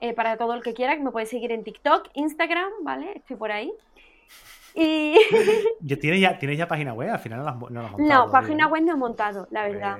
Eh, 0.02 0.12
para 0.12 0.36
todo 0.36 0.52
el 0.52 0.62
que 0.62 0.74
quiera, 0.74 0.94
me 0.96 1.10
puede 1.10 1.24
seguir 1.24 1.50
en 1.50 1.64
TikTok, 1.64 2.10
Instagram, 2.12 2.70
¿vale? 2.82 3.12
Estoy 3.16 3.36
por 3.36 3.50
ahí. 3.50 3.72
Y... 4.74 5.16
¿Tienes 6.00 6.20
ya, 6.20 6.38
¿Tienes 6.38 6.58
ya 6.58 6.66
página 6.66 6.92
web? 6.92 7.10
Al 7.10 7.18
final 7.18 7.38
no 7.40 7.44
la, 7.44 7.52
no 7.52 7.80
has 7.80 7.90
montado. 7.92 8.26
No, 8.26 8.30
página 8.30 8.66
web 8.68 8.82
no 8.82 8.92
he 8.92 8.96
montado, 8.96 9.48
la 9.50 9.64
verdad. 9.64 9.98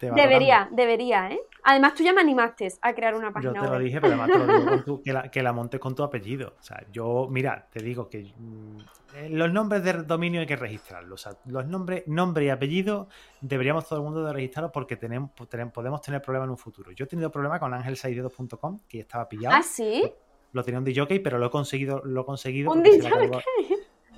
debería, 0.00 0.68
debería, 0.72 1.30
¿eh? 1.30 1.40
Además, 1.66 1.94
tú 1.94 2.02
ya 2.02 2.12
me 2.12 2.20
animaste 2.20 2.68
a 2.82 2.94
crear 2.94 3.14
una 3.14 3.32
página 3.32 3.52
web. 3.52 3.62
Yo 3.62 3.68
te 3.68 3.78
lo 3.78 3.78
dije, 3.82 4.00
pero 4.00 4.12
además 4.12 4.30
te 4.30 4.38
lo 4.38 4.74
digo 4.76 5.02
que, 5.04 5.12
la, 5.12 5.30
que 5.30 5.42
la 5.42 5.52
montes 5.52 5.80
con 5.80 5.94
tu 5.94 6.02
apellido. 6.02 6.54
O 6.60 6.62
sea, 6.62 6.84
yo, 6.92 7.26
mira, 7.30 7.66
te 7.72 7.82
digo 7.82 8.10
que 8.10 8.32
mm, 8.36 8.78
eh, 9.16 9.28
los 9.30 9.50
nombres 9.50 9.82
de 9.82 9.94
dominio 10.02 10.40
hay 10.40 10.46
que 10.46 10.56
registrarlos. 10.56 11.26
O 11.26 11.30
sea, 11.30 11.38
los 11.46 11.66
nombres, 11.66 12.06
nombre 12.06 12.44
y 12.44 12.50
apellido 12.50 13.08
deberíamos 13.40 13.88
todo 13.88 13.98
el 13.98 14.04
mundo 14.04 14.24
de 14.24 14.32
registrarlos 14.34 14.72
porque 14.72 14.96
tenemos, 14.96 15.30
podemos 15.72 16.02
tener 16.02 16.20
problemas 16.20 16.46
en 16.46 16.50
un 16.50 16.58
futuro. 16.58 16.92
Yo 16.92 17.06
he 17.06 17.08
tenido 17.08 17.30
problemas 17.30 17.60
con 17.60 17.72
angelsaidedo.com, 17.72 18.80
que 18.86 19.00
estaba 19.00 19.26
pillado. 19.26 19.56
¿Ah, 19.56 19.62
sí? 19.62 20.12
Lo, 20.52 20.62
tenía 20.62 20.78
un 20.78 20.84
DJ, 20.84 21.20
pero 21.20 21.38
lo 21.38 21.46
he 21.46 21.50
conseguido. 21.50 22.02
Lo 22.04 22.22
he 22.22 22.24
conseguido 22.26 22.70
¿Un 22.70 22.82
DJ? 22.82 23.08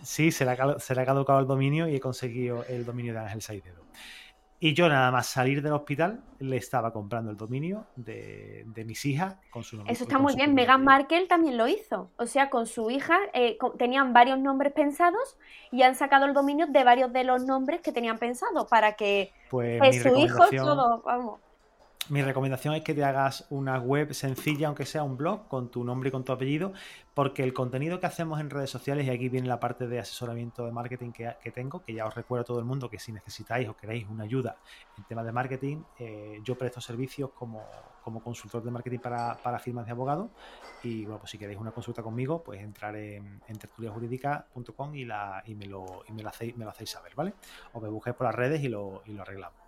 Sí, 0.06 0.30
se 0.30 0.44
le, 0.44 0.52
ha, 0.52 0.56
caducado 1.04 1.40
el 1.40 1.48
dominio 1.48 1.88
y 1.88 1.96
he 1.96 2.00
conseguido 2.00 2.64
el 2.68 2.84
dominio 2.84 3.12
de 3.12 3.18
Ángel 3.18 3.42
Saidedo. 3.42 3.82
Y 4.60 4.72
yo 4.72 4.88
nada 4.88 5.10
más 5.10 5.26
salir 5.26 5.62
del 5.62 5.72
hospital 5.72 6.22
le 6.38 6.56
estaba 6.56 6.92
comprando 6.92 7.32
el 7.32 7.36
dominio 7.36 7.86
de, 7.96 8.64
mis 8.86 9.04
hijas 9.04 9.36
con 9.50 9.64
su 9.64 9.76
nombre. 9.76 9.92
Eso 9.92 10.04
está 10.04 10.18
muy 10.18 10.36
bien. 10.36 10.54
Meghan 10.54 10.84
Markle 10.84 11.26
también 11.26 11.56
lo 11.56 11.66
hizo. 11.66 12.12
O 12.18 12.26
sea, 12.26 12.50
con 12.50 12.68
su 12.68 12.88
hija 12.88 13.18
eh, 13.34 13.58
tenían 13.78 14.12
varios 14.12 14.38
nombres 14.38 14.72
pensados 14.72 15.36
y 15.72 15.82
han 15.82 15.96
sacado 15.96 16.24
el 16.26 16.34
dominio 16.34 16.68
de 16.68 16.84
varios 16.84 17.12
de 17.12 17.24
los 17.24 17.44
nombres 17.44 17.80
que 17.80 17.90
tenían 17.90 18.18
pensado 18.18 18.68
para 18.68 18.92
que 18.92 19.32
pues, 19.50 19.78
pues 19.78 20.02
su 20.02 20.16
hijo 20.16 20.46
todo, 20.50 21.02
vamos. 21.02 21.40
Mi 22.08 22.22
recomendación 22.22 22.74
es 22.74 22.84
que 22.84 22.94
te 22.94 23.02
hagas 23.02 23.46
una 23.50 23.80
web 23.80 24.14
sencilla, 24.14 24.68
aunque 24.68 24.86
sea 24.86 25.02
un 25.02 25.16
blog, 25.16 25.48
con 25.48 25.72
tu 25.72 25.82
nombre 25.82 26.10
y 26.10 26.12
con 26.12 26.22
tu 26.22 26.30
apellido, 26.30 26.72
porque 27.14 27.42
el 27.42 27.52
contenido 27.52 27.98
que 27.98 28.06
hacemos 28.06 28.38
en 28.38 28.48
redes 28.48 28.70
sociales, 28.70 29.06
y 29.06 29.10
aquí 29.10 29.28
viene 29.28 29.48
la 29.48 29.58
parte 29.58 29.88
de 29.88 29.98
asesoramiento 29.98 30.64
de 30.64 30.70
marketing 30.70 31.10
que, 31.10 31.50
tengo, 31.52 31.82
que 31.82 31.94
ya 31.94 32.06
os 32.06 32.14
recuerdo 32.14 32.42
a 32.42 32.44
todo 32.44 32.58
el 32.60 32.64
mundo 32.64 32.88
que 32.88 33.00
si 33.00 33.10
necesitáis 33.10 33.68
o 33.68 33.76
queréis 33.76 34.06
una 34.08 34.22
ayuda 34.22 34.56
en 34.96 35.02
temas 35.02 35.26
de 35.26 35.32
marketing, 35.32 35.78
eh, 35.98 36.38
yo 36.44 36.56
presto 36.56 36.80
servicios 36.80 37.30
como, 37.34 37.64
consultor 38.22 38.62
de 38.62 38.70
marketing 38.70 39.00
para, 39.00 39.58
firmas 39.58 39.86
de 39.86 39.90
abogados. 39.90 40.30
Y 40.84 41.02
bueno, 41.06 41.18
pues 41.18 41.32
si 41.32 41.38
queréis 41.38 41.58
una 41.58 41.72
consulta 41.72 42.04
conmigo, 42.04 42.40
pues 42.40 42.60
entrar 42.60 42.94
en, 42.94 43.40
en 43.48 43.58
tertuliajurídica.com 43.58 44.94
y, 44.94 45.02
y, 45.02 45.54
me, 45.56 45.66
lo, 45.66 46.04
y 46.06 46.12
me, 46.12 46.22
lo 46.22 46.28
hacéis, 46.28 46.56
me 46.56 46.64
lo 46.64 46.70
hacéis 46.70 46.90
saber, 46.90 47.16
¿vale? 47.16 47.34
O 47.72 47.80
me 47.80 47.88
busquéis 47.88 48.14
por 48.14 48.26
las 48.26 48.34
redes 48.36 48.62
y 48.62 48.68
lo, 48.68 49.02
y 49.06 49.12
lo 49.12 49.22
arreglamos. 49.22 49.58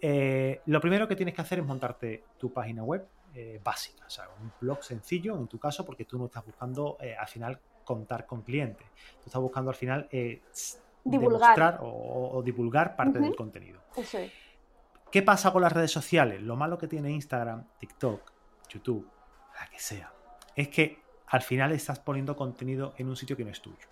Eh, 0.00 0.62
lo 0.66 0.80
primero 0.80 1.06
que 1.06 1.16
tienes 1.16 1.34
que 1.34 1.42
hacer 1.42 1.58
es 1.58 1.64
montarte 1.64 2.24
tu 2.38 2.52
página 2.52 2.82
web 2.82 3.06
eh, 3.34 3.60
básica, 3.62 4.06
o 4.06 4.10
sea, 4.10 4.28
un 4.40 4.52
blog 4.60 4.82
sencillo 4.82 5.36
en 5.36 5.46
tu 5.46 5.58
caso, 5.58 5.84
porque 5.84 6.04
tú 6.04 6.18
no 6.18 6.26
estás 6.26 6.44
buscando 6.44 6.96
eh, 7.00 7.14
al 7.16 7.28
final 7.28 7.58
contar 7.84 8.26
con 8.26 8.42
clientes, 8.42 8.86
tú 9.18 9.26
estás 9.26 9.40
buscando 9.40 9.70
al 9.70 9.76
final 9.76 10.08
divulgar. 11.04 11.78
o, 11.82 12.42
divulgar 12.44 12.96
parte 12.96 13.18
del 13.18 13.34
contenido. 13.36 13.80
¿Qué 15.10 15.22
pasa 15.22 15.52
con 15.52 15.62
las 15.62 15.72
redes 15.72 15.90
sociales? 15.90 16.40
Lo 16.40 16.56
malo 16.56 16.78
que 16.78 16.86
tiene 16.86 17.10
Instagram, 17.10 17.64
TikTok, 17.78 18.32
YouTube, 18.68 19.08
la 19.58 19.66
que 19.68 19.80
sea, 19.80 20.12
es 20.54 20.68
que 20.68 20.98
al 21.26 21.42
final 21.42 21.72
estás 21.72 21.98
poniendo 21.98 22.36
contenido 22.36 22.94
en 22.96 23.08
un 23.08 23.16
sitio 23.16 23.36
que 23.36 23.44
no 23.44 23.50
es 23.50 23.60
tuyo 23.60 23.86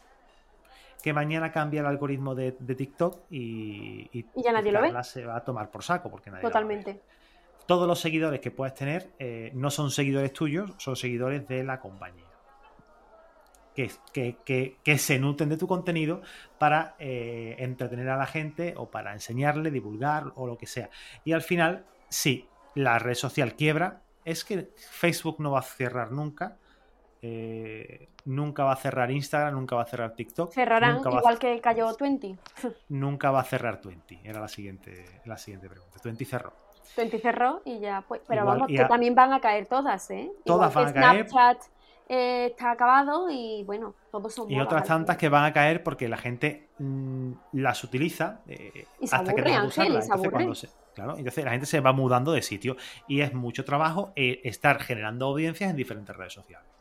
que 1.02 1.12
mañana 1.12 1.52
cambia 1.52 1.80
el 1.80 1.86
algoritmo 1.86 2.34
de, 2.34 2.52
TikTok 2.52 3.20
y, 3.30 4.08
y, 4.12 4.26
ya 4.42 4.52
nadie 4.52 4.72
lo 4.72 4.80
ve. 4.80 4.92
se 5.04 5.24
va 5.24 5.36
a 5.36 5.44
tomar 5.44 5.70
por 5.70 5.82
saco 5.82 6.10
porque 6.10 6.30
nadie 6.30 6.42
Totalmente. 6.42 7.00
Todos 7.66 7.86
los 7.86 8.00
seguidores 8.00 8.40
que 8.40 8.50
puedes 8.50 8.74
tener 8.74 9.10
eh, 9.18 9.50
no 9.54 9.70
son 9.70 9.90
seguidores 9.90 10.32
tuyos, 10.32 10.72
son 10.78 10.96
seguidores 10.96 11.46
de 11.46 11.64
la 11.64 11.80
compañía. 11.80 12.24
Que, 13.74 14.74
que, 14.82 14.98
se 14.98 15.20
nutren 15.20 15.48
de 15.48 15.56
tu 15.56 15.68
contenido 15.68 16.20
para 16.58 16.96
eh, 16.98 17.54
entretener 17.60 18.08
a 18.08 18.16
la 18.16 18.26
gente 18.26 18.74
o 18.76 18.90
para 18.90 19.12
enseñarle, 19.12 19.70
divulgar 19.70 20.32
o 20.34 20.48
lo 20.48 20.58
que 20.58 20.66
sea. 20.66 20.90
Y 21.24 21.30
al 21.30 21.42
final, 21.42 21.84
sí, 22.08 22.48
la 22.74 22.98
red 22.98 23.14
social 23.14 23.54
quiebra. 23.54 24.02
Es 24.24 24.44
que 24.44 24.70
Facebook 24.76 25.36
no 25.38 25.52
va 25.52 25.60
a 25.60 25.62
cerrar 25.62 26.10
nunca 26.10 26.56
eh, 27.20 28.08
nunca 28.24 28.64
va 28.64 28.72
a 28.72 28.76
cerrar 28.76 29.10
Instagram, 29.10 29.54
nunca 29.54 29.76
va 29.76 29.82
a 29.82 29.86
cerrar 29.86 30.14
TikTok. 30.14 30.52
Cerrarán 30.52 30.98
igual 30.98 31.38
que 31.38 31.60
cayó 31.60 31.92
Twenty. 31.94 32.36
Nunca 32.88 33.30
va 33.30 33.40
a 33.40 33.44
cerrar 33.44 33.80
Twenty, 33.80 34.20
era 34.22 34.40
la 34.40 34.48
siguiente, 34.48 35.20
la 35.24 35.36
siguiente 35.36 35.68
pregunta. 35.68 35.98
Twenty 36.00 36.24
cerró. 36.24 36.52
Twenty 36.94 37.18
cerró 37.18 37.62
y 37.64 37.80
ya, 37.80 38.04
pues, 38.06 38.20
pero 38.26 38.44
vamos, 38.44 38.68
que 38.68 38.84
también 38.84 39.14
van 39.14 39.32
a 39.32 39.40
caer 39.40 39.66
todas, 39.66 40.10
¿eh? 40.10 40.30
Todas 40.44 40.72
van 40.72 40.88
a 40.88 40.92
caer. 40.92 41.28
Snapchat 41.28 41.62
eh, 42.08 42.46
está 42.50 42.70
acabado 42.70 43.28
y 43.30 43.64
bueno, 43.64 43.94
todos 44.10 44.34
son 44.34 44.50
Y 44.50 44.60
otras 44.60 44.84
tantas 44.84 45.16
que 45.16 45.28
van 45.28 45.44
a 45.44 45.52
caer 45.52 45.82
porque 45.82 46.08
la 46.08 46.16
gente 46.16 46.68
mm, 46.78 47.32
las 47.52 47.84
utiliza 47.84 48.40
eh, 48.46 48.86
hasta 49.02 49.34
que 49.34 49.42
tenga 49.42 49.60
que 49.62 49.66
usarlas. 49.66 50.08
claro, 50.94 51.16
entonces 51.18 51.44
la 51.44 51.50
gente 51.50 51.66
se 51.66 51.80
va 51.80 51.92
mudando 51.92 52.32
de 52.32 52.42
sitio 52.42 52.76
y 53.06 53.20
es 53.20 53.34
mucho 53.34 53.64
trabajo 53.64 54.12
estar 54.16 54.80
generando 54.80 55.26
audiencias 55.26 55.70
en 55.70 55.76
diferentes 55.76 56.16
redes 56.16 56.32
sociales 56.32 56.77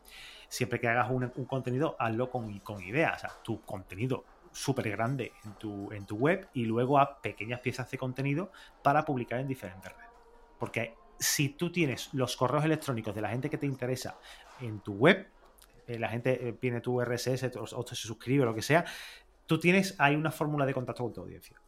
siempre 0.48 0.80
que 0.80 0.88
hagas 0.88 1.10
un, 1.10 1.28
contenido, 1.46 1.96
hazlo 1.98 2.30
con, 2.30 2.58
con 2.60 2.82
ideas. 2.82 3.16
O 3.16 3.20
sea, 3.20 3.30
tu 3.42 3.60
contenido 3.62 4.24
súper 4.52 4.90
grande 4.90 5.32
en 5.44 5.52
tu, 5.54 5.92
en 5.92 6.06
tu 6.06 6.16
web 6.16 6.48
y 6.52 6.64
luego 6.64 6.98
a 6.98 7.20
pequeñas 7.20 7.60
piezas 7.60 7.90
de 7.90 7.98
contenido 7.98 8.50
para 8.82 9.04
publicar 9.04 9.40
en 9.40 9.46
diferentes 9.46 9.92
redes. 9.92 10.10
Porque 10.58 10.94
si 11.18 11.50
tú 11.50 11.70
tienes 11.70 12.12
los 12.12 12.36
correos 12.36 12.64
electrónicos 12.64 13.14
de 13.14 13.20
la 13.20 13.28
gente 13.28 13.50
que 13.50 13.58
te 13.58 13.66
interesa 13.66 14.18
en 14.60 14.80
tu 14.80 14.94
web, 14.94 15.28
eh, 15.86 15.98
la 15.98 16.08
gente 16.08 16.48
eh, 16.48 16.56
viene 16.60 16.80
tu 16.80 17.00
RSS 17.00 17.56
o, 17.56 17.86
se 17.86 17.94
suscribe 17.94 18.42
o 18.42 18.46
lo 18.46 18.54
que 18.54 18.62
sea, 18.62 18.84
tú 19.46 19.58
tienes, 19.58 19.94
hay 19.98 20.16
una 20.16 20.30
fórmula 20.30 20.66
de 20.66 20.74
contacto 20.74 21.04
con 21.04 21.12
tu 21.12 21.20
audiencia. 21.20 21.60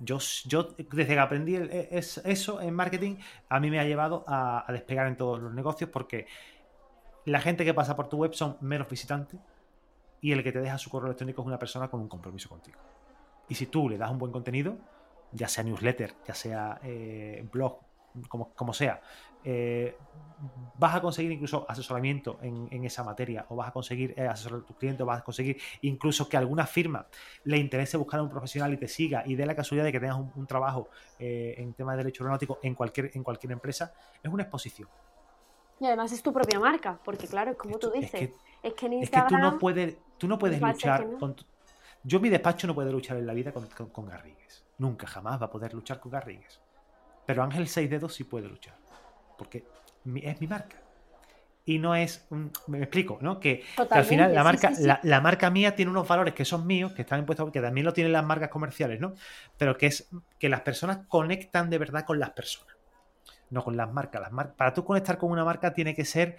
Yo, 0.00 0.18
yo 0.46 0.74
desde 0.76 1.14
que 1.14 1.18
aprendí 1.18 1.56
eso 1.70 2.60
en 2.60 2.74
marketing, 2.74 3.16
a 3.48 3.60
mí 3.60 3.70
me 3.70 3.78
ha 3.78 3.84
llevado 3.84 4.24
a 4.26 4.66
despegar 4.68 5.06
en 5.06 5.16
todos 5.16 5.40
los 5.40 5.54
negocios 5.54 5.88
porque 5.88 6.26
la 7.24 7.40
gente 7.40 7.64
que 7.64 7.74
pasa 7.74 7.96
por 7.96 8.08
tu 8.08 8.18
web 8.18 8.34
son 8.34 8.56
menos 8.60 8.88
visitantes 8.88 9.40
y 10.20 10.32
el 10.32 10.42
que 10.42 10.52
te 10.52 10.60
deja 10.60 10.78
su 10.78 10.90
correo 10.90 11.06
electrónico 11.06 11.42
es 11.42 11.46
una 11.46 11.58
persona 11.58 11.88
con 11.88 12.00
un 12.00 12.08
compromiso 12.08 12.48
contigo. 12.48 12.78
Y 13.48 13.54
si 13.54 13.66
tú 13.66 13.88
le 13.88 13.98
das 13.98 14.10
un 14.10 14.18
buen 14.18 14.32
contenido, 14.32 14.76
ya 15.32 15.48
sea 15.48 15.64
newsletter, 15.64 16.14
ya 16.26 16.34
sea 16.34 16.80
eh, 16.82 17.46
blog, 17.52 17.78
como, 18.28 18.54
como 18.54 18.72
sea, 18.72 19.02
eh, 19.42 19.98
vas 20.78 20.94
a 20.94 21.02
conseguir 21.02 21.32
incluso 21.32 21.66
asesoramiento 21.68 22.38
en, 22.40 22.84
esa 22.84 23.02
materia, 23.04 23.44
o 23.48 23.56
vas 23.56 23.68
a 23.68 23.72
conseguir 23.72 24.14
eh, 24.16 24.26
asesorar 24.26 24.60
a 24.60 24.64
tu 24.64 24.74
cliente, 24.74 25.02
o 25.02 25.06
vas 25.06 25.20
a 25.20 25.24
conseguir 25.24 25.60
incluso 25.82 26.28
que 26.28 26.36
alguna 26.36 26.66
firma 26.66 27.06
le 27.42 27.58
interese 27.58 27.96
buscar 27.96 28.20
a 28.20 28.22
un 28.22 28.30
profesional 28.30 28.72
y 28.72 28.76
te 28.76 28.88
siga, 28.88 29.24
y 29.26 29.34
dé 29.34 29.44
la 29.44 29.56
casualidad 29.56 29.84
de 29.84 29.92
que 29.92 30.00
tengas 30.00 30.16
un, 30.16 30.46
trabajo 30.46 30.88
en 31.18 31.74
tema 31.74 31.92
de 31.92 31.98
derecho 31.98 32.22
aeronáutico 32.22 32.60
en 32.62 32.74
cualquier, 32.74 33.10
en 33.14 33.22
cualquier 33.22 33.52
empresa, 33.52 33.92
es 34.22 34.32
una 34.32 34.44
exposición. 34.44 34.88
Y 35.80 35.86
además 35.86 36.12
es 36.12 36.22
tu 36.22 36.32
propia 36.32 36.58
marca, 36.60 36.98
porque 37.04 37.26
claro, 37.26 37.52
es 37.52 37.56
como 37.56 37.78
tú 37.78 37.90
dices, 37.90 38.30
es 38.62 38.74
que, 38.74 38.86
en 38.86 38.94
Instagram... 38.94 39.26
Es 39.26 39.32
que 39.32 39.36
tú 39.36 39.42
no 39.42 39.58
puedes, 39.58 39.96
tú 40.18 40.28
no 40.28 40.38
puedes 40.38 40.60
luchar 40.60 41.06
con... 41.18 41.36
Yo 42.02 42.20
mi 42.20 42.28
despacho 42.28 42.66
no 42.66 42.74
puede 42.74 42.92
luchar 42.92 43.16
en 43.16 43.26
la 43.26 43.32
vida 43.32 43.52
con, 43.52 43.66
con, 43.66 44.06
Garrigues. 44.06 44.64
Nunca, 44.78 45.06
jamás 45.06 45.40
va 45.40 45.46
a 45.46 45.50
poder 45.50 45.72
luchar 45.72 46.00
con 46.00 46.12
Garrigues. 46.12 46.60
Pero 47.26 47.42
Ángel 47.42 47.66
6 47.66 47.88
dedos 47.88 48.14
sí 48.14 48.24
puede 48.24 48.46
luchar. 48.48 48.76
Porque 49.38 49.64
es 50.04 50.40
mi 50.40 50.46
marca. 50.46 50.84
Y 51.66 51.78
no 51.78 51.94
es. 51.94 52.26
me 52.66 52.78
explico, 52.78 53.18
¿no? 53.22 53.40
Que, 53.40 53.64
al 53.90 54.04
final 54.04 54.34
la 54.34 54.44
marca, 54.44 54.70
La, 55.02 55.20
marca 55.22 55.48
mía 55.48 55.74
tiene 55.74 55.90
unos 55.90 56.06
valores 56.06 56.34
que 56.34 56.44
son 56.44 56.66
míos, 56.66 56.92
que 56.92 57.02
están 57.02 57.20
impuestos, 57.20 57.50
que 57.50 57.62
también 57.62 57.86
lo 57.86 57.94
tienen 57.94 58.12
las 58.12 58.24
marcas 58.24 58.50
comerciales, 58.50 59.00
¿no? 59.00 59.14
Pero 59.56 59.78
que 59.78 59.86
es 59.86 60.08
que 60.38 60.50
las 60.50 60.60
personas 60.60 61.06
conectan 61.08 61.70
de 61.70 61.78
verdad 61.78 62.04
con 62.04 62.18
las 62.18 62.30
personas. 62.30 62.73
No 63.54 63.62
con 63.62 63.76
las 63.76 63.90
marcas. 63.92 64.20
Las 64.20 64.46
para 64.48 64.74
tú 64.74 64.84
conectar 64.84 65.16
con 65.16 65.30
una 65.30 65.44
marca 65.44 65.72
tiene 65.72 65.94
que 65.94 66.04
ser 66.04 66.36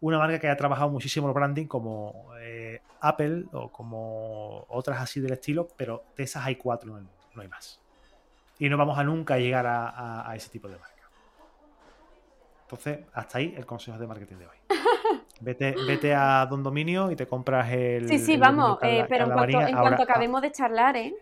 una 0.00 0.18
marca 0.18 0.40
que 0.40 0.48
haya 0.48 0.56
trabajado 0.56 0.90
muchísimo 0.90 1.28
el 1.28 1.32
branding 1.32 1.66
como 1.66 2.26
eh, 2.40 2.80
Apple 3.00 3.44
o 3.52 3.70
como 3.70 4.66
otras 4.68 5.00
así 5.00 5.20
del 5.20 5.32
estilo, 5.32 5.68
pero 5.76 6.02
de 6.16 6.24
esas 6.24 6.44
hay 6.44 6.56
cuatro, 6.56 6.90
no 6.90 7.40
hay, 7.40 7.48
más. 7.48 7.80
Y 8.58 8.68
no 8.68 8.76
vamos 8.76 8.98
a 8.98 9.04
nunca 9.04 9.38
llegar 9.38 9.64
a, 9.66 10.30
ese 10.34 10.50
tipo 10.50 10.68
de 10.68 10.76
marca. 10.76 10.94
Entonces, 12.62 12.98
hasta 13.12 13.38
ahí 13.38 13.54
el 13.56 13.64
consejo 13.64 13.96
de 13.96 14.06
marketing 14.08 14.36
de 14.36 14.46
hoy. 14.46 14.56
Vete, 15.40 15.74
vete 15.86 16.14
a 16.14 16.46
Don 16.46 16.62
Dominio 16.62 17.10
y 17.10 17.16
te 17.16 17.26
compras 17.26 17.70
el. 17.70 18.08
Sí, 18.08 18.18
sí, 18.18 18.36
vamos, 18.36 18.78
eh, 18.82 19.04
pero 19.08 19.24
en 19.24 19.72
cuanto, 19.76 20.02
acabemos 20.02 20.40
de 20.40 20.52
charlar, 20.52 20.96
¿eh? 20.96 21.14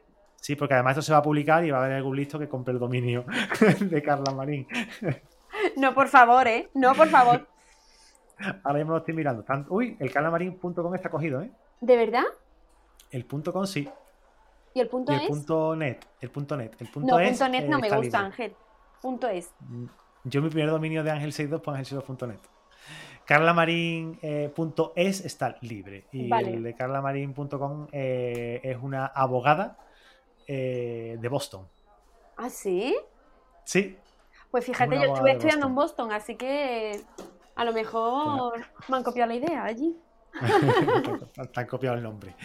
Sí, 0.43 0.57
porque 0.57 0.75
además 0.75 0.95
esto 0.95 1.03
se 1.03 1.13
va 1.13 1.19
a 1.19 1.23
publicar 1.23 1.65
y 1.65 1.71
va 1.71 1.79
a 1.79 1.85
haber 1.85 1.99
algún 1.99 2.17
listo 2.17 2.37
que 2.37 2.49
compre 2.49 2.75
el 2.75 2.81
dominio 2.81 3.25
de 3.81 4.03
Carla 4.03 4.33
Marín. 4.33 4.67
No, 5.77 5.95
por 5.95 6.09
favor, 6.09 6.49
¿eh? 6.49 6.69
No, 6.75 6.97
por 6.97 7.07
favor. 7.07 7.47
Ahora 8.65 8.79
mismo 8.79 8.91
lo 8.91 8.99
estoy 8.99 9.15
mirando. 9.15 9.45
Uy, 9.69 9.97
el 10.01 10.13
carlamarín.com 10.13 10.95
está 10.97 11.11
cogido, 11.11 11.43
¿eh? 11.43 11.53
¿De 11.81 11.97
verdad? 11.97 12.25
El 13.13 13.25
punto 13.25 13.53
.com 13.53 13.65
sí. 13.67 13.89
¿Y 14.75 14.81
el 14.81 14.89
punto 14.89 15.13
y 15.13 15.15
el 15.15 15.29
punto 15.29 15.77
net. 15.77 16.05
El 16.21 16.31
punto 16.31 16.57
net. 16.57 16.73
El 16.81 16.89
punto 16.89 17.17
no, 17.17 17.25
punto 17.25 17.49
net 17.49 17.69
no 17.69 17.79
me 17.79 17.89
gusta, 17.89 18.19
Ángel. 18.19 18.53
Punto 19.01 19.29
es. 19.29 19.49
Mm, 19.61 19.85
yo 20.25 20.43
mi 20.43 20.49
primer 20.49 20.71
dominio 20.71 21.05
de 21.05 21.13
Ángel 21.13 21.33
62 21.33 21.63
pues 21.63 21.93
ángel62.net. 21.93 22.41
Carlamarín.es 23.25 25.21
eh, 25.21 25.23
está 25.25 25.57
libre. 25.61 26.07
Y 26.11 26.33
el 26.33 26.65
de 26.65 26.75
carlamarín.com 26.75 27.87
eh, 27.93 28.61
es 28.65 28.79
una 28.83 29.07
abogada 29.07 29.79
eh, 30.55 31.17
de 31.19 31.29
Boston. 31.29 31.67
¿Ah, 32.37 32.51
sí? 32.51 32.95
Sí. 33.65 33.97
Pues 34.51 34.67
fíjate, 34.67 34.97
yo 34.97 35.15
estuve 35.15 35.33
estudiando 35.33 35.67
en 35.67 35.75
Boston, 35.75 36.13
así 36.13 36.37
que 36.37 37.01
a 37.55 37.65
lo 37.65 37.73
mejor 37.73 38.61
me 38.89 38.99
han 38.99 39.03
copiado 39.03 39.29
la 39.29 39.35
idea 39.35 39.65
allí. 39.65 39.97
Te 40.33 41.61
han 41.61 41.67
copiado 41.67 41.97
el 41.97 42.03
nombre. 42.03 42.37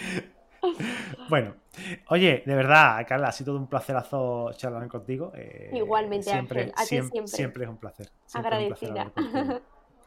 Bueno, 1.29 1.55
oye, 2.07 2.43
de 2.45 2.55
verdad, 2.55 3.05
Carla, 3.05 3.27
ha 3.27 3.31
sido 3.33 3.57
un 3.57 3.67
placerazo 3.67 4.53
charlar 4.53 4.87
contigo. 4.87 5.33
Eh, 5.35 5.71
Igualmente, 5.73 6.31
siempre, 6.31 6.71
siempre, 6.77 7.27
siempre, 7.27 7.63
es 7.65 7.69
un 7.69 7.77
placer. 7.77 8.09
Agradecida. 8.33 9.11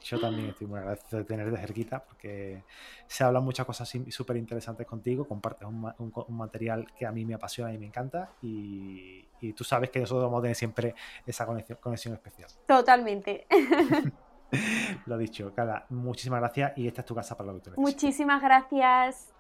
Yo 0.03 0.19
también 0.19 0.49
estoy 0.49 0.67
muy 0.67 0.79
agradecido 0.79 1.19
de 1.19 1.25
tenerte 1.25 1.57
cerquita 1.57 2.03
porque 2.03 2.65
se 3.07 3.25
hablan 3.25 3.45
muchas 3.45 3.67
cosas 3.67 3.91
súper 4.09 4.37
interesantes 4.37 4.87
contigo, 4.87 5.27
compartes 5.27 5.69
un, 5.69 5.93
material 6.29 6.87
que 6.97 7.07
a 7.07 7.13
mí 7.13 7.25
me 7.25 7.35
apasiona 7.35 7.73
y 7.73 7.79
me 7.79 7.87
encanta 7.87 8.33
y, 8.43 9.27
tú 9.57 9.65
sabes 9.65 9.91
que 9.91 10.01
nosotros 10.01 10.25
vamos 10.25 10.39
a 10.41 10.43
tener 10.43 10.57
siempre 10.57 10.95
esa 11.27 11.47
conexión, 11.47 11.79
conexión 11.81 12.15
especial. 12.15 12.51
Totalmente. 12.67 13.47
Lo 15.07 15.17
dicho, 15.19 15.53
Carla, 15.55 15.87
muchísimas 15.91 16.41
gracias 16.41 16.73
y 16.77 16.87
esta 16.87 17.03
es 17.03 17.07
tu 17.07 17.15
casa 17.15 17.37
para 17.37 17.53
lo 17.53 17.61
que 17.61 17.71
tú 17.71 17.81
Muchísimas 17.81 18.43
gracias. 18.43 19.33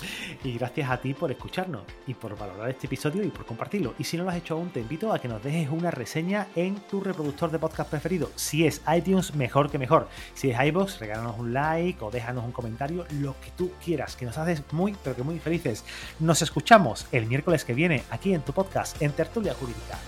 Y 0.44 0.54
gracias 0.54 0.90
a 0.90 0.96
ti 0.98 1.14
por 1.14 1.30
escucharnos 1.30 1.82
y 2.06 2.14
por 2.14 2.36
valorar 2.36 2.70
este 2.70 2.86
episodio 2.86 3.22
y 3.22 3.28
por 3.28 3.44
compartirlo. 3.44 3.94
Y 3.98 4.04
si 4.04 4.16
no 4.16 4.24
lo 4.24 4.30
has 4.30 4.36
hecho 4.36 4.54
aún, 4.54 4.70
te 4.70 4.80
invito 4.80 5.12
a 5.12 5.18
que 5.18 5.28
nos 5.28 5.42
dejes 5.42 5.68
una 5.70 5.90
reseña 5.90 6.48
en 6.56 6.76
tu 6.76 7.00
reproductor 7.00 7.50
de 7.50 7.58
podcast 7.58 7.90
preferido. 7.90 8.30
Si 8.36 8.66
es 8.66 8.82
iTunes, 8.94 9.34
mejor 9.34 9.70
que 9.70 9.78
mejor. 9.78 10.08
Si 10.34 10.50
es 10.50 10.60
iVoox, 10.60 10.98
regálanos 10.98 11.38
un 11.38 11.52
like 11.52 12.02
o 12.02 12.10
déjanos 12.10 12.44
un 12.44 12.52
comentario, 12.52 13.06
lo 13.20 13.34
que 13.40 13.50
tú 13.56 13.72
quieras, 13.84 14.16
que 14.16 14.26
nos 14.26 14.38
haces 14.38 14.62
muy, 14.72 14.96
pero 15.02 15.16
que 15.16 15.22
muy 15.22 15.38
felices. 15.38 15.84
Nos 16.18 16.42
escuchamos 16.42 17.06
el 17.12 17.26
miércoles 17.26 17.64
que 17.64 17.74
viene 17.74 18.02
aquí 18.10 18.34
en 18.34 18.42
tu 18.42 18.52
podcast, 18.52 19.00
en 19.02 19.12
Tertulia 19.12 19.54
Jurídica. 19.54 19.98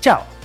¡Chao! 0.00 0.41